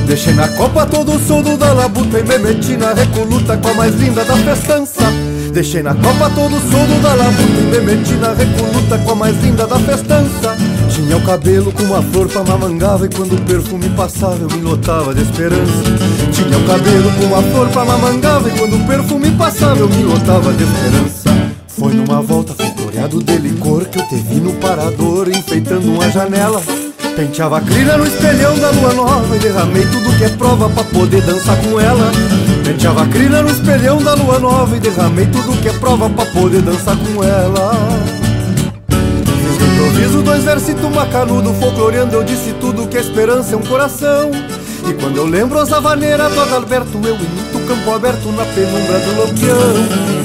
Deixei 0.06 0.34
na 0.34 0.48
copa 0.50 0.86
todo 0.86 1.16
o 1.16 1.20
soldo 1.20 1.58
da 1.58 1.74
labuta 1.74 2.20
E 2.20 2.24
me 2.24 2.38
meti 2.38 2.78
na 2.78 2.94
recoluta 2.94 3.58
com 3.58 3.70
a 3.70 3.74
mais 3.74 3.96
linda 3.96 4.24
da 4.24 4.36
festança 4.38 5.33
Deixei 5.54 5.84
na 5.84 5.94
copa 5.94 6.32
todo 6.32 6.56
o 6.56 6.60
soldo 6.60 7.00
da 7.04 7.14
labuta 7.14 7.44
E 7.44 7.80
me 7.80 7.80
meti 7.82 8.14
na 8.14 8.34
recoluta 8.34 8.98
com 8.98 9.12
a 9.12 9.16
mais 9.16 9.40
linda 9.44 9.68
da 9.68 9.78
festança. 9.78 10.58
Tinha 10.90 11.16
o 11.16 11.22
cabelo 11.22 11.72
com 11.72 11.84
uma 11.84 12.02
flor 12.02 12.28
pra 12.28 12.44
mamangava 12.44 13.06
E 13.06 13.10
quando 13.10 13.36
o 13.36 13.42
perfume 13.42 13.88
passava 13.90 14.36
eu 14.42 14.50
me 14.50 14.64
lotava 14.64 15.14
de 15.14 15.22
esperança. 15.22 15.84
Tinha 16.32 16.58
o 16.58 16.64
cabelo 16.66 17.12
com 17.12 17.26
uma 17.26 17.44
flor 17.44 17.68
pra 17.68 17.86
mamangava 17.86 18.50
E 18.50 18.58
quando 18.58 18.78
o 18.78 18.88
perfume 18.88 19.30
passava 19.32 19.80
eu 19.80 19.88
me 19.88 20.02
lotava 20.02 20.52
de 20.54 20.64
esperança. 20.64 21.30
Foi 21.68 21.94
numa 21.94 22.20
volta 22.20 22.56
floreado 22.56 23.24
de 23.24 23.38
licor 23.38 23.86
Que 23.86 24.00
eu 24.00 24.08
te 24.08 24.16
vi 24.16 24.40
no 24.40 24.54
parador 24.54 25.30
enfeitando 25.30 25.88
uma 25.94 26.10
janela. 26.10 26.64
Penteava 27.16 27.60
a 27.60 27.62
crina 27.62 27.96
no 27.96 28.08
espelhão 28.08 28.58
da 28.58 28.72
lua 28.72 28.94
nova 28.94 29.36
E 29.36 29.40
derramei 29.40 29.86
tudo 29.86 30.18
que 30.18 30.24
é 30.24 30.30
prova 30.30 30.68
pra 30.68 30.84
poder 30.86 31.22
dançar 31.22 31.56
com 31.58 31.80
ela 31.80 32.12
Penteava 32.64 33.04
a 33.04 33.08
crina 33.08 33.42
no 33.42 33.50
espelhão 33.50 34.02
da 34.02 34.14
lua 34.14 34.40
nova 34.40 34.76
E 34.76 34.80
derramei 34.80 35.26
tudo 35.28 35.60
que 35.62 35.68
é 35.68 35.74
prova 35.74 36.10
pra 36.10 36.26
poder 36.28 36.62
dançar 36.62 36.96
com 36.96 37.24
ela. 37.24 37.72
Fiz 38.88 39.60
no 39.60 39.74
improviso 39.74 40.22
dois 40.22 40.44
versitos 40.44 40.90
macanudo 40.90 41.54
Folcloreando 41.56 42.16
eu 42.16 42.24
disse 42.24 42.54
tudo 42.54 42.88
que 42.88 42.98
a 42.98 43.02
esperança 43.02 43.54
é 43.54 43.58
um 43.58 43.64
coração. 43.64 44.32
E 44.88 44.94
quando 44.94 45.18
eu 45.18 45.26
lembro 45.26 45.60
as 45.60 45.72
havaneiras 45.72 46.34
do 46.34 46.42
Adalberto 46.42 47.00
Eu 47.04 47.16
imito 47.16 47.58
o 47.58 47.68
campo 47.68 47.94
aberto 47.94 48.32
na 48.32 48.46
penumbra 48.46 49.00
do 49.00 49.20
lampião. 49.20 49.58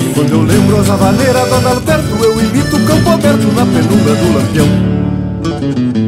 E 0.00 0.14
quando 0.14 0.32
eu 0.32 0.42
lembro 0.42 0.80
as 0.80 0.90
havaneiras 0.90 1.48
do 1.48 1.54
Adalberto 1.54 2.24
Eu 2.24 2.40
imito 2.40 2.76
o 2.76 2.86
campo 2.86 3.10
aberto 3.10 3.52
na 3.54 3.66
penumbra 3.66 4.14
do 4.14 4.32
lampião 4.34 6.07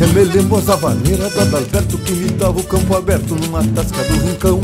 até 0.00 0.06
me 0.14 0.24
lembro 0.24 0.56
as 0.56 0.66
avaneiras 0.70 1.30
do 1.34 1.40
Adalberto 1.42 1.98
que 1.98 2.12
me 2.12 2.30
dava 2.30 2.58
o 2.58 2.64
campo 2.64 2.96
aberto 2.96 3.34
numa 3.34 3.62
tasca 3.62 4.02
do 4.04 4.14
rincão. 4.26 4.58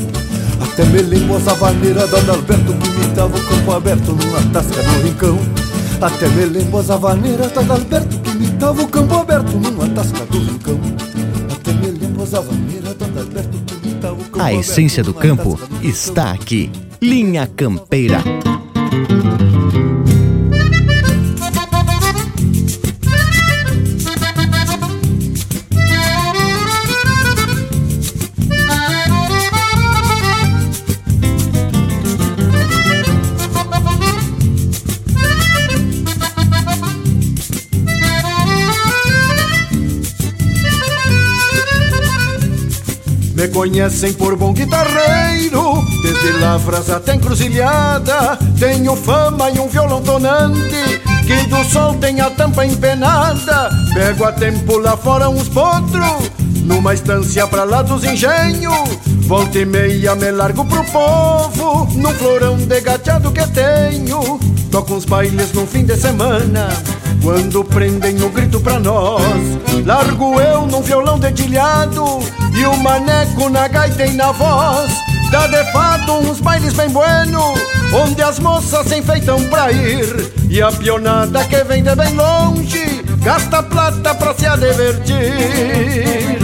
Até 0.62 0.87
me 0.87 1.03
lembro 1.03 1.37
as 1.37 1.47
avaneiras 1.47 2.09
do 2.09 2.16
Adalberto 2.16 2.72
que 2.72 2.89
me 2.89 3.07
dava 3.14 3.37
o 3.37 3.43
campo 3.43 3.72
aberto 3.72 4.12
numa 4.12 4.41
tasca 4.51 4.82
do 4.82 5.07
rincão. 5.07 5.39
Até 6.01 6.28
me 6.28 6.45
lembro 6.47 6.78
as 6.78 6.89
avaneiras 6.89 7.53
do 7.53 7.61
Adalberto 7.61 8.18
que 8.18 8.30
me 8.30 8.47
dava 8.47 8.82
o 8.82 8.89
campo 8.89 9.14
aberto 9.14 9.57
numa 9.59 9.89
tasca 9.89 10.24
do 10.24 10.39
rincão. 10.39 10.80
Até 11.53 11.72
me 11.74 11.91
lembro 11.91 12.22
as 12.22 12.32
avaneiras 12.32 12.95
do 12.95 13.05
Adalberto 13.05 13.59
que 13.59 13.89
me 13.89 13.95
dava 13.95 14.14
o 14.14 14.24
campo 14.24 14.41
A 14.41 14.55
essência 14.55 15.05
do 15.05 15.12
campo 15.12 15.61
está 15.82 16.30
aqui. 16.30 16.72
Linha 16.99 17.47
Campeira. 17.47 18.24
Conhecem 43.57 44.13
por 44.13 44.37
bom 44.37 44.53
guitarreiro, 44.53 45.83
desde 46.03 46.33
lavras 46.41 46.91
até 46.91 47.15
encruzilhada. 47.15 48.39
Tenho 48.61 48.95
fama 48.95 49.49
e 49.49 49.59
um 49.59 49.67
violão 49.67 50.03
tonante, 50.03 51.01
que 51.27 51.49
do 51.49 51.65
sol 51.65 51.95
tem 51.95 52.21
a 52.21 52.29
tampa 52.29 52.67
empenada. 52.67 53.71
Pego 53.95 54.25
a 54.25 54.33
tempo 54.33 54.77
lá 54.77 54.95
fora 54.95 55.31
uns 55.31 55.49
potros, 55.49 56.31
numa 56.65 56.93
estância 56.93 57.47
pra 57.47 57.65
lá 57.65 57.81
dos 57.81 58.05
engenhos. 58.05 58.91
Volta 59.23 59.59
e 59.59 59.65
meia 59.65 60.15
me 60.15 60.31
largo 60.33 60.63
pro 60.67 60.85
povo, 60.85 61.89
num 61.95 62.13
florão 62.13 62.59
de 62.59 62.81
gateado 62.83 63.33
que 63.33 63.47
tenho. 63.49 64.39
Toco 64.71 64.93
uns 64.93 65.07
bailes 65.07 65.51
no 65.55 65.67
fim 65.67 65.83
de 65.83 65.97
semana, 65.97 66.69
quando 67.23 67.64
prendem 67.64 68.23
o 68.23 68.29
grito 68.31 68.61
pra 68.61 68.79
nós. 68.79 69.23
Largo 69.85 70.41
eu 70.41 70.67
num 70.67 70.83
violão 70.83 71.19
dedilhado 71.19 72.05
e 72.55 72.64
o 72.64 72.77
maneco 72.77 73.49
na 73.49 73.69
gaita 73.69 74.07
e 74.07 74.12
na 74.12 74.33
voz. 74.33 74.91
Dá 75.31 75.47
de 75.47 75.64
fato 75.73 76.12
uns 76.12 76.41
bailes 76.41 76.73
bem 76.73 76.89
bueno, 76.89 77.55
onde 77.93 78.23
as 78.23 78.39
moças 78.39 78.87
se 78.87 78.97
enfeitam 78.97 79.43
pra 79.45 79.73
ir. 79.73 80.33
E 80.49 80.62
a 80.62 80.71
pionada 80.71 81.45
que 81.45 81.64
vem 81.64 81.83
de 81.83 81.95
bem 81.95 82.14
longe, 82.14 83.05
gasta 83.23 83.62
plata 83.62 84.14
pra 84.14 84.33
se 84.35 84.49
divertir. 84.57 86.39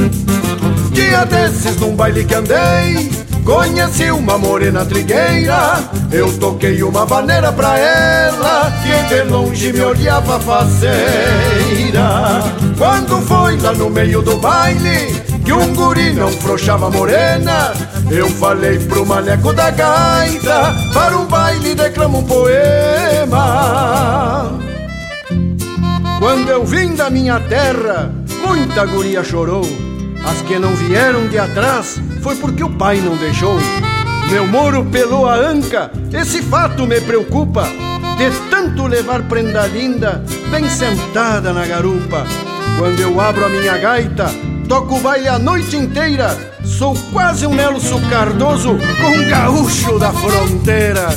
Dia 0.92 1.24
desses 1.24 1.76
num 1.76 1.94
baile 1.94 2.24
que 2.24 2.34
andei, 2.34 3.10
conheci 3.44 4.10
uma 4.10 4.38
morena 4.38 4.84
trigueira. 4.84 5.78
Eu 6.10 6.32
toquei 6.38 6.82
uma 6.82 7.04
vaneira 7.04 7.52
pra 7.52 7.78
ela, 7.78 8.72
que 8.82 9.14
de 9.14 9.22
longe 9.30 9.72
me 9.72 9.80
olhava 9.80 10.40
faceira. 10.40 10.92
Quando 12.76 13.20
foi 13.26 13.56
lá 13.58 13.72
no 13.72 13.90
meio 13.90 14.22
do 14.22 14.36
baile, 14.38 15.20
que 15.44 15.52
um 15.52 15.74
guri 15.74 16.12
não 16.12 16.28
frouxava 16.28 16.90
morena, 16.90 17.72
eu 18.10 18.28
falei 18.28 18.78
pro 18.78 19.06
maneco 19.06 19.52
da 19.52 19.70
gaita, 19.70 20.74
para 20.92 21.16
um 21.16 21.26
baile 21.26 21.74
declama 21.74 22.18
um 22.18 22.24
poema. 22.24 23.32
Quando 26.18 26.48
eu 26.50 26.64
vim 26.64 26.94
da 26.94 27.10
minha 27.10 27.40
terra, 27.40 28.12
muita 28.46 28.86
guria 28.86 29.24
chorou. 29.24 29.66
As 30.24 30.40
que 30.42 30.56
não 30.56 30.72
vieram 30.76 31.26
de 31.26 31.36
atrás 31.36 32.00
foi 32.22 32.36
porque 32.36 32.62
o 32.62 32.70
pai 32.70 33.00
não 33.00 33.16
deixou. 33.16 33.58
Meu 34.30 34.46
moro 34.46 34.84
pelou 34.84 35.28
a 35.28 35.34
anca, 35.34 35.90
esse 36.12 36.40
fato 36.40 36.86
me 36.86 37.00
preocupa. 37.00 37.64
De 38.16 38.30
tanto 38.48 38.86
levar 38.86 39.22
prenda 39.24 39.66
linda, 39.66 40.22
bem 40.50 40.68
sentada 40.68 41.52
na 41.52 41.66
garupa. 41.66 42.24
Quando 42.78 43.00
eu 43.00 43.20
abro 43.20 43.44
a 43.44 43.48
minha 43.48 43.76
gaita, 43.76 44.30
toco 44.68 44.96
o 44.96 45.00
baile 45.00 45.28
a 45.28 45.38
noite 45.38 45.76
inteira. 45.76 46.38
Sou 46.64 46.96
quase 47.12 47.46
um 47.46 47.54
Nelson 47.54 48.00
Cardoso 48.08 48.78
com 49.00 49.08
um 49.08 49.28
gaúcho 49.28 49.98
da 49.98 50.12
fronteira. 50.12 51.08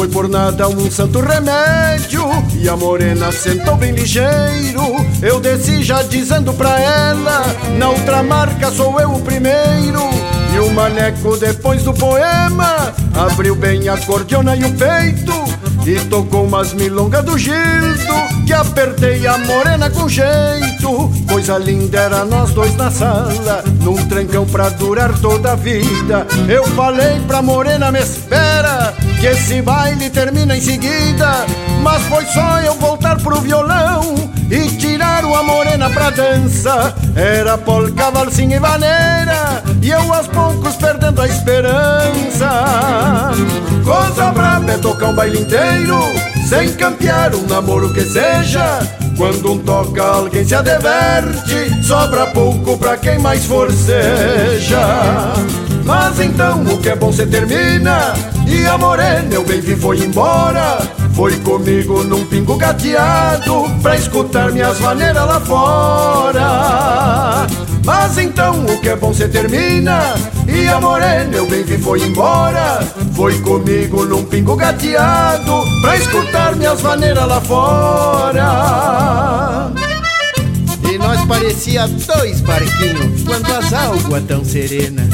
Foi 0.00 0.08
por 0.08 0.30
nada 0.30 0.66
um 0.66 0.90
santo 0.90 1.20
remédio 1.20 2.24
E 2.58 2.66
a 2.70 2.74
morena 2.74 3.30
sentou 3.30 3.76
bem 3.76 3.92
ligeiro. 3.92 4.96
Eu 5.20 5.38
desci 5.38 5.82
já 5.82 6.02
dizendo 6.02 6.54
pra 6.54 6.80
ela 6.80 7.44
Na 7.76 7.90
outra 7.90 8.22
marca 8.22 8.70
sou 8.70 8.98
eu 8.98 9.12
o 9.12 9.20
primeiro. 9.20 10.00
E 10.54 10.58
o 10.58 10.72
maneco 10.72 11.36
depois 11.36 11.82
do 11.82 11.92
poema 11.92 12.94
Abriu 13.14 13.54
bem 13.54 13.90
a 13.90 13.98
cordiona 13.98 14.56
e 14.56 14.64
o 14.64 14.72
peito 14.72 15.34
E 15.86 16.00
tocou 16.06 16.46
umas 16.46 16.72
milongas 16.72 17.22
do 17.22 17.36
Gildo 17.36 18.14
Que 18.46 18.54
apertei 18.54 19.26
a 19.26 19.36
morena 19.36 19.90
com 19.90 20.08
jeito. 20.08 21.10
Coisa 21.28 21.58
linda 21.58 21.98
era 21.98 22.24
nós 22.24 22.52
dois 22.52 22.74
na 22.74 22.90
sala 22.90 23.62
Num 23.82 23.96
trancão 24.08 24.46
pra 24.46 24.70
durar 24.70 25.12
toda 25.20 25.52
a 25.52 25.56
vida. 25.56 26.26
Eu 26.48 26.64
falei 26.68 27.20
pra 27.28 27.42
morena 27.42 27.92
me 27.92 28.00
espera 28.00 28.94
Que 29.20 29.26
esse 29.26 29.60
baile 29.60 30.08
termina 30.08 30.56
em 30.56 30.62
seguida 30.62 31.44
Mas 31.82 32.02
foi 32.04 32.24
só 32.24 32.58
eu 32.60 32.74
voltar 32.76 33.20
pro 33.20 33.38
violão 33.42 34.14
E 34.50 34.66
tirar 34.78 35.26
uma 35.26 35.42
morena 35.42 35.90
pra 35.90 36.08
dança 36.08 36.94
Era 37.14 37.58
polca, 37.58 38.10
valsinha 38.10 38.56
e 38.56 38.58
vaneira 38.58 39.62
E 39.82 39.90
eu 39.90 40.14
aos 40.14 40.26
poucos 40.26 40.74
perdendo 40.76 41.20
a 41.20 41.28
esperança 41.28 43.30
Coisa 43.84 44.30
braba 44.30 44.72
é 44.72 44.78
tocar 44.78 45.08
um 45.08 45.14
baile 45.14 45.40
inteiro 45.40 45.98
Sem 46.48 46.72
campear 46.72 47.34
um 47.34 47.46
namoro 47.46 47.92
que 47.92 48.02
seja 48.02 48.80
quando 49.20 49.52
um 49.52 49.58
toca, 49.58 50.02
alguém 50.02 50.46
se 50.46 50.54
adverte. 50.54 51.84
Sobra 51.86 52.28
pouco 52.28 52.78
pra 52.78 52.96
quem 52.96 53.18
mais 53.18 53.44
forceja. 53.44 54.80
Mas 55.90 56.20
então 56.20 56.62
o 56.62 56.78
que 56.78 56.88
é 56.88 56.94
bom 56.94 57.12
se 57.12 57.26
termina. 57.26 58.14
E 58.46 58.64
a 58.64 58.78
morena, 58.78 59.34
eu 59.34 59.44
bem 59.44 59.60
vi, 59.60 59.74
foi 59.74 59.98
embora. 59.98 60.78
Foi 61.14 61.36
comigo 61.40 62.04
num 62.04 62.24
pingo 62.24 62.56
gateado 62.56 63.64
Pra 63.82 63.96
escutar 63.96 64.52
minhas 64.52 64.80
maneiras 64.80 65.26
lá 65.26 65.40
fora 65.40 66.40
Mas 67.84 68.16
então 68.16 68.64
o 68.64 68.80
que 68.80 68.88
é 68.88 68.96
bom 68.96 69.12
se 69.12 69.28
termina 69.28 70.14
E 70.48 70.66
a 70.68 70.80
morena 70.80 71.36
eu 71.36 71.46
bem 71.46 71.62
vi 71.62 71.76
foi 71.76 72.00
embora 72.02 72.78
Foi 73.14 73.38
comigo 73.40 74.06
num 74.06 74.24
pingo 74.24 74.56
gateado 74.56 75.52
Pra 75.82 75.96
escutar 75.96 76.56
minhas 76.56 76.80
maneiras 76.80 77.26
lá 77.26 77.40
fora 77.40 78.40
parecia 81.30 81.86
dois 81.86 82.40
barquinhos 82.40 83.22
Quando 83.22 83.46
as 83.52 83.72
águas 83.72 84.24
tão 84.24 84.44
serenas 84.44 85.08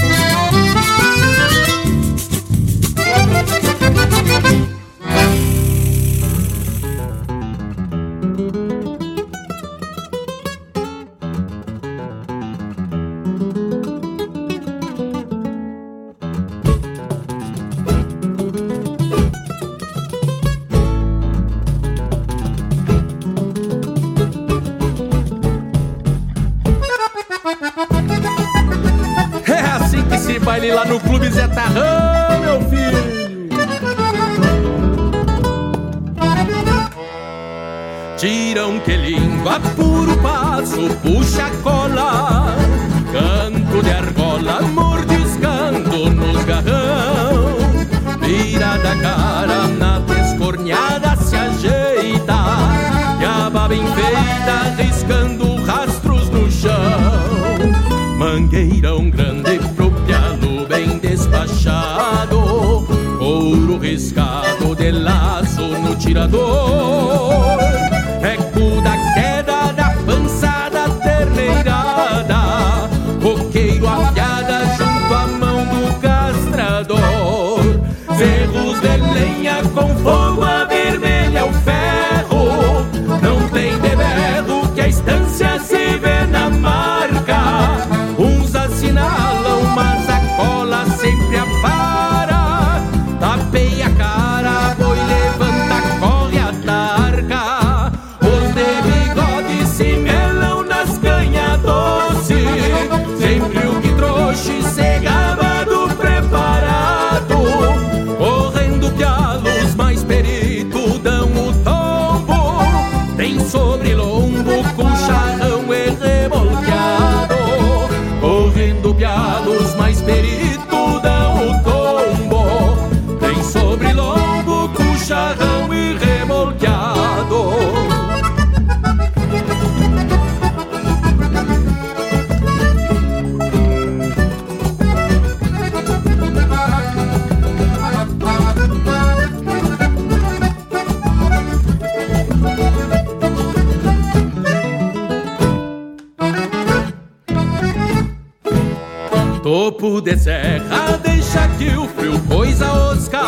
de 150.06 150.16
serra 150.16 151.00
deixa 151.02 151.48
que 151.58 151.76
o 151.76 151.88
frio 151.88 152.20
coisa 152.28 152.72
osca. 152.72 153.20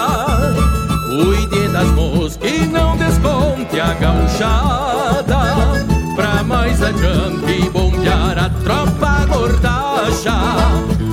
Cuide 1.09 1.67
das 1.73 1.89
moscas 1.89 2.53
e 2.53 2.67
não 2.67 2.97
desconte 2.97 3.81
a 3.81 3.95
gauchada. 3.95 5.85
Pra 6.15 6.45
mais 6.45 6.81
adiante 6.81 7.69
bombear 7.71 8.39
a 8.39 8.51
tropa 8.63 9.27
gordacha. 9.27 10.39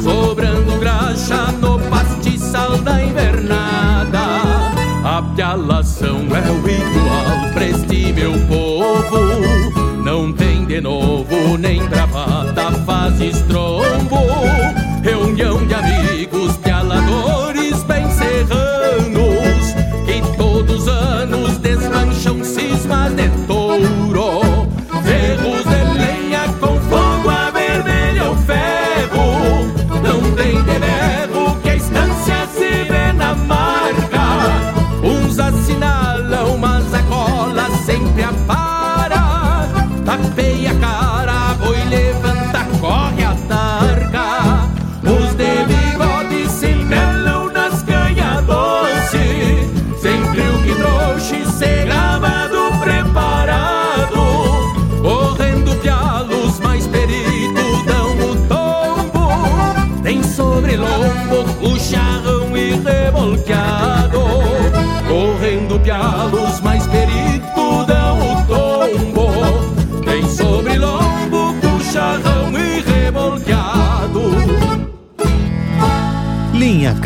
Sobrando 0.03 0.79
graxa 0.79 1.51
no 1.53 1.79
pastiçal 1.89 2.77
da 2.77 3.01
invernada. 3.01 4.19
A 5.03 5.23
pialação 5.35 6.27
é 6.29 6.51
o 6.51 6.61
ritual, 6.61 7.53
pra 7.55 7.65
meu 8.13 8.33
povo. 8.47 10.03
Não 10.03 10.31
tem 10.31 10.63
de 10.67 10.79
novo 10.79 11.57
nem 11.57 11.83
bravata 11.87 12.71
faz 12.85 13.19
estrombo. 13.19 14.54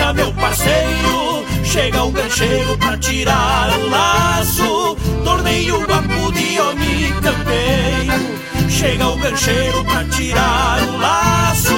Deixa 0.00 0.14
meu 0.14 0.32
parceiro, 0.32 1.44
chega 1.62 2.02
um 2.04 2.10
gancheiro 2.10 2.78
pra 2.78 2.96
tirar 2.96 3.78
o 3.78 3.90
laço. 3.90 4.96
Tornei 5.22 5.70
o 5.70 5.86
guapo 5.86 6.32
de 6.32 6.58
homem 6.58 7.12
campeiro. 7.20 8.70
Chega 8.70 9.06
o 9.06 9.18
gancheiro 9.18 9.84
pra 9.84 10.02
tirar 10.04 10.80
o 10.88 10.96
laço. 10.96 11.76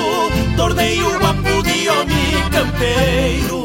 Tornei 0.56 1.02
o 1.02 1.18
guapo 1.18 1.62
de 1.64 1.88
homem 1.88 2.50
campeiro. 2.52 3.61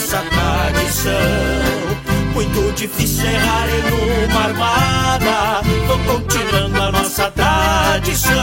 Nossa 0.00 0.22
tradição. 0.30 1.12
Muito 2.32 2.72
difícil 2.72 3.26
errar 3.26 3.68
em 3.68 4.30
uma 4.30 4.44
armada, 4.44 5.60
vão 5.86 5.98
continuando 6.04 6.82
a 6.82 6.92
nossa 6.92 7.30
tradição. 7.30 8.34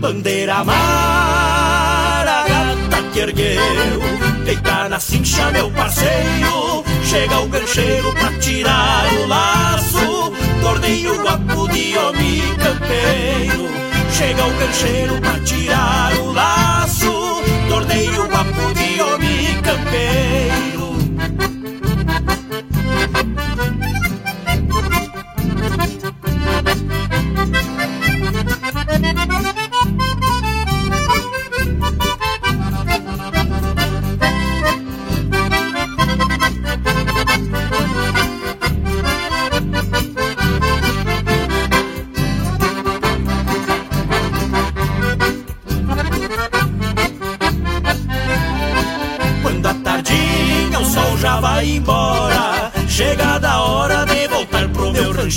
Bandeira 0.00 0.56
amarra, 0.56 2.44
gata 2.48 3.02
que 3.12 3.20
ergueu, 3.20 4.00
deita 4.44 4.88
na 4.88 4.98
cincha, 4.98 5.50
meu 5.52 5.70
parceiro. 5.70 6.84
Chega 7.04 7.38
o 7.38 7.48
gancheiro 7.48 8.12
pra 8.14 8.32
tirar 8.38 9.06
o 9.14 9.26
laço, 9.26 10.32
torneio 10.60 11.22
guapo 11.22 11.68
de 11.68 11.96
homem 11.96 12.42
campeiro. 12.56 13.68
Chega 14.12 14.44
o 14.44 14.52
gancheiro 14.54 15.20
pra 15.20 15.38
tirar 15.40 16.12
o 16.14 16.32
laço, 16.32 17.42
torneio 17.68 18.26
guapo 18.26 18.74
de 18.74 18.97
homem 19.68 20.47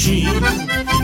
ranchinho. 0.02 0.34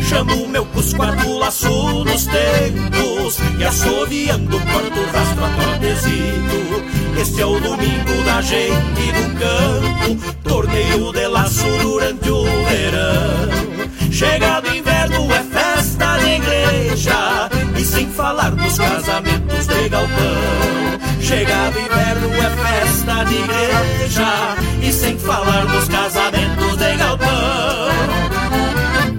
Chamo 0.01 0.47
meu 0.47 0.65
cusco 0.65 1.03
laço 1.37 2.03
nos 2.03 2.25
tempos 2.25 3.37
e 3.59 3.63
assoviando 3.63 4.59
corto 4.59 5.01
rastro 5.13 5.45
a 5.45 5.49
tordezito. 5.49 7.19
Este 7.19 7.41
é 7.41 7.45
o 7.45 7.59
domingo 7.59 8.23
da 8.25 8.41
gente 8.41 9.11
do 9.11 9.39
campo, 9.39 10.33
torneio 10.43 11.11
de 11.11 11.27
laço 11.27 11.65
durante 11.81 12.29
o 12.29 12.43
verão. 12.43 14.11
Chegado 14.11 14.75
inverno 14.75 15.31
é 15.31 15.43
festa 15.43 16.17
de 16.17 16.29
igreja 16.35 17.49
e 17.77 17.85
sem 17.85 18.09
falar 18.09 18.51
dos 18.51 18.77
casamentos 18.77 19.67
de 19.67 19.89
galpão. 19.89 21.21
Chegado 21.21 21.79
inverno 21.79 22.33
é 22.33 22.49
festa 22.49 23.25
de 23.25 23.35
igreja 23.35 24.55
E 24.81 24.93
sem 24.93 25.17
falar 25.17 25.65
dos 25.65 25.87
casamentos 25.89 26.77
de 26.77 26.95
galpão 26.95 28.16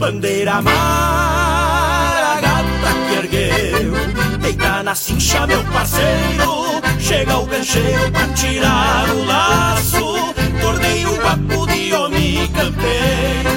Bandeira 0.08 0.54
amarra, 0.54 2.40
gata 2.40 2.94
que 3.06 3.14
ergueu 3.14 3.92
Deita 4.40 4.82
na 4.82 4.94
cincha, 4.94 5.46
meu 5.46 5.62
parceiro. 5.64 6.80
Chega 6.98 7.36
o 7.36 7.44
gancheiro 7.44 8.10
pra 8.10 8.26
tirar 8.28 9.06
o 9.10 9.26
laço 9.26 10.34
Torneio 10.62 11.14
guapo 11.16 11.66
de 11.66 11.92
homem 11.92 12.48
campeiro. 12.52 13.50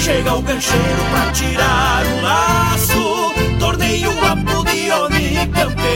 Chega 0.00 0.34
o 0.34 0.42
gancheiro 0.42 1.04
pra 1.10 1.32
tirar 1.32 2.06
o 2.06 2.22
laço 2.22 3.34
Torneio 3.58 4.12
guapo 4.12 4.64
de 4.70 4.92
homem 4.92 5.50
campeiro 5.50 5.88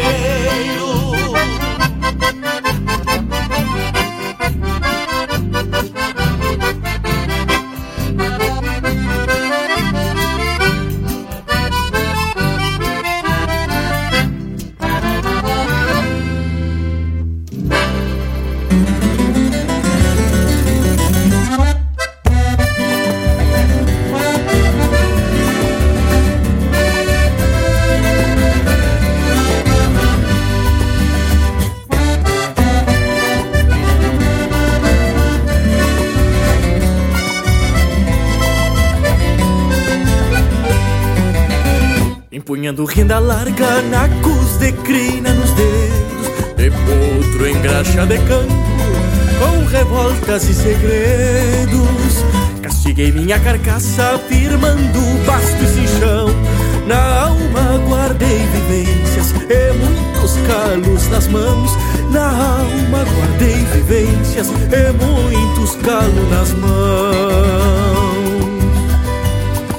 Empunhando 42.72 42.84
renda 42.86 43.18
larga, 43.18 43.82
nacos 43.82 44.56
de 44.58 44.72
crina 44.72 45.30
nos 45.34 45.50
dedos 45.50 46.56
De 46.56 46.70
potro 46.70 47.46
em 47.46 47.60
graxa 47.60 48.06
de 48.06 48.16
campo, 48.20 48.54
com 49.38 49.64
revoltas 49.66 50.48
e 50.48 50.54
segredos. 50.54 52.24
Castiguei 52.62 53.12
minha 53.12 53.38
carcaça, 53.40 54.18
firmando 54.26 55.00
basto 55.26 55.62
e 55.62 55.66
cinchão 55.66 56.28
Na 56.86 57.24
alma 57.24 57.78
guardei 57.86 58.38
vivências 58.38 59.34
e 59.50 59.72
muitos 59.74 60.38
calos 60.46 61.08
nas 61.08 61.26
mãos. 61.28 61.76
Na 62.10 62.26
alma 62.26 63.04
guardei 63.04 63.66
vivências 63.74 64.48
e 64.48 64.92
muitos 65.04 65.76
calos 65.76 66.30
nas 66.30 66.52
mãos. 66.54 67.82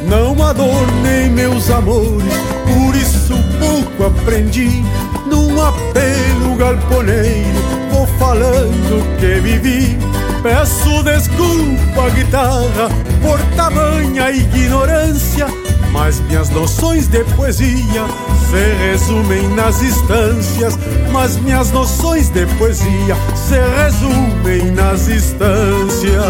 Não 0.08 0.44
adornei 0.46 1.28
meus 1.30 1.72
amores, 1.72 2.53
por 2.94 2.96
isso 2.96 3.34
pouco 3.60 4.06
aprendi. 4.06 4.84
Num 5.26 5.60
apelo 5.62 6.56
galponeiro, 6.56 7.60
vou 7.92 8.06
falando 8.20 9.18
que 9.20 9.40
vivi. 9.40 9.98
Peço 10.44 11.02
desculpa, 11.04 12.10
guitarra, 12.14 12.90
por 13.22 13.40
tamanha 13.56 14.30
ignorância, 14.30 15.48
mas 15.92 16.20
minhas 16.20 16.50
noções 16.50 17.08
de 17.08 17.24
poesia 17.36 18.06
se 18.50 18.90
resumem 18.90 19.48
nas 19.56 19.82
instâncias. 19.82 20.78
Mas 21.12 21.38
minhas 21.38 21.72
noções 21.72 22.30
de 22.30 22.46
poesia 22.58 23.16
se 23.36 23.56
resumem 23.82 24.72
nas 24.72 25.08
instâncias. 25.08 26.24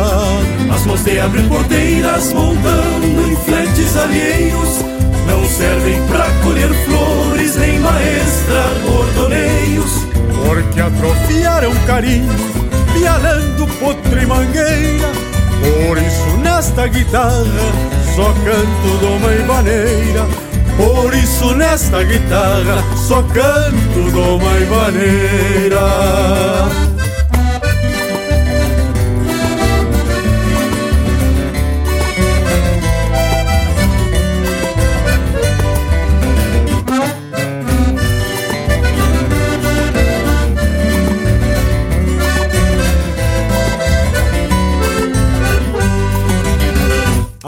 As 0.73 0.85
mãos 0.85 1.03
de 1.03 1.19
abrir 1.19 1.47
porteiras 1.49 2.31
montando 2.31 3.31
em 3.31 3.35
fletes 3.37 3.97
alheios 3.97 4.93
Não 5.27 5.45
servem 5.47 6.01
pra 6.07 6.22
maestrar 8.03 8.73
bordoneios 8.85 9.91
Porque 10.45 10.81
atrofiaram 10.81 11.73
carinho, 11.85 12.33
pialando 12.93 13.67
potro 13.79 14.21
e 14.21 14.25
mangueira. 14.25 15.07
Por 15.87 15.97
isso 15.97 16.37
nesta 16.37 16.87
guitarra 16.87 17.43
só 18.15 18.33
canto 18.33 18.97
doma 18.99 19.31
e 19.31 19.41
vaneira. 19.43 20.25
Por 20.75 21.13
isso 21.13 21.55
nesta 21.55 22.03
guitarra 22.03 22.83
só 23.07 23.23
canto 23.23 24.11
doma 24.11 24.51
e 24.59 24.65
vaneira. 24.65 25.79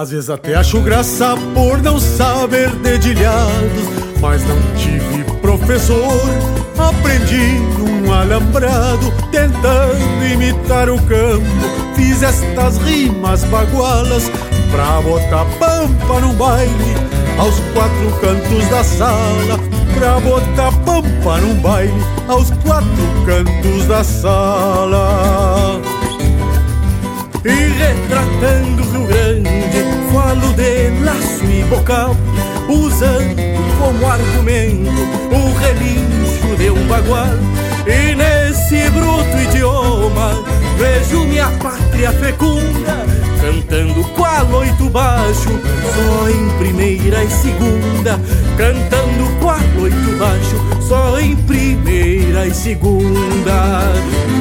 Às 0.06 0.12
vezes 0.12 0.30
até 0.30 0.54
acho 0.54 0.80
graça 0.82 1.36
por 1.56 1.82
não 1.82 2.00
saber 2.00 2.70
dedilhados, 2.76 3.90
mas 4.22 4.44
não 4.44 4.56
tive 4.78 5.24
professor. 5.42 6.22
Aprendi 6.78 7.58
num 7.80 8.14
alambrado, 8.14 9.12
tentando 9.32 10.28
imitar 10.32 10.92
o 10.92 11.02
campo. 11.08 11.44
Fiz 11.96 12.22
estas 12.22 12.78
rimas 12.78 13.46
bagualas 13.46 14.30
pra 14.70 15.02
botar 15.02 15.44
pampa 15.58 16.20
no 16.22 16.34
baile 16.34 16.96
aos 17.40 17.60
quatro 17.74 18.12
cantos 18.22 18.68
da 18.70 18.84
sala, 18.84 19.60
pra 19.96 20.20
botar 20.20 20.72
pampa 20.86 21.38
no 21.42 21.56
baile 21.56 22.06
aos 22.28 22.52
quatro 22.64 23.26
cantos 23.26 23.88
da 23.88 24.04
sala. 24.04 25.82
E 27.44 27.50
retratando 27.50 28.82
o 28.82 28.92
Rio 28.92 29.06
Grande, 29.06 29.95
falo 30.14 30.54
de 30.54 30.90
laço 31.04 31.46
e 31.46 31.64
bocal, 31.66 32.16
usando 32.70 33.36
como 33.80 34.08
argumento 34.08 35.02
o 35.32 35.54
relincho 35.60 36.56
de 36.58 36.70
um 36.72 36.88
bagual. 36.88 37.28
E 37.86 38.16
nesse 38.16 38.90
bruto 38.92 39.38
idioma 39.50 40.44
vejo 40.78 41.26
minha 41.26 41.50
pátria 41.60 42.12
fecunda 42.14 43.06
cantando 43.46 44.04
qual 44.16 44.48
oito 44.54 44.90
baixo, 44.90 45.50
só 45.94 46.30
em 46.30 46.50
primeira 46.58 47.24
e 47.24 47.30
segunda, 47.30 48.20
cantando 48.58 49.40
qual 49.40 49.60
oito 49.82 50.18
baixo, 50.18 50.82
só 50.88 51.20
em 51.20 51.36
primeira 51.36 52.48
e 52.48 52.54
segunda. 52.54 53.92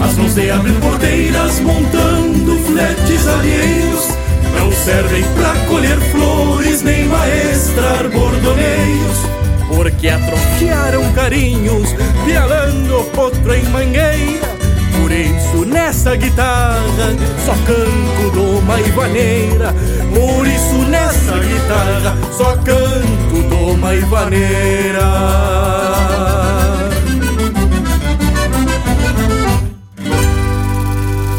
As 0.02 0.16
mãos 0.16 0.34
de 0.34 0.50
abrir 0.50 0.72
porteiras 0.80 1.60
montando 1.60 2.58
fletes 2.64 3.28
alheios, 3.28 4.08
não 4.54 4.72
servem 4.72 5.22
pra 5.34 5.54
colher 5.66 5.98
flores 6.10 6.82
nem 6.82 7.06
maestrar 7.06 8.08
bordoneios. 8.10 9.18
Porque 9.68 10.08
atrofiaram 10.08 11.12
carinhos, 11.12 11.94
pialando 12.24 13.04
potro 13.14 13.54
em 13.54 13.64
mangueira. 13.64 14.54
Por 15.00 15.10
isso 15.10 15.64
nessa 15.66 16.14
guitarra 16.16 16.80
só 17.44 17.52
canto 17.66 18.30
doma 18.32 18.80
e 18.80 18.90
vaneira 18.92 19.74
Por 20.14 20.46
isso 20.46 20.88
nessa 20.88 21.38
guitarra 21.38 22.16
só 22.32 22.56
canto 22.58 23.48
doma 23.48 23.94
e 23.94 24.00
vaneira 24.00 25.02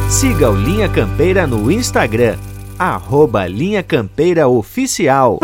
Siga 0.09 0.49
o 0.49 0.55
Linha 0.55 0.87
Campeira 0.87 1.45
no 1.45 1.71
Instagram, 1.71 2.37
arroba 2.77 3.47
Linha 3.47 3.83
Campeira 3.83 4.47
Oficial. 4.47 5.39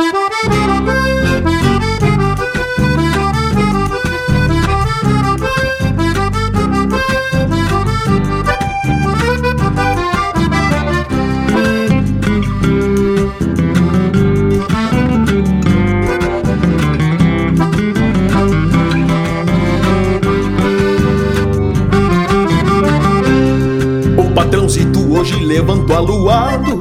patrãozito 24.34 25.14
hoje 25.14 25.36
levantou 25.46 25.96
aluado 25.96 26.81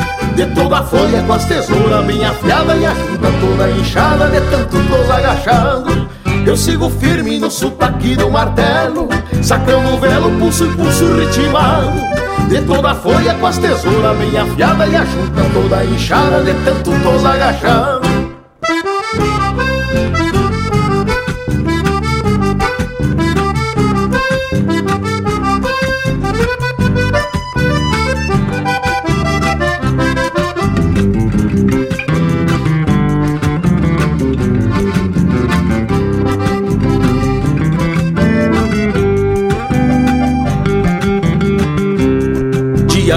de 0.35 0.45
toda 0.47 0.79
a 0.79 0.83
folha 0.83 1.21
com 1.23 1.33
as 1.33 1.45
tesouras 1.45 2.05
bem 2.05 2.23
afiada 2.25 2.75
E 2.75 2.85
a 2.85 2.93
junta 2.93 3.31
toda 3.39 3.69
inchada 3.71 4.27
de 4.27 4.41
tanto 4.49 4.77
tos 4.87 5.09
agachando. 5.09 6.09
Eu 6.45 6.57
sigo 6.57 6.89
firme 6.89 7.39
no 7.39 7.51
sotaque 7.51 8.15
do 8.15 8.29
martelo 8.29 9.07
Sacando 9.43 9.93
o 9.93 9.99
velo, 9.99 10.31
pulso 10.39 10.65
e 10.65 10.75
pulso 10.75 11.13
ritmado 11.15 11.99
De 12.49 12.61
toda 12.61 12.91
a 12.91 12.95
folha 12.95 13.35
com 13.35 13.45
as 13.45 13.57
tesouras 13.57 14.17
bem 14.17 14.37
afiada 14.37 14.87
E 14.87 14.95
a 14.95 15.05
junta 15.05 15.41
toda 15.53 15.85
inchada 15.85 16.43
de 16.43 16.53
tanto 16.65 16.91
tos 17.03 17.25
agachando 17.25 18.00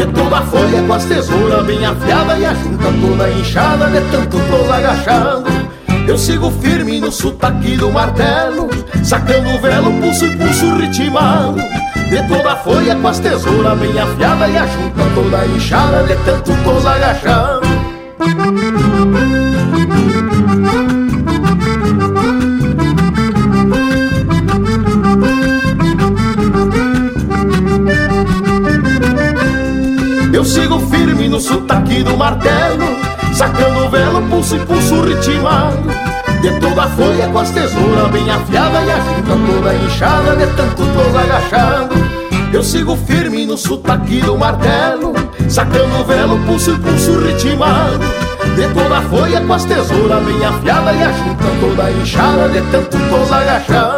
de 0.00 0.06
toda 0.14 0.38
a 0.38 0.42
folha 0.42 0.82
com 0.82 0.94
as 0.94 1.04
tesouras 1.04 1.66
bem 1.66 1.84
afiada 1.84 2.38
E 2.38 2.46
a 2.46 2.54
junta 2.54 2.84
toda 3.00 3.30
inchada 3.30 3.86
de 3.86 4.00
tanto 4.10 4.38
tos 4.38 4.70
agachando. 4.70 5.50
Eu 6.08 6.16
sigo 6.16 6.50
firme 6.50 7.00
no 7.00 7.12
sotaque 7.12 7.76
do 7.76 7.90
martelo 7.90 8.70
Sacando 9.04 9.50
o 9.50 9.60
velo, 9.60 9.92
pulso 10.00 10.24
e 10.24 10.36
pulso 10.36 10.76
ritmado 10.76 11.60
De 12.08 12.26
toda 12.28 12.52
a 12.52 12.56
folha 12.56 12.96
com 12.96 13.08
as 13.08 13.18
tesouras 13.18 13.78
bem 13.78 13.98
afiada 13.98 14.48
E 14.48 14.56
a 14.56 14.66
junta 14.66 15.02
toda 15.14 15.46
inchada 15.46 16.02
de 16.04 16.16
tanto 16.24 16.52
tos 16.64 16.86
agachando 16.86 17.68
folha 37.00 37.28
com 37.28 37.38
as 37.38 37.50
tesouras 37.50 38.10
bem 38.10 38.30
afiada 38.30 38.82
E 38.82 38.90
a 38.90 38.96
junta 38.96 39.52
toda 39.52 39.74
inchada 39.74 40.36
de 40.36 40.46
tanto 40.54 40.76
tos 40.76 41.16
agachado. 41.16 41.94
Eu 42.52 42.62
sigo 42.62 42.96
firme 42.96 43.46
no 43.46 43.56
sotaque 43.56 44.20
do 44.20 44.36
martelo 44.36 45.14
Sacando 45.48 46.00
o 46.00 46.04
velo, 46.04 46.38
pulso 46.46 46.72
e 46.72 46.78
pulso 46.78 47.20
ritmado 47.20 48.00
De 48.56 48.74
toda 48.74 48.98
a 48.98 49.02
folha 49.02 49.40
com 49.40 49.52
as 49.52 49.64
tesouras 49.64 50.24
bem 50.24 50.44
afiada 50.44 50.92
E 50.92 51.02
a 51.02 51.12
junta 51.12 51.44
toda 51.60 51.90
inchada 51.90 52.48
de 52.48 52.60
tanto 52.70 52.98
tos 53.08 53.32
agachado 53.32 53.89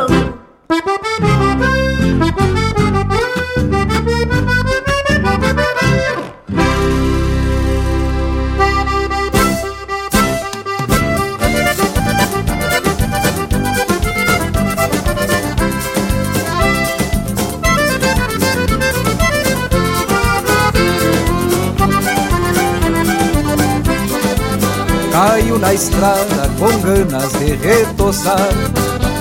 estrada 26.02 26.50
com 26.58 26.80
ganas 26.80 27.32
de 27.34 27.54
retoçar 27.54 28.48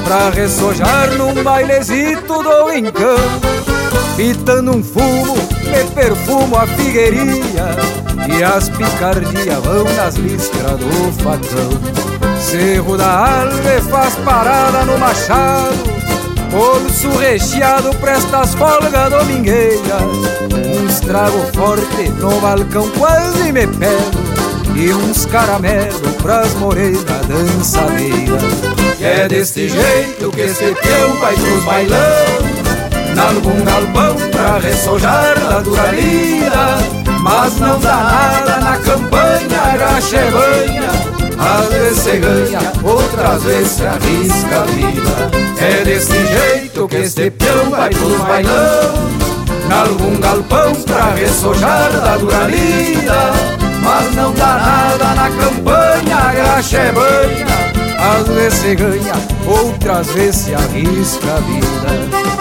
Pra 0.03 0.29
ressojar 0.31 1.11
num 1.11 1.43
bailezito 1.43 2.41
do 2.41 2.73
encanto. 2.73 3.47
Pitando 4.17 4.75
um 4.75 4.83
fumo, 4.83 5.35
me 5.35 5.83
perfumo 5.93 6.57
a 6.57 6.65
figueirinha 6.65 7.75
E 8.27 8.43
as 8.43 8.67
picardias 8.69 9.63
vão 9.63 9.83
nas 9.95 10.15
listras 10.15 10.79
do 10.79 11.11
facão. 11.23 12.39
Cerro 12.39 12.97
da 12.97 13.41
Alve 13.43 13.81
faz 13.89 14.15
parada 14.15 14.83
no 14.83 14.97
machado 14.97 16.01
Bolso 16.49 17.09
recheado 17.17 17.95
presta 17.97 18.39
as 18.39 18.53
folgas 18.55 19.09
domingueiras. 19.09 20.01
Uns 20.81 20.99
trago 20.99 21.39
forte 21.53 22.09
no 22.19 22.41
balcão 22.41 22.89
quase 22.97 23.53
me 23.53 23.65
pego 23.67 24.30
E 24.81 24.91
uns 24.95 25.27
caramelo 25.27 26.11
pras 26.23 26.55
morenas 26.55 27.03
dançadeiras 27.27 28.41
É 28.99 29.27
deste 29.27 29.69
jeito 29.69 30.31
que 30.31 30.41
esse 30.41 30.73
peão 30.73 31.13
vai 31.19 31.35
pros 31.35 31.63
bailão 31.63 31.99
Nalgum 33.13 33.63
galpão 33.63 34.15
pra 34.31 34.57
ressojar 34.57 35.39
da 35.39 35.59
dura 35.59 35.91
lida 35.91 36.79
Mas 37.21 37.59
não 37.59 37.79
dá 37.79 37.95
nada 37.95 38.59
na 38.59 38.77
campanha, 38.77 39.77
graxa 39.77 40.17
é 40.17 40.31
banha 40.31 41.11
às 41.37 41.73
vezes 41.73 41.99
se 42.03 42.17
ganha, 42.17 42.59
outras 42.83 43.43
vezes 43.43 43.71
se 43.71 43.83
arrisca 43.83 44.61
a 44.61 44.63
vida. 44.65 45.31
É 45.59 45.83
desse 45.83 46.13
jeito 46.13 46.87
que 46.87 46.97
este 46.97 47.31
peão 47.31 47.71
vai 47.71 47.89
pros 47.89 48.17
bailão 48.19 48.93
Nalgum 49.67 50.19
galpão 50.19 50.75
pra 50.85 51.15
ressojar 51.15 51.91
da 51.93 52.17
dura 52.17 52.43
lida 52.43 53.50
Mas 54.01 54.15
não 54.15 54.33
dá 54.33 54.57
nada 54.57 55.13
na 55.13 55.29
campanha, 55.29 56.17
a 56.17 56.33
graxa 56.33 56.77
é 56.77 56.91
banha 56.91 57.45
Às 58.17 58.27
vezes 58.29 58.59
se 58.59 58.75
ganha, 58.75 59.13
outras 59.45 60.07
vezes 60.07 60.41
se 60.41 60.55
arrisca 60.55 61.35
a 61.35 61.39
vida 61.39 62.31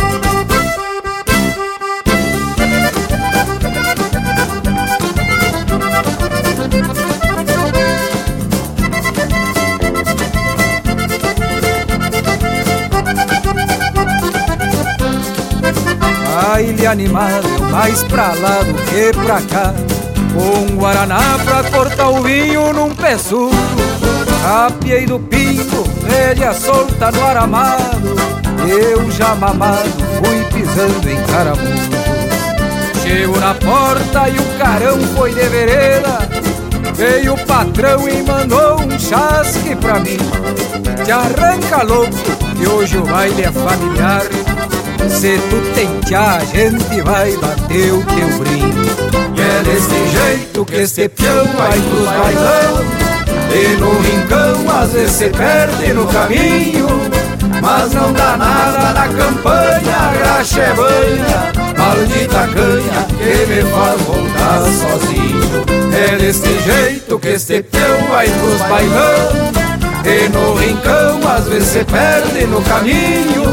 baile 16.61 16.87
animado, 16.87 17.49
mais 17.71 18.03
pra 18.05 18.35
lá 18.35 18.63
do 18.63 18.75
que 18.75 19.13
pra 19.25 19.41
cá. 19.43 19.90
Um 20.37 20.77
guaraná 20.77 21.39
pra 21.45 21.65
cortar 21.65 22.09
o 22.09 22.23
vinho 22.23 22.73
num 22.73 22.95
pé 22.95 23.19
surdo. 23.19 23.57
Capiei 24.43 25.07
do 25.07 25.19
pingo, 25.19 25.85
rédea 26.07 26.55
solta 26.55 27.11
no 27.11 27.27
aramado. 27.27 28.17
Eu 28.69 29.11
já 29.11 29.35
mamado, 29.35 29.91
fui 30.23 30.45
pisando 30.53 31.11
em 31.11 31.23
caramujo. 31.25 31.91
Chego 33.03 33.39
na 33.41 33.55
porta 33.55 34.29
e 34.29 34.39
o 34.39 34.59
carão 34.59 35.01
foi 35.17 35.33
de 35.33 35.49
vereda. 35.49 36.19
Veio 36.95 37.35
o 37.35 37.47
patrão 37.47 38.09
e 38.09 38.23
mandou 38.23 38.81
um 38.81 38.99
chasque 38.99 39.75
pra 39.77 39.99
mim. 40.01 40.19
Te 41.05 41.11
arranca 41.11 41.83
louco, 41.83 42.13
que 42.57 42.69
hoje 42.69 42.99
o 42.99 43.03
baile 43.03 43.43
é 43.43 43.51
familiar. 43.51 44.23
Se 45.09 45.39
tu 45.49 46.07
tchá, 46.07 46.37
a 46.37 46.45
gente 46.45 47.01
vai 47.03 47.37
bater 47.37 47.93
o 47.93 48.05
teu 48.05 48.39
brinco. 48.39 49.20
É 49.61 49.63
desse 49.63 50.09
jeito 50.09 50.65
que 50.65 50.75
esse 50.77 51.07
peão 51.11 51.45
vai 51.45 51.79
pros 51.79 52.07
bailão. 52.07 52.83
E 53.53 53.77
no 53.77 54.01
rincão 54.01 54.81
às 54.81 54.93
vezes 54.93 55.13
se 55.13 55.29
perde 55.29 55.93
no 55.93 56.07
caminho. 56.07 56.87
Mas 57.61 57.93
não 57.93 58.11
dá 58.15 58.39
nada 58.39 58.95
na 58.95 59.09
campanha, 59.09 60.13
graxa 60.19 60.63
é 60.63 60.73
banha. 60.73 61.53
Maldita 61.77 62.49
canha 62.55 63.07
que 63.19 63.47
me 63.53 63.63
faz 63.71 64.01
voltar 64.01 64.63
sozinho. 64.63 65.65
É 65.93 66.17
desse 66.17 66.59
jeito 66.61 67.19
que 67.19 67.29
esse 67.29 67.63
peão 67.63 67.99
vai 68.09 68.31
pros 68.31 68.63
bailão. 68.63 69.53
E 70.07 70.29
no 70.31 70.55
rincão 70.55 71.21
às 71.37 71.47
vezes 71.49 71.69
se 71.69 71.85
perde 71.85 72.47
no 72.47 72.63
caminho. 72.63 73.45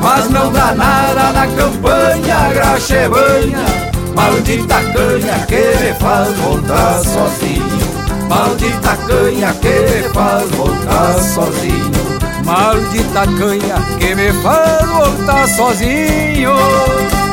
Mas 0.00 0.30
não 0.30 0.50
dá 0.50 0.74
nada 0.74 1.32
na 1.32 1.46
campanha, 1.48 2.48
graxa 2.54 2.94
é 2.94 3.08
banha 3.10 3.93
Maldita 4.14 4.80
canha 4.92 5.46
que 5.46 5.76
me 5.80 5.94
faz 5.94 6.36
voltar 6.38 7.04
sozinho. 7.04 8.28
Maldita 8.28 8.96
canha 9.06 9.52
que 9.54 9.68
me 9.68 10.02
faz 10.14 10.50
voltar 10.50 11.20
sozinho. 11.20 12.44
Maldita 12.44 13.26
canha 13.38 13.98
que 13.98 14.14
me 14.14 14.32
faz 14.42 14.86
voltar 14.88 15.48
sozinho 15.48 17.23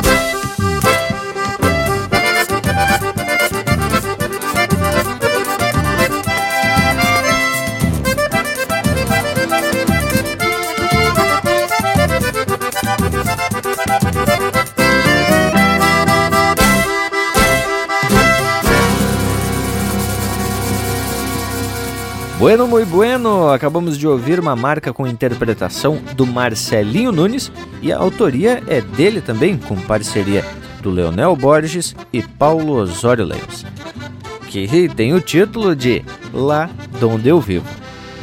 Bueno, 22.42 22.66
muito 22.66 22.90
bueno! 22.90 23.52
Acabamos 23.52 24.00
de 24.00 24.08
ouvir 24.08 24.40
uma 24.40 24.56
marca 24.56 24.92
com 24.92 25.06
interpretação 25.06 26.00
do 26.16 26.26
Marcelinho 26.26 27.12
Nunes 27.12 27.52
e 27.84 27.94
a 27.94 28.00
autoria 28.00 28.64
é 28.68 28.82
dele 28.82 29.22
também, 29.22 29.60
com 29.60 29.76
parceria 29.76 30.44
do 30.82 30.90
Leonel 30.90 31.36
Borges 31.36 31.96
e 32.12 32.24
Paulo 32.24 32.74
Osório 32.74 33.26
Lemos, 33.26 33.64
que 34.48 34.90
tem 34.90 35.14
o 35.14 35.22
título 35.22 35.76
de 35.76 36.04
Lá 36.34 36.68
Donde 37.00 37.30
Eu 37.30 37.40
Vivo. 37.40 37.68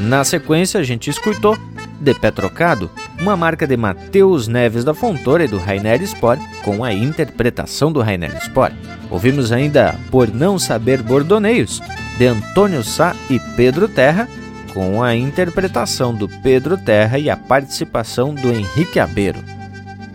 Na 0.01 0.25
sequência, 0.25 0.81
a 0.81 0.83
gente 0.83 1.09
escutou 1.09 1.57
De 2.01 2.13
Pé 2.13 2.33
Trocado, 2.33 2.91
uma 3.21 3.37
marca 3.37 3.69
de 3.69 3.77
Matheus 3.77 4.49
Neves 4.49 4.83
da 4.83 4.95
Fontoura 4.95 5.45
e 5.45 5.49
do 5.49 5.59
Rainer 5.59 6.03
Sport, 6.03 6.41
com 6.65 6.83
a 6.83 6.93
interpretação 6.93 7.93
do 7.93 8.01
Rainer 8.01 8.37
Sport. 8.39 8.75
Ouvimos 9.11 9.53
ainda 9.53 9.95
Por 10.11 10.27
Não 10.35 10.59
Saber 10.59 11.05
Bordoneios, 11.05 11.81
de 12.19 12.27
Antônio 12.27 12.83
Sá 12.83 13.15
e 13.31 13.39
Pedro 13.39 13.87
Terra, 13.87 14.29
com 14.75 15.01
a 15.01 15.15
interpretação 15.15 16.13
do 16.13 16.29
Pedro 16.29 16.77
Terra 16.77 17.17
e 17.17 17.31
a 17.31 17.37
participação 17.37 18.35
do 18.35 18.51
Henrique 18.51 18.99
Abeiro. 18.99 19.39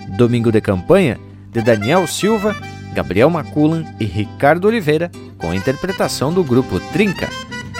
Domingo 0.09 0.51
de 0.51 0.59
Campanha, 0.59 1.17
de 1.49 1.61
Daniel 1.61 2.05
Silva, 2.05 2.55
Gabriel 2.93 3.29
Maculan 3.29 3.85
e 4.01 4.05
Ricardo 4.05 4.65
Oliveira, 4.65 5.09
com 5.37 5.49
a 5.49 5.55
interpretação 5.55 6.33
do 6.33 6.43
grupo 6.43 6.77
Trinca. 6.91 7.29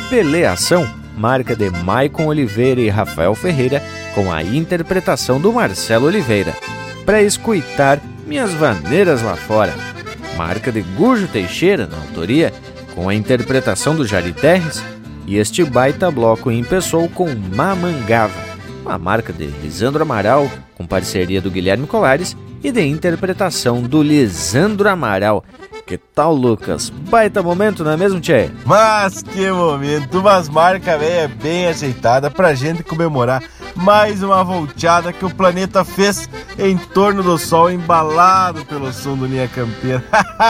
Peleação, 0.10 0.90
marca 1.18 1.54
de 1.54 1.70
Maicon 1.70 2.28
Oliveira 2.28 2.80
e 2.80 2.88
Rafael 2.88 3.36
Ferreira, 3.36 3.84
com 4.16 4.32
a 4.32 4.42
interpretação 4.42 5.40
do 5.40 5.52
Marcelo 5.52 6.08
Oliveira. 6.08 6.56
Para 7.06 7.22
escutar 7.22 8.00
Minhas 8.26 8.54
Vaneiras 8.54 9.22
Lá 9.22 9.36
Fora, 9.36 9.74
marca 10.38 10.72
de 10.72 10.82
Gujo 10.82 11.28
Teixeira, 11.28 11.86
na 11.86 11.98
autoria 11.98 12.54
com 12.96 13.10
a 13.10 13.16
interpretação 13.16 13.96
do 13.96 14.06
Jari 14.06 14.34
Terres, 14.34 14.84
e 15.26 15.38
este 15.38 15.64
baita 15.64 16.12
bloco 16.12 16.52
empeçou 16.52 17.08
com 17.10 17.28
Mamangava, 17.56 18.34
uma 18.82 18.98
marca 18.98 19.32
de 19.32 19.48
Lisandro 19.48 20.04
Amaral, 20.04 20.50
com 20.76 20.86
parceria 20.86 21.42
do 21.42 21.52
Guilherme 21.52 21.88
Colares 21.88 22.36
e 22.64 22.72
de 22.72 22.86
interpretação 22.86 23.82
do 23.82 24.02
Lisandro 24.02 24.90
Amaral. 24.90 25.44
Que 25.86 25.98
tal, 25.98 26.34
Lucas? 26.34 26.90
Baita 26.90 27.44
momento, 27.44 27.84
não 27.84 27.92
é 27.92 27.98
mesmo, 27.98 28.22
Tchê? 28.22 28.50
Mas 28.66 29.22
que 29.22 29.52
momento! 29.52 30.20
Umas 30.20 30.48
marcas 30.48 30.98
velha 30.98 31.28
bem 31.28 31.68
ajeitada 31.68 32.32
pra 32.32 32.54
gente 32.54 32.84
comemorar 32.84 33.44
mais 33.76 34.22
uma 34.22 34.44
volteada 34.44 35.12
que 35.12 35.26
o 35.26 35.34
planeta 35.34 35.84
fez 35.84 36.30
em 36.58 36.78
torno 36.78 37.24
do 37.24 37.38
Sol, 37.38 37.72
embalado 37.72 38.66
pelo 38.66 38.92
som 38.94 39.18
do 39.18 39.26
Linha 39.26 39.48
Campeira. 39.48 40.04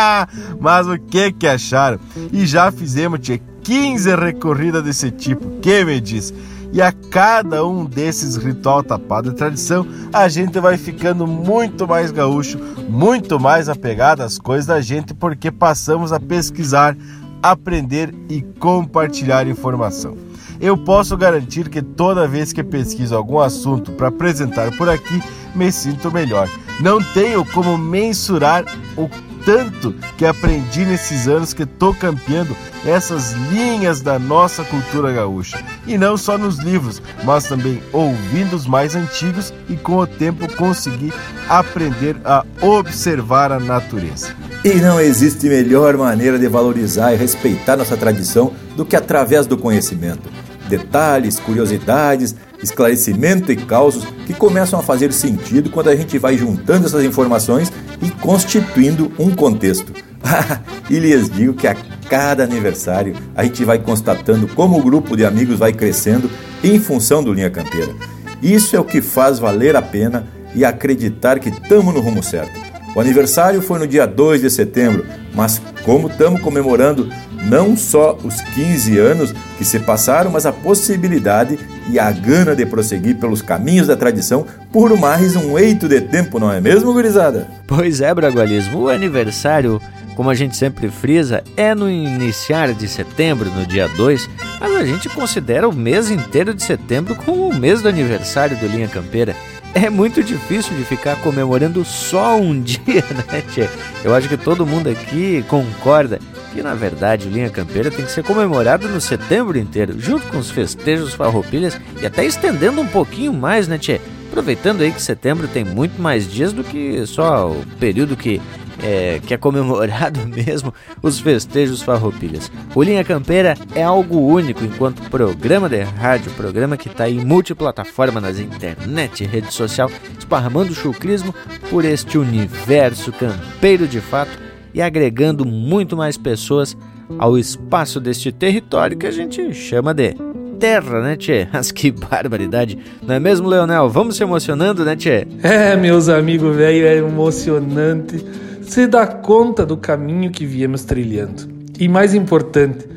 Mas 0.59 0.87
o 0.87 0.97
que 0.97 1.31
que 1.31 1.47
acharam? 1.47 1.99
E 2.31 2.45
já 2.45 2.71
fizemos, 2.71 3.19
tia, 3.19 3.39
15 3.63 4.15
recorridas 4.15 4.83
desse 4.83 5.09
tipo, 5.09 5.59
que 5.61 5.83
me 5.85 5.99
diz? 6.01 6.33
E 6.71 6.81
a 6.81 6.91
cada 6.91 7.65
um 7.65 7.85
desses 7.85 8.35
ritual 8.35 8.83
tapado 8.83 9.29
de 9.29 9.37
tradição, 9.37 9.85
a 10.11 10.27
gente 10.27 10.59
vai 10.59 10.75
ficando 10.75 11.27
muito 11.27 11.87
mais 11.87 12.11
gaúcho, 12.11 12.57
muito 12.89 13.39
mais 13.39 13.69
apegado 13.69 14.21
às 14.21 14.39
coisas 14.39 14.65
da 14.65 14.81
gente, 14.81 15.13
porque 15.13 15.51
passamos 15.51 16.11
a 16.11 16.19
pesquisar, 16.19 16.97
aprender 17.41 18.13
e 18.27 18.41
compartilhar 18.41 19.47
informação 19.47 20.32
eu 20.63 20.77
posso 20.77 21.17
garantir 21.17 21.67
que 21.67 21.81
toda 21.81 22.25
vez 22.25 22.53
que 22.53 22.63
pesquiso 22.63 23.13
algum 23.13 23.37
assunto 23.37 23.91
para 23.91 24.07
apresentar 24.07 24.71
por 24.77 24.87
aqui, 24.87 25.21
me 25.53 25.69
sinto 25.69 26.09
melhor. 26.09 26.49
Não 26.79 27.03
tenho 27.03 27.43
como 27.43 27.77
mensurar 27.77 28.63
o 28.95 29.09
tanto 29.45 29.93
que 30.17 30.25
aprendi 30.25 30.85
nesses 30.85 31.27
anos 31.27 31.53
que 31.53 31.63
estou 31.63 31.93
campeando 31.93 32.55
essas 32.85 33.33
linhas 33.51 33.99
da 33.99 34.17
nossa 34.17 34.63
cultura 34.63 35.11
gaúcha. 35.11 35.61
E 35.85 35.97
não 35.97 36.15
só 36.15 36.37
nos 36.37 36.59
livros, 36.59 37.01
mas 37.25 37.43
também 37.43 37.83
ouvindo 37.91 38.55
os 38.55 38.65
mais 38.65 38.95
antigos 38.95 39.53
e 39.67 39.75
com 39.75 39.97
o 39.97 40.07
tempo 40.07 40.47
consegui 40.55 41.11
aprender 41.49 42.15
a 42.23 42.45
observar 42.61 43.51
a 43.51 43.59
natureza. 43.59 44.33
E 44.63 44.75
não 44.75 44.97
existe 44.97 45.49
melhor 45.49 45.97
maneira 45.97 46.39
de 46.39 46.47
valorizar 46.47 47.11
e 47.13 47.17
respeitar 47.17 47.75
nossa 47.75 47.97
tradição 47.97 48.53
do 48.77 48.85
que 48.85 48.95
através 48.95 49.45
do 49.45 49.57
conhecimento. 49.57 50.29
Detalhes, 50.67 51.39
curiosidades, 51.39 52.35
esclarecimento 52.61 53.51
e 53.51 53.55
causos 53.55 54.05
que 54.25 54.33
começam 54.33 54.79
a 54.79 54.83
fazer 54.83 55.11
sentido 55.11 55.69
quando 55.69 55.89
a 55.89 55.95
gente 55.95 56.17
vai 56.17 56.37
juntando 56.37 56.85
essas 56.85 57.03
informações 57.03 57.71
e 58.01 58.09
constituindo 58.09 59.11
um 59.19 59.33
contexto. 59.35 59.93
e 60.89 60.99
lhes 60.99 61.29
digo 61.29 61.53
que 61.53 61.67
a 61.67 61.75
cada 62.09 62.43
aniversário 62.43 63.15
a 63.35 63.43
gente 63.43 63.63
vai 63.65 63.79
constatando 63.79 64.47
como 64.47 64.77
o 64.77 64.83
grupo 64.83 65.17
de 65.17 65.25
amigos 65.25 65.59
vai 65.59 65.73
crescendo 65.73 66.29
em 66.63 66.79
função 66.79 67.23
do 67.23 67.33
Linha 67.33 67.49
Campeira. 67.49 67.93
Isso 68.41 68.75
é 68.75 68.79
o 68.79 68.85
que 68.85 69.01
faz 69.01 69.39
valer 69.39 69.75
a 69.75 69.81
pena 69.81 70.27
e 70.55 70.63
acreditar 70.63 71.39
que 71.39 71.49
estamos 71.49 71.93
no 71.93 72.01
rumo 72.01 72.21
certo. 72.21 72.72
O 72.95 72.99
aniversário 72.99 73.61
foi 73.61 73.79
no 73.79 73.87
dia 73.87 74.05
2 74.05 74.41
de 74.41 74.49
setembro, 74.49 75.05
mas 75.33 75.61
como 75.83 76.07
estamos 76.07 76.41
comemorando 76.41 77.09
não 77.45 77.75
só 77.75 78.17
os 78.23 78.39
15 78.41 78.97
anos 78.97 79.33
que 79.57 79.65
se 79.65 79.79
passaram, 79.79 80.31
mas 80.31 80.45
a 80.45 80.53
possibilidade 80.53 81.59
e 81.89 81.99
a 81.99 82.09
gana 82.11 82.55
de 82.55 82.65
prosseguir 82.65 83.17
pelos 83.17 83.41
caminhos 83.41 83.87
da 83.87 83.97
tradição 83.97 84.45
por 84.71 84.97
mais 84.97 85.35
um 85.35 85.57
eito 85.57 85.89
de 85.89 85.99
tempo, 86.01 86.39
não 86.39 86.51
é 86.51 86.61
mesmo, 86.61 86.93
gurizada? 86.93 87.47
Pois 87.67 87.99
é, 87.99 88.13
Bragualismo, 88.13 88.83
o 88.83 88.89
aniversário 88.89 89.81
como 90.15 90.29
a 90.29 90.35
gente 90.35 90.55
sempre 90.55 90.89
frisa, 90.89 91.43
é 91.57 91.73
no 91.73 91.89
iniciar 91.89 92.73
de 92.73 92.87
setembro, 92.87 93.49
no 93.49 93.65
dia 93.65 93.87
2, 93.87 94.29
mas 94.59 94.75
a 94.75 94.85
gente 94.85 95.09
considera 95.09 95.67
o 95.67 95.73
mês 95.73 96.09
inteiro 96.09 96.53
de 96.53 96.63
setembro 96.63 97.15
como 97.15 97.49
o 97.49 97.55
mês 97.55 97.81
do 97.81 97.89
aniversário 97.89 98.55
do 98.57 98.67
Linha 98.67 98.87
Campeira. 98.87 99.35
É 99.75 99.89
muito 99.89 100.23
difícil 100.23 100.75
de 100.77 100.83
ficar 100.83 101.15
comemorando 101.21 101.83
só 101.83 102.39
um 102.39 102.59
dia, 102.61 103.03
né, 103.31 103.41
tchê? 103.51 103.67
Eu 104.03 104.13
acho 104.13 104.29
que 104.29 104.37
todo 104.37 104.65
mundo 104.65 104.87
aqui 104.87 105.43
concorda 105.47 106.19
que, 106.53 106.61
na 106.61 106.75
verdade, 106.75 107.27
Linha 107.27 107.49
Campeira 107.49 107.89
tem 107.89 108.05
que 108.05 108.11
ser 108.11 108.23
comemorado 108.23 108.87
no 108.87 109.01
setembro 109.01 109.57
inteiro, 109.57 109.99
junto 109.99 110.27
com 110.27 110.37
os 110.37 110.51
festejos 110.51 111.13
farroupilhas 111.15 111.79
e 111.99 112.05
até 112.05 112.23
estendendo 112.23 112.79
um 112.79 112.87
pouquinho 112.87 113.33
mais, 113.33 113.67
né, 113.67 113.79
tchê? 113.79 113.99
Aproveitando 114.29 114.81
aí 114.81 114.91
que 114.91 115.01
setembro 115.01 115.47
tem 115.47 115.63
muito 115.63 116.01
mais 116.01 116.31
dias 116.31 116.53
do 116.53 116.63
que 116.63 117.05
só 117.07 117.49
o 117.49 117.63
período 117.79 118.15
que 118.15 118.41
é, 118.83 119.21
que 119.25 119.33
é 119.33 119.37
comemorado 119.37 120.19
mesmo 120.27 120.73
os 121.01 121.19
festejos 121.19 121.81
farroupilhas. 121.81 122.51
O 122.75 122.83
Linha 122.83 123.03
Campeira 123.03 123.55
é 123.73 123.81
algo 123.81 124.19
único 124.19 124.63
enquanto 124.63 125.09
programa 125.09 125.69
de 125.69 125.81
rádio, 125.81 126.29
programa 126.31 126.75
que 126.75 126.89
está 126.89 127.09
em 127.09 127.23
multiplataforma 127.23 128.19
nas 128.19 128.39
internet 128.39 129.23
rede 129.23 129.53
social, 129.53 129.89
esparramando 130.19 130.75
chucrismo 130.75 131.33
por 131.69 131.85
este 131.85 132.17
universo 132.17 133.11
campeiro 133.13 133.87
de 133.87 134.01
fato 134.01 134.37
e 134.73 134.81
agregando 134.81 135.45
muito 135.45 135.95
mais 135.95 136.17
pessoas 136.17 136.75
ao 137.17 137.37
espaço 137.37 137.99
deste 137.99 138.31
território 138.31 138.97
que 138.97 139.07
a 139.07 139.11
gente 139.11 139.53
chama 139.53 139.93
de 139.93 140.15
terra, 140.59 141.01
né, 141.01 141.15
Tchê? 141.15 141.47
Mas 141.53 141.71
que 141.71 141.91
barbaridade. 141.91 142.77
Não 143.05 143.15
é 143.15 143.19
mesmo, 143.19 143.47
Leonel? 143.47 143.89
Vamos 143.89 144.17
se 144.17 144.23
emocionando, 144.23 144.83
né, 144.83 144.95
Tchê? 144.95 145.27
É, 145.43 145.75
meus 145.75 146.09
amigos, 146.09 146.55
velho, 146.55 146.85
é 146.85 146.97
emocionante 146.97 148.23
se 148.65 148.87
dá 148.87 149.05
conta 149.05 149.65
do 149.65 149.77
caminho 149.77 150.31
que 150.31 150.45
viemos 150.45 150.83
trilhando. 150.83 151.47
E 151.79 151.87
mais 151.87 152.13
importante, 152.13 152.87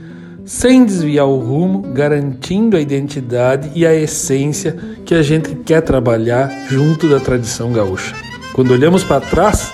sem 0.45 0.85
desviar 0.85 1.27
o 1.27 1.39
rumo, 1.39 1.83
garantindo 1.93 2.77
a 2.77 2.81
identidade 2.81 3.71
e 3.75 3.85
a 3.85 3.95
essência 3.95 4.77
que 5.05 5.15
a 5.15 5.23
gente 5.23 5.55
quer 5.57 5.81
trabalhar 5.81 6.51
junto 6.69 7.09
da 7.09 7.19
tradição 7.19 7.73
gaúcha. 7.73 8.15
Quando 8.53 8.71
olhamos 8.71 9.03
para 9.03 9.21
trás, 9.21 9.73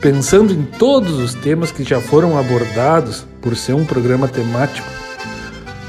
pensando 0.00 0.52
em 0.52 0.62
todos 0.62 1.18
os 1.18 1.34
temas 1.34 1.70
que 1.70 1.84
já 1.84 2.00
foram 2.00 2.38
abordados 2.38 3.26
por 3.40 3.54
ser 3.56 3.74
um 3.74 3.84
programa 3.84 4.26
temático, 4.26 4.88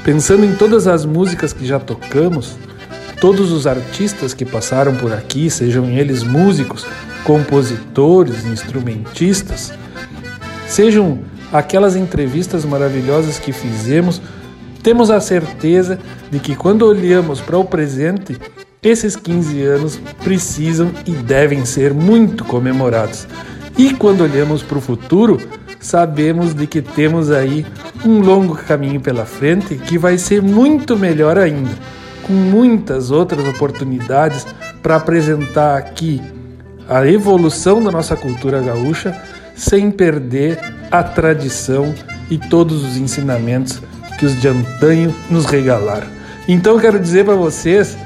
pensando 0.04 0.44
em 0.44 0.54
todas 0.54 0.86
as 0.86 1.04
músicas 1.04 1.52
que 1.52 1.66
já 1.66 1.80
tocamos, 1.80 2.56
todos 3.22 3.52
os 3.52 3.68
artistas 3.68 4.34
que 4.34 4.44
passaram 4.44 4.96
por 4.96 5.12
aqui, 5.12 5.48
sejam 5.48 5.88
eles 5.88 6.24
músicos, 6.24 6.84
compositores, 7.22 8.44
instrumentistas, 8.44 9.72
sejam 10.66 11.20
aquelas 11.52 11.94
entrevistas 11.94 12.64
maravilhosas 12.64 13.38
que 13.38 13.52
fizemos, 13.52 14.20
temos 14.82 15.08
a 15.08 15.20
certeza 15.20 16.00
de 16.32 16.40
que 16.40 16.56
quando 16.56 16.82
olhamos 16.84 17.40
para 17.40 17.56
o 17.56 17.64
presente, 17.64 18.36
esses 18.82 19.14
15 19.14 19.62
anos 19.62 20.00
precisam 20.24 20.90
e 21.06 21.12
devem 21.12 21.64
ser 21.64 21.94
muito 21.94 22.44
comemorados. 22.44 23.28
E 23.78 23.94
quando 23.94 24.22
olhamos 24.24 24.64
para 24.64 24.78
o 24.78 24.80
futuro, 24.80 25.40
sabemos 25.78 26.54
de 26.54 26.66
que 26.66 26.82
temos 26.82 27.30
aí 27.30 27.64
um 28.04 28.18
longo 28.18 28.56
caminho 28.56 29.00
pela 29.00 29.24
frente 29.24 29.76
que 29.76 29.96
vai 29.96 30.18
ser 30.18 30.42
muito 30.42 30.96
melhor 30.96 31.38
ainda, 31.38 31.70
com 32.26 32.32
muitas 32.32 33.10
outras 33.10 33.46
oportunidades 33.46 34.46
para 34.82 34.96
apresentar 34.96 35.76
aqui 35.76 36.20
a 36.88 37.06
evolução 37.06 37.82
da 37.82 37.90
nossa 37.90 38.16
cultura 38.16 38.60
gaúcha 38.60 39.16
sem 39.54 39.90
perder 39.90 40.58
a 40.90 41.02
tradição 41.02 41.94
e 42.30 42.38
todos 42.38 42.84
os 42.84 42.96
ensinamentos 42.96 43.80
que 44.18 44.26
os 44.26 44.40
de 44.40 44.48
antanho 44.48 45.14
nos 45.30 45.46
regalaram. 45.46 46.06
Então 46.46 46.78
quero 46.78 46.98
dizer 46.98 47.24
para 47.24 47.34
vocês 47.34 47.96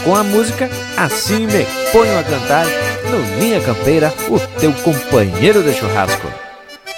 com 0.03 0.15
a 0.15 0.23
música 0.23 0.69
Assim 0.95 1.47
Me 1.47 1.65
Ponho 1.91 2.19
a 2.19 2.23
Cantar 2.23 2.67
no 3.09 3.39
Linha 3.39 3.59
Campeira, 3.61 4.13
o 4.29 4.39
teu 4.59 4.71
companheiro 4.73 5.63
de 5.63 5.73
churrasco. 5.73 6.31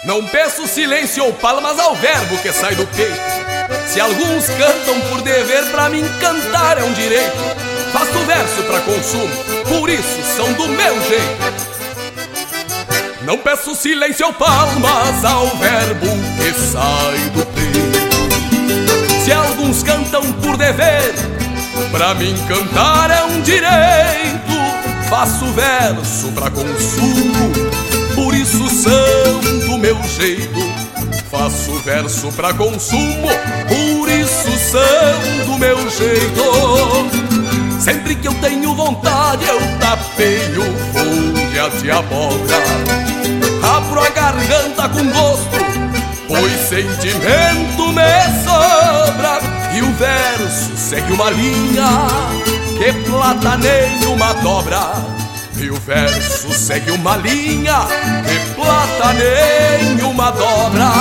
Não 0.03 0.21
peço 0.25 0.67
silêncio 0.67 1.23
ou 1.23 1.31
palmas 1.31 1.79
ao 1.79 1.95
verbo 1.95 2.37
que 2.39 2.51
sai 2.51 2.75
do 2.75 2.85
peito. 2.87 3.87
Se 3.87 4.01
alguns 4.01 4.47
cantam 4.49 4.99
por 5.09 5.21
dever, 5.21 5.63
pra 5.71 5.87
mim 5.89 6.03
cantar 6.19 6.77
é 6.77 6.83
um 6.83 6.91
direito. 6.91 7.37
Faço 7.93 8.19
verso 8.25 8.63
para 8.63 8.81
consumo, 8.81 9.33
por 9.69 9.89
isso 9.89 10.21
são 10.35 10.51
do 10.53 10.67
meu 10.67 11.01
jeito. 11.03 11.76
Não 13.27 13.37
peço 13.37 13.75
silêncio 13.75 14.25
ou 14.25 14.31
palmas 14.31 15.25
ao 15.25 15.47
verbo 15.57 16.07
que 16.37 16.53
sai 16.53 17.17
do 17.31 17.45
peito. 17.47 19.25
Se 19.25 19.33
alguns 19.33 19.83
cantam 19.83 20.21
por 20.31 20.55
dever, 20.55 21.13
pra 21.91 22.13
mim 22.13 22.33
cantar 22.47 23.11
é 23.11 23.25
um 23.25 23.41
direito. 23.41 24.47
Faço 25.09 25.43
verso 25.47 26.31
pra 26.31 26.49
consumo, 26.49 27.51
por 28.15 28.33
isso 28.33 28.59
do 29.65 29.77
meu 29.77 30.01
jeito. 30.03 30.59
Faço 31.29 31.73
verso 31.79 32.31
pra 32.31 32.53
consumo, 32.53 33.27
por 33.67 34.09
isso 34.09 34.77
do 35.45 35.57
meu 35.57 35.77
jeito. 35.89 37.77
Sempre 37.77 38.15
que 38.15 38.29
eu 38.29 38.33
tenho 38.35 38.73
vontade, 38.73 39.45
eu 39.45 39.59
tapeio 39.79 40.63
folhas 40.93 41.81
de 41.81 41.91
abóbora 41.91 43.16
abro 43.77 44.01
a 44.01 44.09
garganta 44.09 44.89
com 44.89 45.05
gosto, 45.11 45.57
pois 46.27 46.51
sentimento 46.67 47.93
me 47.93 48.43
sobra 48.43 49.39
e 49.75 49.81
o 49.81 49.93
verso 49.93 50.75
segue 50.75 51.13
uma 51.13 51.29
linha 51.29 52.07
que 52.77 52.91
plataneia 53.09 54.09
uma 54.09 54.33
dobra 54.33 54.93
E 55.59 55.69
o 55.69 55.75
verso 55.75 56.51
segue 56.53 56.91
uma 56.91 57.17
linha 57.17 57.87
de 58.25 58.39
plata 58.55 59.13
nenhuma 59.13 60.31
dobra. 60.31 60.91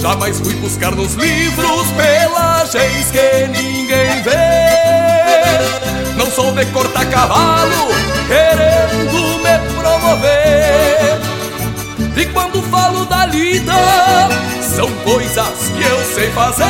Jamais 0.00 0.38
fui 0.38 0.54
buscar 0.56 0.92
nos 0.92 1.14
livros 1.14 1.88
pelagens 1.96 3.10
que 3.10 3.48
ninguém 3.48 4.22
vê. 4.22 4.78
Não 6.16 6.30
sou 6.30 6.52
de 6.52 6.64
cortar 6.66 7.06
cavalo 7.06 7.88
querendo 8.28 9.38
me 9.38 9.58
promover. 9.80 11.27
E 12.16 12.26
quando 12.26 12.62
falo 12.62 13.04
da 13.04 13.26
lida, 13.26 13.72
são 14.60 14.90
coisas 15.04 15.70
que 15.76 15.82
eu 15.82 16.04
sei 16.14 16.30
fazer. 16.30 16.64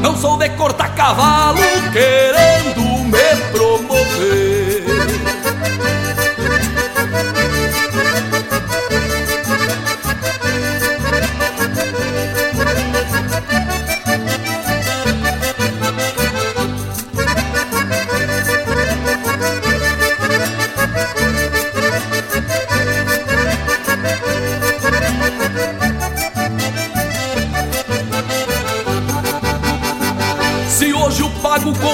Não 0.00 0.16
sou 0.16 0.36
de 0.36 0.48
cortar 0.50 0.94
cavalo 0.94 1.58
querendo 1.92 2.43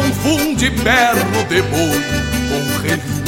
confunde 0.00 0.70
perno 0.70 1.44
de 1.48 1.62
boi 1.62 2.02
com 2.48 2.82
relincho 2.82 3.20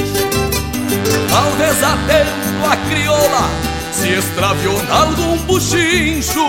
Talvez 1.28 1.82
atento 1.82 2.66
a 2.70 2.76
crioula 2.88 3.50
se 3.92 4.08
extraviou 4.14 4.82
na 4.84 5.00
algum 5.02 5.36
buchincho. 5.46 6.46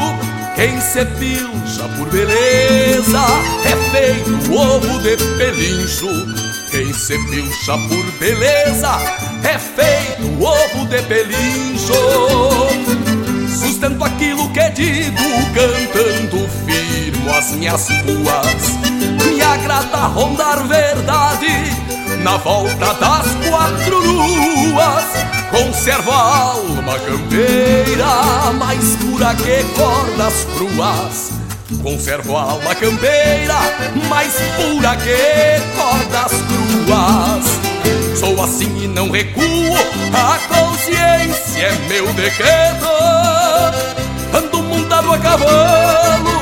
Quem 0.55 0.79
se 0.79 1.05
pilcha 1.05 1.87
por 1.97 2.09
beleza 2.09 3.25
é 3.65 3.75
feito 3.91 4.53
ovo 4.53 4.99
de 4.99 5.17
pelincho. 5.37 6.09
Quem 6.71 6.93
se 6.93 7.17
pilcha 7.29 7.77
por 7.87 8.19
beleza 8.19 8.97
é 9.43 9.57
feito 9.57 10.43
ovo 10.43 10.85
de 10.87 11.01
pelincho. 11.03 11.93
Sustento 13.47 14.03
aquilo 14.03 14.49
que 14.51 14.69
digo 14.71 15.23
cantando 15.53 16.49
firmo 16.65 17.33
as 17.33 17.51
minhas 17.51 17.87
ruas 17.89 19.32
Me 19.53 19.59
agrada 19.59 20.07
rondar 20.07 20.65
verdade 20.65 21.47
na 22.23 22.37
volta 22.37 22.93
das 22.95 23.27
quatro 23.47 23.99
luas. 23.99 25.05
Conservo 25.51 26.11
a 26.11 26.53
alma 26.53 26.97
campeira 26.97 28.51
mais 28.57 28.95
pura 28.95 29.35
que 29.35 29.63
cordas 29.75 30.47
cruas. 30.55 31.33
Conservo 31.83 32.35
a 32.35 32.41
alma 32.41 32.73
campeira 32.73 33.59
mais 34.09 34.33
pura 34.55 34.95
que 34.95 35.61
cordas 35.77 36.31
cruas. 36.49 38.17
Sou 38.19 38.43
assim 38.43 38.85
e 38.85 38.87
não 38.87 39.11
recuo, 39.11 39.77
a 40.15 40.39
consciência 40.47 41.67
é 41.67 41.75
meu 41.89 42.11
decreto. 42.13 42.87
Ando 44.35 44.63
montado 44.63 45.13
a 45.13 45.17
cavalo, 45.19 46.41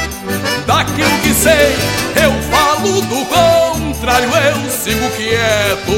Daquilo 1.01 1.21
que 1.21 1.33
sei, 1.33 1.75
eu 2.23 2.31
falo, 2.51 3.01
do 3.01 3.25
contrário 3.25 4.29
eu 4.29 4.69
sigo 4.69 5.09
quieto. 5.17 5.91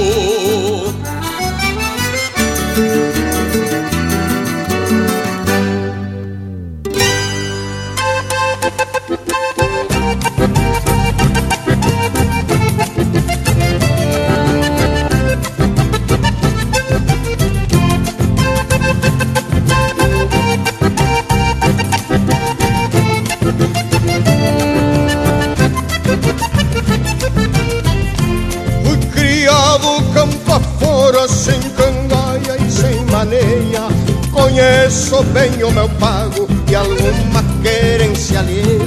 Conheço 35.14 35.23
bem 35.31 35.64
o 35.64 35.72
meu 35.72 35.88
pago 35.99 36.48
e 36.68 36.76
alguma 36.76 37.44
querência 37.61 38.40
alheia. 38.40 38.80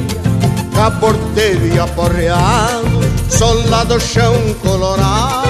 Caborteiro 0.74 1.68
e 1.68 1.78
aporreado, 1.78 3.00
solado 3.30 4.00
chão 4.00 4.34
colorado. 4.60 5.45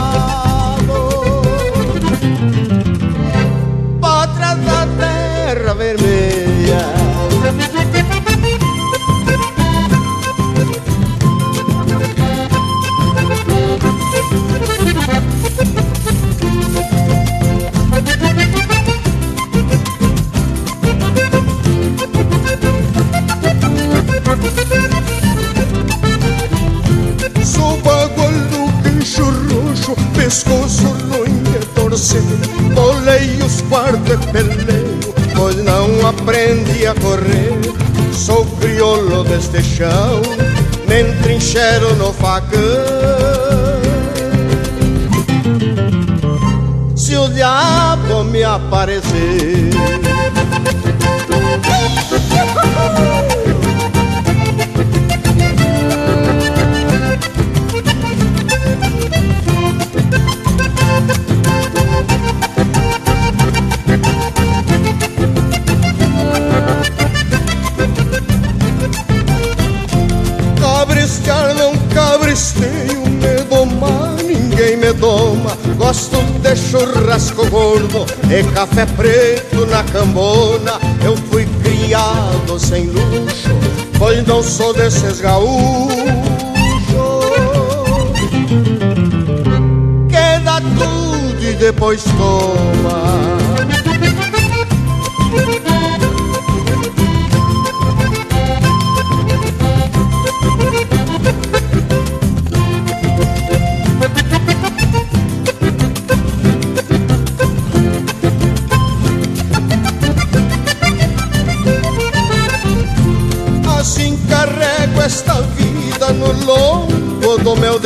A 36.87 36.95
correr 36.95 37.77
Sou 38.13 38.45
crioulo 38.59 39.23
deste 39.25 39.63
chão, 39.63 40.23
nem 40.89 41.13
trincheiro 41.23 41.95
no 41.97 42.13
facão. 42.13 42.59
Se 46.97 47.17
o 47.17 47.29
diabo 47.29 48.25
me 48.25 48.43
aparecer 48.43 49.71
gosto 75.75 76.17
de 76.41 76.57
churrasco 76.57 77.49
gordo 77.51 78.07
e 78.31 78.43
café 78.53 78.87
preto 78.87 79.67
na 79.67 79.83
cambona. 79.85 80.79
Eu 81.05 81.17
fui 81.17 81.47
criado 81.63 82.59
sem 82.59 82.87
luxo, 82.87 83.51
pois 83.99 84.27
não 84.27 84.43
sou 84.43 84.73
desses 84.75 85.21
gaúchos. 85.21 85.97
Queda 90.09 90.61
tudo 90.79 91.43
e 91.43 91.53
depois 91.55 92.05
toma. 92.05 93.56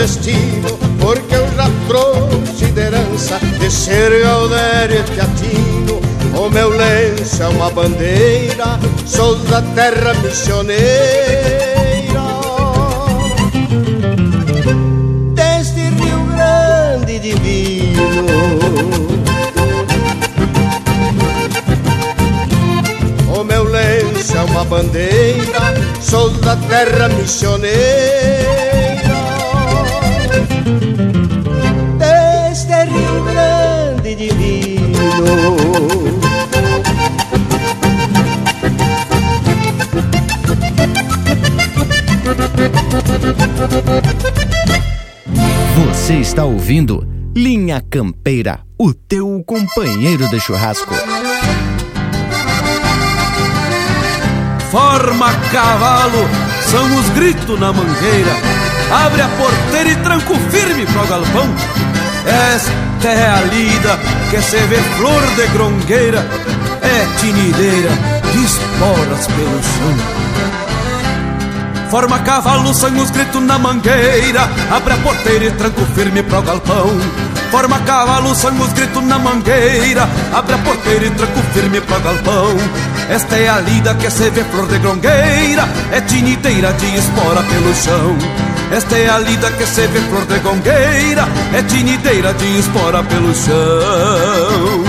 Destino, 0.01 0.79
porque 0.99 1.35
eu 1.35 1.47
já 1.55 1.69
trouxe 1.87 2.65
de 2.73 2.81
herança 2.81 3.39
de 3.59 3.71
ser 3.71 4.23
Galdério 4.23 5.05
Teatino. 5.05 6.01
O 6.35 6.49
meu 6.49 6.71
lenço 6.71 7.43
é 7.43 7.49
uma 7.49 7.71
bandeira, 7.71 8.79
sou 9.07 9.37
da 9.37 9.61
terra 9.61 10.15
missioneira. 10.23 10.81
Deste 15.35 15.81
Rio 15.81 16.25
Grande 16.35 17.19
divino. 17.19 18.27
O 23.39 23.45
meu 23.45 23.65
lenço 23.65 24.35
é 24.35 24.43
uma 24.45 24.65
bandeira, 24.65 25.75
sou 26.01 26.31
da 26.31 26.57
terra 26.57 27.09
missioneira. 27.11 28.20
Você 45.77 46.15
está 46.15 46.45
ouvindo 46.45 47.07
Linha 47.37 47.81
Campeira, 47.81 48.61
o 48.79 48.93
teu 48.93 49.43
companheiro 49.47 50.29
de 50.29 50.41
churrasco. 50.41 50.95
forma 54.71 55.33
cavalo, 55.53 56.29
são 56.63 56.97
os 56.99 57.09
gritos 57.11 57.59
na 57.59 57.73
mangueira. 57.73 58.31
Abre 59.05 59.23
a 59.23 59.29
porteira 59.29 59.91
e 59.91 59.97
tranco 59.97 60.35
firme 60.51 60.87
pro 60.87 61.07
galpão. 61.07 61.49
Esta 62.27 63.09
é 63.09 63.31
a 63.31 63.41
lida 63.43 63.99
que 64.31 64.41
se 64.43 64.57
vê 64.57 64.77
flor 64.97 65.23
de 65.37 65.47
grongueira, 65.49 66.27
é 66.83 67.19
tinideira 67.19 67.91
de 68.33 68.45
esporas 68.45 69.27
pelo 69.27 69.63
chão. 69.63 70.31
Forma 71.91 72.21
cavalo, 72.21 72.73
são 72.73 72.97
os 72.99 73.11
na 73.41 73.59
mangueira. 73.59 74.49
Abre 74.71 74.95
a 74.95 74.97
porteira 74.99 75.47
e 75.47 75.51
tranco 75.51 75.85
firme 75.87 76.23
pro 76.23 76.41
galpão. 76.41 76.89
Forma 77.51 77.81
cavalo, 77.81 78.33
são 78.33 78.53
os 78.61 79.03
na 79.03 79.19
mangueira. 79.19 80.09
Abre 80.33 80.55
a 80.55 80.59
porteira 80.59 81.07
e 81.07 81.11
tranco 81.11 81.41
firme 81.53 81.81
pro 81.81 81.99
galpão. 81.99 82.57
Esta 83.11 83.35
é 83.35 83.49
a 83.49 83.59
lida 83.59 83.93
que 83.97 84.09
se 84.09 84.31
vê 84.31 84.45
flor 84.45 84.69
de 84.69 84.79
grongueira, 84.79 85.69
é 85.91 86.01
tiniteira 86.01 86.73
de 86.75 86.97
espora 86.97 87.43
pelo 87.43 87.75
chão. 87.75 88.17
Esta 88.71 88.97
é 88.97 89.11
a 89.11 89.19
lida 89.19 89.51
que 89.51 89.67
se 89.67 89.85
vê 89.89 90.01
flor 90.03 90.25
de 90.27 90.39
gongueira, 90.39 91.27
é 91.53 91.63
tiniteira 91.63 92.33
de 92.35 92.59
espora 92.61 93.03
pelo 93.03 93.35
chão. 93.35 94.85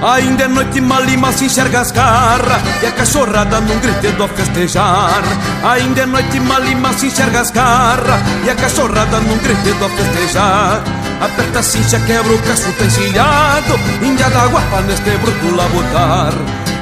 Ainda 0.00 0.44
é 0.44 0.48
noite 0.48 0.80
malima 0.80 1.32
se 1.32 1.46
enxerga 1.46 1.80
as 1.80 1.90
garras 1.90 2.62
E 2.82 2.86
a 2.86 2.92
cachorrada 2.92 3.60
num 3.60 3.78
gritedo 3.80 4.24
a 4.24 4.28
festejar 4.28 5.22
Ainda 5.64 6.02
é 6.02 6.06
noite 6.06 6.38
malima 6.38 6.92
se 6.92 7.08
enxerga 7.08 7.40
as 7.40 7.50
garras 7.50 8.20
E 8.46 8.48
a 8.48 8.54
cachorrada 8.54 9.18
num 9.18 9.36
gritedo 9.38 9.84
a 9.84 9.88
festejar 9.88 10.97
Aperta 11.20 11.58
a 11.58 11.62
cincha, 11.62 11.98
quebra 12.00 12.32
o 12.32 12.38
caço 12.42 12.72
tá 12.72 12.84
encilhado 12.84 13.74
Índia 14.02 14.30
da 14.30 14.46
guapa 14.46 14.80
neste 14.82 15.10
bruto 15.18 15.56
labotar 15.56 16.32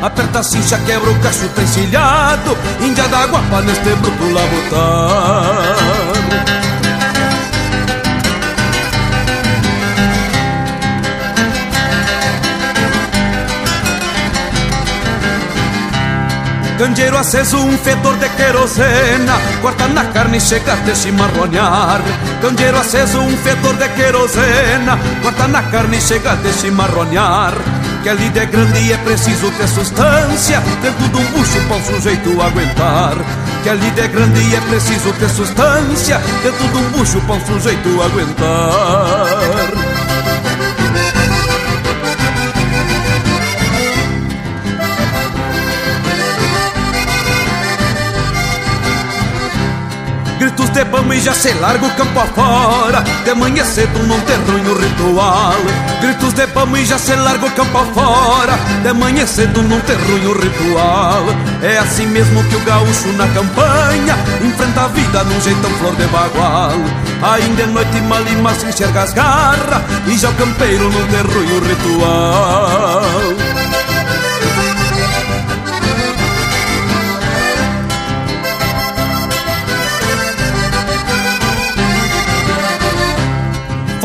Aperta 0.02 0.40
a 0.40 0.42
cincha, 0.42 0.78
quebra 0.84 1.10
o 1.10 1.18
cacho 1.20 1.48
tá 1.48 1.62
encilhado 1.62 2.56
Índia 2.80 3.08
da 3.08 3.26
guapa 3.26 3.62
neste 3.62 3.94
bruto 3.94 4.24
labotar 4.32 5.76
Candeeiro 16.78 17.16
aceso, 17.16 17.56
um 17.56 17.78
fedor 17.78 18.16
de 18.18 18.28
querosena. 18.30 19.32
Corta 19.62 19.88
na 19.88 20.04
carne 20.04 20.36
e 20.36 20.40
chega 20.40 20.74
a 20.74 20.76
te 20.76 20.94
chimarronear 20.94 22.02
Candeeiro 22.42 22.78
aceso, 22.78 23.18
um 23.20 23.36
fedor 23.38 23.74
de 23.76 23.88
querosena. 23.88 24.98
Corta 25.22 25.48
na 25.48 25.62
carne 25.62 25.96
e 25.96 26.00
chega 26.00 26.32
a 26.32 26.36
te 26.36 26.52
chimarronear 26.52 27.54
Que 28.02 28.10
a 28.10 28.14
lida 28.14 28.42
é 28.42 28.46
grande 28.46 28.78
e 28.78 28.92
é 28.92 28.98
preciso 28.98 29.50
ter 29.52 29.68
substância. 29.68 30.60
Dentro 30.82 31.08
de 31.08 31.16
um 31.16 31.24
bucho 31.32 31.60
para 31.66 31.76
um 31.76 31.84
sujeito 31.84 32.42
aguentar. 32.42 33.14
Que 33.62 33.70
a 33.70 33.74
lida 33.74 34.02
é 34.02 34.08
grande 34.08 34.40
e 34.40 34.54
é 34.54 34.60
preciso 34.60 35.12
ter 35.14 35.30
substância. 35.30 36.20
Dentro 36.42 36.68
de 36.68 36.76
um 36.76 36.90
bucho 36.90 37.20
para 37.22 37.36
um 37.36 37.46
sujeito 37.46 38.02
aguentar 38.02 39.85
de 50.76 50.84
pão 50.84 51.10
e 51.10 51.20
já 51.20 51.32
se 51.32 51.54
larga 51.54 51.86
o 51.86 51.90
campo 51.94 52.20
afora. 52.20 53.02
De 53.24 53.34
manhã 53.34 53.64
cedo 53.64 53.98
ruim 53.98 54.62
no 54.62 54.74
ritual. 54.74 55.54
Gritos 56.02 56.34
de 56.34 56.46
pão 56.48 56.76
e 56.76 56.84
já 56.84 56.98
se 56.98 57.14
larga 57.14 57.46
o 57.46 57.50
campo 57.52 57.78
afora. 57.78 58.58
De 58.82 58.92
manhã 58.92 59.26
cedo 59.26 59.62
ruim 59.62 60.20
no 60.22 60.32
ritual. 60.34 61.24
É 61.62 61.78
assim 61.78 62.06
mesmo 62.06 62.44
que 62.44 62.56
o 62.56 62.60
gaúcho 62.60 63.08
na 63.16 63.26
campanha 63.28 64.14
Enfrenta 64.44 64.82
a 64.82 64.88
vida 64.88 65.24
num 65.24 65.40
jeitão 65.40 65.70
flor 65.78 65.96
de 65.96 66.06
bagual. 66.08 66.72
Ainda 67.22 67.62
é 67.62 67.66
noite 67.66 68.00
mal 68.02 68.20
e 68.20 68.36
mal 68.36 68.54
se 68.54 68.66
enxerga 68.66 69.02
as 69.02 69.14
garras 69.14 69.82
E 70.06 70.18
já 70.18 70.28
o 70.28 70.34
campeiro 70.34 70.84
não 70.90 71.06
tem 71.06 71.22
ruim 71.22 71.52
o 71.52 71.60
ritual 71.64 73.55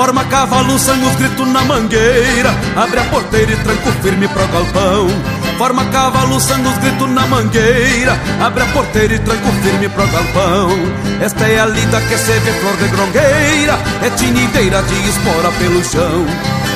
Forma 0.01 0.25
cavalo, 0.25 0.79
sangue 0.79 1.05
os 1.05 1.47
na 1.47 1.63
mangueira. 1.63 2.49
Abre 2.75 3.01
a 3.01 3.03
porteira 3.03 3.51
e 3.51 3.55
tranco 3.57 3.91
firme 4.01 4.27
pro 4.29 4.47
galpão. 4.47 5.07
Forma 5.59 5.85
cavalo, 5.85 6.39
sangue 6.39 6.69
os 6.69 7.09
na 7.11 7.27
mangueira. 7.27 8.19
Abre 8.43 8.63
a 8.63 8.65
porteira 8.73 9.13
e 9.13 9.19
tranco 9.19 9.51
firme 9.61 9.87
pro 9.89 10.07
galpão. 10.07 10.69
Esta 11.21 11.47
é 11.47 11.59
a 11.59 11.67
lida 11.67 12.01
que 12.01 12.17
se 12.17 12.31
vê 12.31 12.51
flor 12.51 12.75
de 12.77 12.87
grongueira. 12.87 13.77
É 14.01 14.09
tinideira 14.17 14.81
de 14.81 15.07
espora 15.07 15.51
pelo 15.59 15.83
chão. 15.83 16.25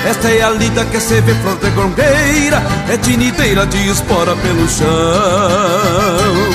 Esta 0.07 0.29
é 0.29 0.43
a 0.43 0.51
lida 0.51 0.85
que 0.85 0.99
se 0.99 1.19
vê 1.21 1.33
flor 1.33 1.57
de 1.57 1.71
grongueira. 1.71 2.61
É 2.87 2.97
tinideira 2.97 3.65
de 3.65 3.89
espora 3.89 4.35
pelo 4.35 4.69
chão 4.69 6.54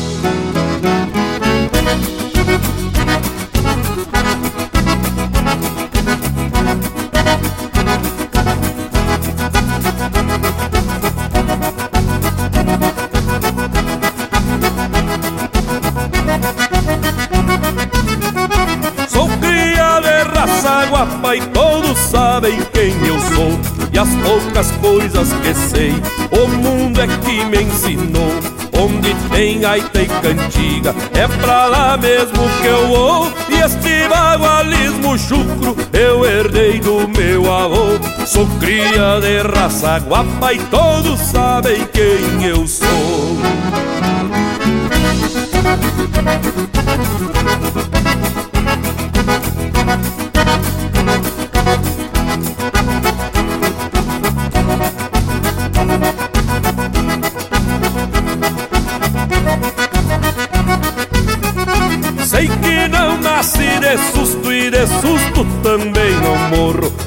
As 24.01 24.09
poucas 24.15 24.71
coisas 24.71 25.31
que 25.33 25.53
sei. 25.53 25.93
O 26.31 26.47
mundo 26.47 26.99
é 26.99 27.07
que 27.07 27.45
me 27.45 27.61
ensinou. 27.61 28.31
Onde 28.73 29.13
tem 29.29 29.63
aita 29.63 30.01
e 30.01 30.07
cantiga, 30.07 30.95
é 31.13 31.27
pra 31.27 31.67
lá 31.67 31.97
mesmo 31.97 32.49
que 32.61 32.67
eu 32.67 32.87
vou. 32.87 33.31
E 33.47 33.61
este 33.61 34.07
bagualismo 34.09 35.17
chucro 35.19 35.77
eu 35.93 36.25
herdei 36.25 36.79
do 36.79 37.07
meu 37.07 37.53
avô. 37.53 37.99
Sou 38.25 38.47
cria 38.59 39.19
de 39.21 39.41
raça 39.55 39.99
guapa 39.99 40.51
e 40.53 40.59
todos 40.65 41.19
sabem 41.19 41.87
quem 41.93 42.45
eu 42.45 42.65
sou. 42.65 43.37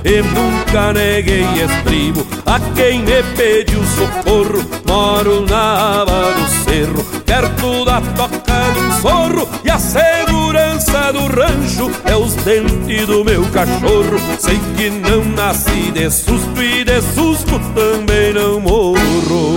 E 0.05 0.21
nunca 0.21 0.93
neguei 0.93 1.47
estribo 1.65 2.27
a 2.45 2.61
quem 2.75 3.01
me 3.01 3.23
pediu 3.37 3.83
socorro. 3.85 4.63
Moro 4.87 5.47
na 5.49 6.03
aba 6.03 6.33
do 6.33 6.47
cerro, 6.65 7.03
perto 7.25 7.85
da 7.87 8.01
toca 8.01 8.73
de 8.73 8.81
um 8.81 8.93
sorro 9.01 9.49
E 9.65 9.71
a 9.71 9.79
segurança 9.79 11.11
do 11.13 11.27
rancho 11.27 11.91
é 12.05 12.15
os 12.15 12.35
dentes 12.35 13.07
do 13.07 13.25
meu 13.25 13.45
cachorro. 13.47 14.21
Sei 14.39 14.61
que 14.77 14.91
não 14.91 15.25
nasci 15.25 15.91
de 15.91 16.11
susto 16.11 16.63
e 16.63 16.85
de 16.85 17.01
susto 17.01 17.59
também 17.75 18.35
não 18.35 18.61
morro 18.61 19.55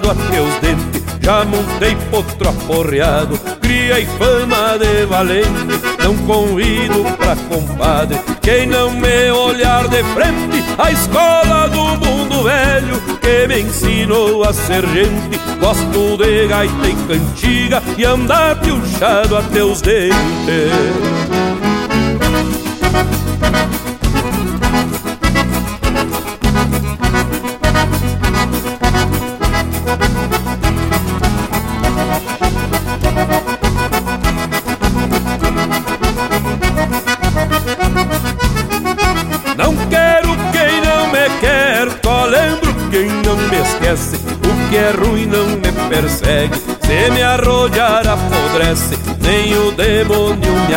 pilchado 0.00 0.10
até 0.10 0.40
os 0.40 0.54
dentes. 0.60 1.02
Já 1.20 1.44
montei 1.44 1.96
potro 2.10 2.48
aporreado, 2.48 3.38
criei 3.60 4.06
fama 4.18 4.78
de 4.78 5.04
valente. 5.06 5.50
Não 6.02 6.16
convido 6.26 7.04
pra 7.16 7.36
compadre, 7.36 8.18
quem 8.40 8.66
não 8.66 8.90
me 8.90 9.30
olhar 9.30 9.86
de 9.88 10.02
frente? 10.02 10.64
A 10.78 10.90
escola 10.90 11.68
do 11.68 12.06
mundo 12.06 12.44
velho 12.44 13.00
que 13.20 13.46
me 13.46 13.60
ensinou 13.60 14.42
a 14.44 14.52
ser 14.52 14.86
gente. 14.88 15.38
Gosto 15.60 16.16
de 16.16 16.46
gaita 16.48 16.88
e 16.88 16.94
cantiga 17.06 17.82
e 17.98 18.04
anda 18.04 18.56
pilchado 18.56 19.36
até 19.36 19.62
os 19.62 19.82
dentes 19.82 21.29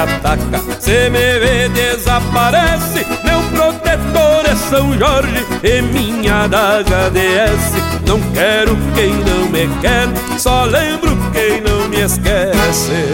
ataca, 0.03 0.59
se 0.79 1.09
me 1.09 1.39
vê 1.39 1.69
desaparece. 1.69 3.05
Meu 3.23 3.41
protetor 3.51 4.45
é 4.45 4.55
São 4.55 4.97
Jorge 4.97 5.45
e 5.63 5.81
minha 5.81 6.43
adaga 6.43 7.09
DS. 7.09 7.73
Não 8.07 8.19
quero 8.31 8.77
quem 8.95 9.13
não 9.13 9.49
me 9.49 9.67
quer, 9.81 10.07
só 10.37 10.65
lembro 10.65 11.17
quem 11.31 11.61
não 11.61 11.87
me 11.89 12.01
esquece. 12.01 13.13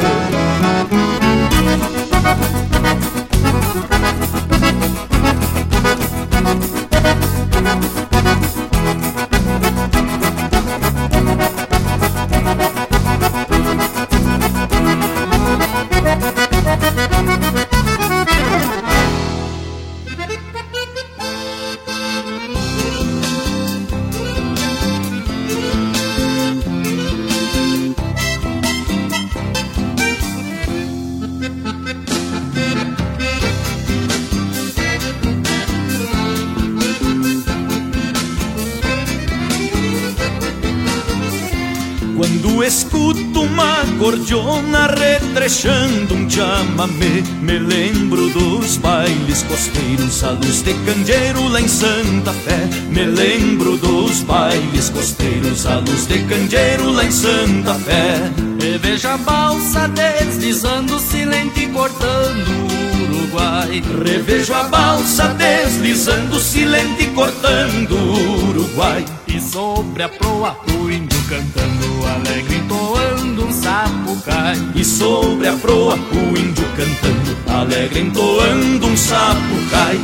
Gordiona 43.99 44.87
retrechando 44.87 46.15
um 46.15 46.29
chamamé 46.29 47.21
Me 47.41 47.59
lembro 47.59 48.29
dos 48.29 48.77
bailes 48.77 49.43
costeiros 49.43 50.23
à 50.23 50.31
luz 50.31 50.61
de 50.63 50.73
candeeiro 50.73 51.47
lá 51.49 51.59
em 51.59 51.67
Santa 51.67 52.31
Fé. 52.31 52.69
Me 52.89 53.05
lembro 53.05 53.77
dos 53.77 54.21
bailes 54.21 54.89
costeiros 54.89 55.65
à 55.65 55.79
luz 55.79 56.07
de 56.07 56.19
candeeiro 56.23 56.91
lá 56.91 57.03
em 57.03 57.11
Santa 57.11 57.75
Fé. 57.75 58.31
E 58.61 59.07
a 59.07 59.17
balsa 59.17 59.87
deslizando 59.89 60.99
silente 60.99 61.67
cortando 61.67 62.67
Uruguai. 63.03 63.83
Revejo 64.05 64.53
a 64.53 64.63
balsa 64.63 65.27
deslizando 65.29 66.39
silente 66.39 67.05
cortando 67.07 67.95
o 67.95 68.49
Uruguai 68.49 69.05
Sobre 69.39 70.03
a 70.03 70.09
proa 70.09 70.57
o 70.73 70.91
índio 70.91 71.19
cantando 71.27 72.05
alegre 72.05 72.57
entoando 72.57 73.45
um 73.45 73.51
sapucai. 73.51 74.55
E 74.75 74.83
sobre 74.83 75.47
a 75.47 75.53
proa 75.53 75.95
o 75.95 76.37
índio 76.37 76.65
cantando 76.75 77.19
Alegre 77.47 78.01
entoando 78.01 78.87
um 78.87 78.95
sapucai. 78.95 79.99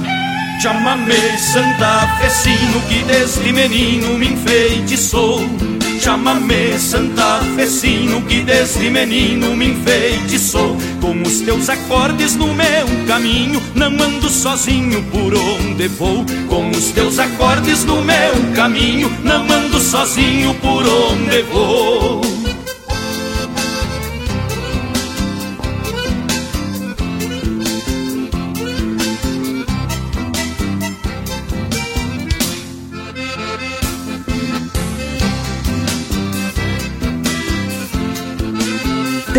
Chamamé 0.62 1.38
Santa 1.38 2.08
Fecino 2.20 2.82
que 2.90 3.04
desde 3.04 3.52
menino 3.52 4.18
me 4.18 4.30
enfeitiçou 4.30 5.42
Chamamé 6.00 6.78
Santa 6.78 7.40
Fecino 7.56 8.22
que 8.24 8.42
desde 8.42 8.90
menino 8.90 9.56
me 9.56 9.70
enfeitiçou. 9.70 10.76
Com 11.02 11.22
os 11.22 11.42
teus 11.42 11.70
acordes 11.70 12.36
no 12.36 12.48
meu 12.54 12.88
caminho 13.08 13.62
Não 13.74 13.88
ando 13.88 14.30
sozinho 14.30 15.04
por 15.12 15.34
onde 15.34 15.88
vou. 15.88 16.26
Com 16.48 16.70
os 16.72 16.92
teus 16.92 17.20
acordes 17.20 17.84
no 17.86 18.02
meu 18.02 18.54
caminho 18.56 19.12
Não 19.24 19.44
ando 19.44 19.80
sozinho 19.80 20.54
por 20.56 20.84
onde 20.84 21.42
vou 21.44 22.35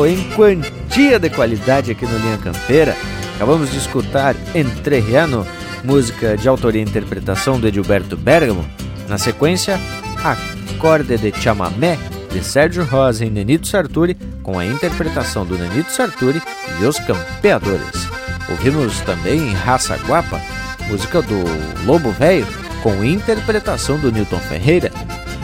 Musical 0.00 0.06
em 0.06 0.22
quantia 0.34 1.18
de 1.18 1.30
qualidade 1.30 1.90
aqui 1.90 2.06
no 2.06 2.18
Linha 2.18 2.38
Campeira. 2.38 2.96
Acabamos 3.36 3.70
de 3.70 3.78
escutar 3.78 4.34
Entrerriano, 4.54 5.46
música 5.84 6.36
de 6.36 6.48
autoria 6.48 6.80
e 6.80 6.84
interpretação 6.84 7.60
de 7.60 7.68
Edilberto 7.68 8.16
Bergamo. 8.16 8.64
Na 9.08 9.18
sequência, 9.18 9.78
Acorde 10.22 11.16
de 11.16 11.32
Chamamé, 11.40 11.98
de 12.30 12.42
Sérgio 12.44 12.84
Rosa 12.84 13.24
e 13.24 13.30
Nenito 13.30 13.66
Sarturi, 13.66 14.16
com 14.42 14.58
a 14.58 14.66
interpretação 14.66 15.44
do 15.44 15.58
Nenito 15.58 15.92
Sarturi 15.92 16.40
e 16.80 16.84
os 16.84 16.98
Campeadores. 16.98 18.08
Ouvimos 18.48 19.00
também 19.00 19.52
Raça 19.52 19.96
Guapa, 20.06 20.40
música 20.88 21.22
do 21.22 21.36
Lobo 21.84 22.10
Velho, 22.12 22.46
com 22.82 23.04
interpretação 23.04 23.98
do 23.98 24.12
Newton 24.12 24.38
Ferreira. 24.38 24.90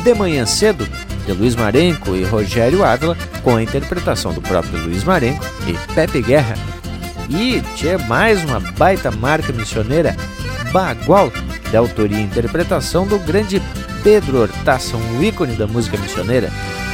De 0.02 0.14
Manhã 0.14 0.46
Cedo, 0.46 0.86
de 1.26 1.32
Luiz 1.32 1.56
Marenco 1.56 2.14
e 2.14 2.24
Rogério 2.24 2.84
Ávila, 2.84 3.16
com 3.42 3.56
a 3.56 3.62
interpretação 3.62 4.32
do 4.32 4.40
próprio 4.40 4.80
Luiz 4.84 5.04
Marenco 5.04 5.44
e 5.66 5.74
Pepe 5.92 6.22
Guerra. 6.22 6.54
E 7.28 7.60
tinha 7.74 7.98
mais 7.98 8.42
uma 8.44 8.60
baita 8.60 9.10
marca 9.10 9.52
missioneira, 9.52 10.16
Bagual, 10.72 11.32
de 11.70 11.76
autoria 11.76 12.18
e 12.18 12.22
interpretação 12.22 13.06
do 13.06 13.18
grande 13.18 13.60
Pedro 14.02 14.42
Hortaça, 14.42 14.96
um 14.96 15.22
ícone 15.22 15.56
da 15.56 15.66
música 15.66 15.98
missioneira. 15.98 16.50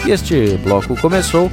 E 0.07 0.11
este 0.11 0.59
bloco 0.65 0.97
começou 0.97 1.51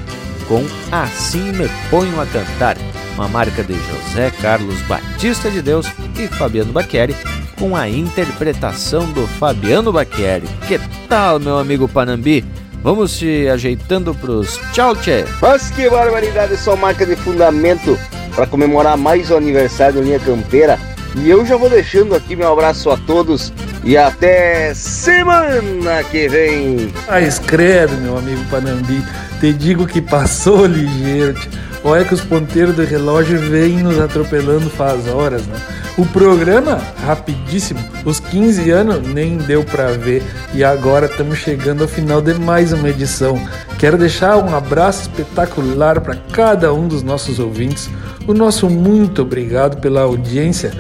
com 0.48 0.66
Assim 0.92 1.52
Me 1.52 1.70
Ponho 1.90 2.20
a 2.20 2.26
Cantar, 2.26 2.78
uma 3.16 3.28
marca 3.28 3.64
de 3.64 3.74
José 3.74 4.32
Carlos 4.42 4.82
Batista 4.84 5.52
de 5.52 5.62
Deus 5.62 5.86
e 6.18 6.28
Fabiano 6.28 6.72
Baqueri, 6.72 7.16
com 7.58 7.76
a 7.76 7.90
interpretação 7.90 9.12
do 9.12 9.28
Fabiano 9.28 9.92
Baqueri. 9.92 10.48
Que 10.68 10.80
tal, 11.10 11.40
meu 11.40 11.58
amigo 11.58 11.88
Panambi? 11.88 12.46
Vamos 12.82 13.12
se 13.12 13.48
ajeitando 13.50 14.16
pros 14.16 14.60
tchau, 14.74 14.96
tchê. 14.96 15.26
Mas 15.42 15.70
que 15.70 15.90
barbaridade, 15.90 16.56
só 16.58 16.76
marca 16.76 17.06
de 17.06 17.16
fundamento 17.16 17.98
para 18.36 18.48
comemorar 18.48 18.98
mais 18.98 19.30
o 19.32 19.38
aniversário 19.38 19.96
do 19.96 20.02
Linha 20.02 20.20
Campeira. 20.20 20.80
E 21.16 21.30
eu 21.30 21.46
já 21.46 21.58
vou 21.58 21.70
deixando 21.70 22.16
aqui 22.16 22.36
meu 22.36 22.52
abraço 22.52 22.90
a 22.90 22.96
todos 22.96 23.52
e 23.84 23.98
até 23.98 24.74
semana 24.74 26.04
que 26.04 26.30
vem. 26.30 26.94
Ah, 27.08 27.20
escreve, 27.20 27.96
meu 27.98 28.18
amigo 28.18 28.44
Panambi. 28.50 29.04
Te 29.40 29.52
digo 29.52 29.88
que 29.88 30.02
passou 30.02 30.66
ligeiro. 30.66 31.40
Olha 31.84 32.04
que 32.04 32.14
os 32.14 32.22
ponteiros 32.22 32.76
do 32.76 32.84
relógio 32.84 33.40
vêm 33.40 33.78
nos 33.78 34.00
atropelando 34.00 34.70
faz 34.70 35.08
horas, 35.08 35.46
né? 35.48 35.56
O 35.98 36.06
programa, 36.06 36.76
rapidíssimo, 37.06 37.80
os 38.06 38.20
15 38.20 38.70
anos 38.70 39.08
nem 39.08 39.38
deu 39.38 39.64
para 39.64 39.92
ver 39.92 40.24
e 40.54 40.64
agora 40.64 41.08
estamos 41.08 41.40
chegando 41.40 41.82
ao 41.82 41.88
final 41.88 42.22
de 42.22 42.34
mais 42.34 42.72
uma 42.74 42.90
edição. 42.90 43.40
Quero 43.78 43.98
deixar 43.98 44.38
um 44.38 44.56
abraço 44.56 45.04
espetacular 45.04 46.02
para 46.02 46.16
cada 46.32 46.74
um 46.74 46.88
dos 46.88 47.02
nossos 47.02 47.40
ouvintes. 47.40 47.90
O 48.28 48.34
nosso 48.34 48.70
muito 48.70 49.22
obrigado 49.22 49.80
pela 49.82 50.02
audiência 50.02 50.72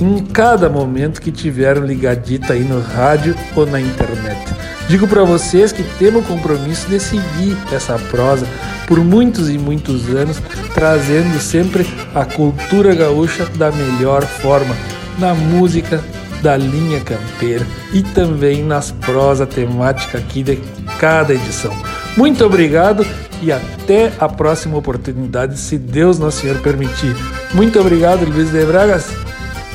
em 0.00 0.24
cada 0.24 0.68
momento 0.68 1.20
que 1.20 1.30
tiveram 1.30 1.84
ligadita 1.84 2.54
aí 2.54 2.64
no 2.64 2.80
rádio 2.80 3.36
ou 3.54 3.66
na 3.66 3.80
internet. 3.80 4.49
Digo 4.90 5.06
para 5.06 5.22
vocês 5.22 5.70
que 5.70 5.84
temos 6.00 6.24
o 6.24 6.26
compromisso 6.26 6.88
de 6.88 6.98
seguir 6.98 7.56
essa 7.70 7.96
prosa 7.96 8.44
por 8.88 8.98
muitos 8.98 9.48
e 9.48 9.56
muitos 9.56 10.08
anos, 10.08 10.42
trazendo 10.74 11.38
sempre 11.38 11.86
a 12.12 12.24
cultura 12.24 12.92
gaúcha 12.92 13.46
da 13.54 13.70
melhor 13.70 14.26
forma, 14.26 14.74
na 15.16 15.32
música 15.32 16.02
da 16.42 16.56
linha 16.56 17.00
campeira 17.02 17.64
e 17.92 18.02
também 18.02 18.64
nas 18.64 18.90
prosa 18.90 19.46
temática 19.46 20.18
aqui 20.18 20.42
de 20.42 20.58
cada 20.98 21.32
edição. 21.32 21.72
Muito 22.16 22.44
obrigado 22.44 23.06
e 23.40 23.52
até 23.52 24.10
a 24.18 24.28
próxima 24.28 24.76
oportunidade, 24.76 25.56
se 25.56 25.78
Deus 25.78 26.18
Nosso 26.18 26.40
Senhor 26.40 26.58
permitir. 26.62 27.14
Muito 27.54 27.78
obrigado, 27.78 28.28
Luiz 28.28 28.50
de 28.50 28.64
Bragas. 28.64 29.29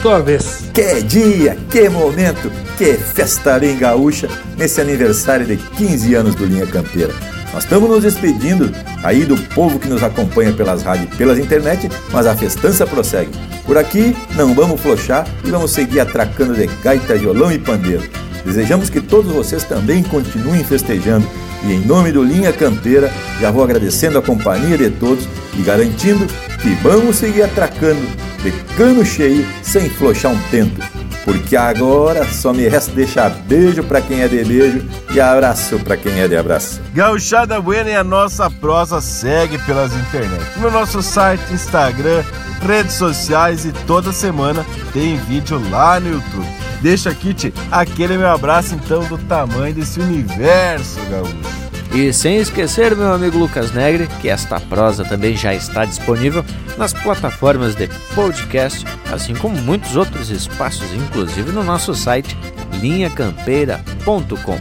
Tua 0.06 0.22
vez. 0.22 0.70
Que 0.72 1.02
dia, 1.02 1.58
que 1.68 1.90
momento, 1.90 2.52
que 2.78 2.94
festa 2.94 3.58
bem 3.58 3.76
gaúcha 3.76 4.30
nesse 4.56 4.80
aniversário 4.80 5.48
de 5.48 5.58
15 5.58 6.14
anos 6.14 6.36
do 6.36 6.46
Linha 6.46 6.68
Campeira. 6.68 7.12
Nós 7.52 7.64
estamos 7.64 7.90
nos 7.90 8.04
despedindo 8.04 8.72
aí 9.04 9.26
do 9.26 9.36
povo 9.56 9.80
que 9.80 9.88
nos 9.88 10.04
acompanha 10.04 10.54
pelas 10.54 10.84
rádios 10.84 11.12
e 11.12 11.18
pelas 11.18 11.40
internet, 11.40 11.90
mas 12.12 12.28
a 12.28 12.36
festança 12.36 12.86
prossegue. 12.86 13.32
Por 13.66 13.80
aqui 13.80 14.16
não 14.36 14.54
vamos 14.54 14.80
flochar 14.80 15.28
e 15.44 15.50
vamos 15.50 15.72
seguir 15.72 16.02
atracando 16.02 16.54
de 16.54 16.68
gaita, 16.84 17.16
violão 17.16 17.52
e 17.52 17.58
pandeiro. 17.58 18.04
Desejamos 18.46 18.92
que 18.92 19.02
todos 19.02 19.34
vocês 19.34 19.64
também 19.64 20.04
continuem 20.04 20.64
festejando 20.64 21.28
e 21.66 21.74
em 21.74 21.80
nome 21.86 22.12
do 22.12 22.24
Linha 22.24 22.54
Campeira 22.54 23.12
já 23.40 23.52
vou 23.52 23.64
agradecendo 23.64 24.18
a 24.18 24.22
companhia 24.22 24.78
de 24.78 24.90
todos 24.90 25.28
e 25.58 25.62
garantindo 25.62 26.26
que 26.62 26.70
vamos 26.76 27.18
seguir 27.18 27.44
atracando 27.44 28.02
de 28.44 28.52
cano 28.78 29.06
cheio 29.06 29.46
sem 29.64 29.90
flochar 29.90 30.32
um 30.32 30.40
tento 30.50 30.82
porque 31.26 31.58
agora 31.58 32.24
só 32.26 32.54
me 32.54 32.68
resta 32.68 32.92
deixar 32.92 33.30
beijo 33.32 33.84
para 33.84 34.00
quem 34.00 34.22
é 34.22 34.28
de 34.28 34.46
beijo 34.46 34.86
e 35.12 35.20
abraço 35.20 35.80
para 35.80 35.98
quem 35.98 36.20
é 36.20 36.28
de 36.28 36.38
abraço. 36.38 36.80
Gauchada 36.94 37.60
Buena 37.60 37.90
e 37.90 37.96
a 37.96 38.04
nossa 38.04 38.50
prosa 38.50 39.02
segue 39.02 39.58
pelas 39.66 39.92
internet. 39.92 40.44
No 40.58 40.70
nosso 40.70 41.02
site, 41.02 41.52
Instagram, 41.52 42.24
redes 42.62 42.94
sociais 42.94 43.66
e 43.66 43.72
toda 43.88 44.14
semana 44.14 44.64
tem 44.94 45.18
vídeo 45.18 45.60
lá 45.72 46.00
no 46.00 46.14
YouTube. 46.14 46.65
Deixa 46.82 47.10
aqui, 47.10 47.34
te, 47.34 47.54
aquele 47.72 48.18
meu 48.18 48.30
abraço 48.30 48.76
então 48.76 49.04
do 49.06 49.18
tamanho 49.18 49.74
desse 49.74 50.00
universo 50.00 51.00
gaúcho. 51.10 51.66
E 51.94 52.12
sem 52.12 52.38
esquecer, 52.38 52.94
meu 52.96 53.14
amigo 53.14 53.38
Lucas 53.38 53.72
Negre, 53.72 54.08
que 54.20 54.28
esta 54.28 54.60
prosa 54.60 55.06
também 55.06 55.38
já 55.38 55.54
está 55.54 55.86
disponível 55.86 56.44
nas 56.78 56.92
plataformas 56.92 57.74
de 57.74 57.88
podcast, 58.14 58.86
assim 59.14 59.34
como 59.34 59.56
muitos 59.62 59.96
outros 59.96 60.30
espaços, 60.30 60.92
inclusive 60.94 61.54
no 61.54 61.64
nosso 61.64 61.96
site 61.96 62.38
linhacampeira.com. 62.82 64.60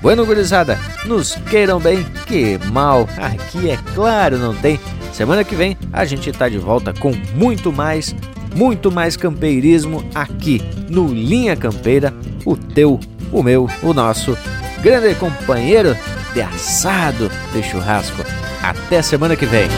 Bueno, 0.00 0.24
gurizada, 0.24 0.78
nos 1.06 1.34
queiram 1.50 1.80
bem, 1.80 2.04
que 2.26 2.58
mal 2.70 3.08
aqui 3.16 3.68
é 3.70 3.78
claro 3.92 4.38
não 4.38 4.54
tem. 4.54 4.78
Semana 5.12 5.42
que 5.42 5.56
vem 5.56 5.76
a 5.92 6.04
gente 6.04 6.30
está 6.30 6.48
de 6.48 6.58
volta 6.58 6.92
com 6.92 7.12
muito 7.34 7.72
mais, 7.72 8.14
muito 8.56 8.90
mais 8.90 9.18
campeirismo 9.18 10.02
aqui 10.14 10.62
no 10.88 11.08
Linha 11.08 11.54
Campeira, 11.54 12.12
o 12.44 12.56
teu, 12.56 12.98
o 13.30 13.42
meu, 13.42 13.68
o 13.82 13.92
nosso 13.92 14.36
grande 14.82 15.14
companheiro 15.16 15.94
de 16.32 16.40
assado 16.40 17.30
de 17.52 17.62
churrasco. 17.62 18.24
Até 18.62 19.02
semana 19.02 19.36
que 19.36 19.44
vem. 19.44 19.68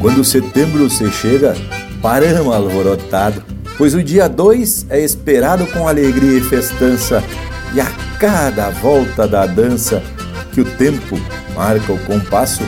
Quando 0.00 0.24
setembro 0.24 0.90
se 0.90 1.08
chega, 1.12 1.54
paramos 2.02 2.52
alvorotado, 2.52 3.44
pois 3.80 3.94
o 3.94 4.02
dia 4.02 4.28
2 4.28 4.88
é 4.90 5.00
esperado 5.00 5.66
com 5.68 5.88
alegria 5.88 6.36
e 6.36 6.42
festança, 6.42 7.24
e 7.72 7.80
a 7.80 7.86
cada 8.18 8.68
volta 8.68 9.26
da 9.26 9.46
dança, 9.46 10.02
que 10.52 10.60
o 10.60 10.66
tempo 10.76 11.18
marca 11.54 11.90
o 11.90 11.98
compasso, 12.00 12.62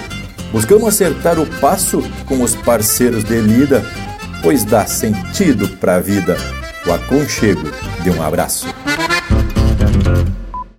buscamos 0.50 0.88
acertar 0.88 1.38
o 1.38 1.44
passo 1.60 2.02
com 2.24 2.42
os 2.42 2.54
parceiros 2.54 3.24
de 3.24 3.38
lida, 3.42 3.84
pois 4.42 4.64
dá 4.64 4.86
sentido 4.86 5.68
pra 5.76 6.00
vida 6.00 6.34
o 6.86 6.92
aconchego 6.92 7.70
de 8.02 8.08
um 8.08 8.22
abraço. 8.22 8.66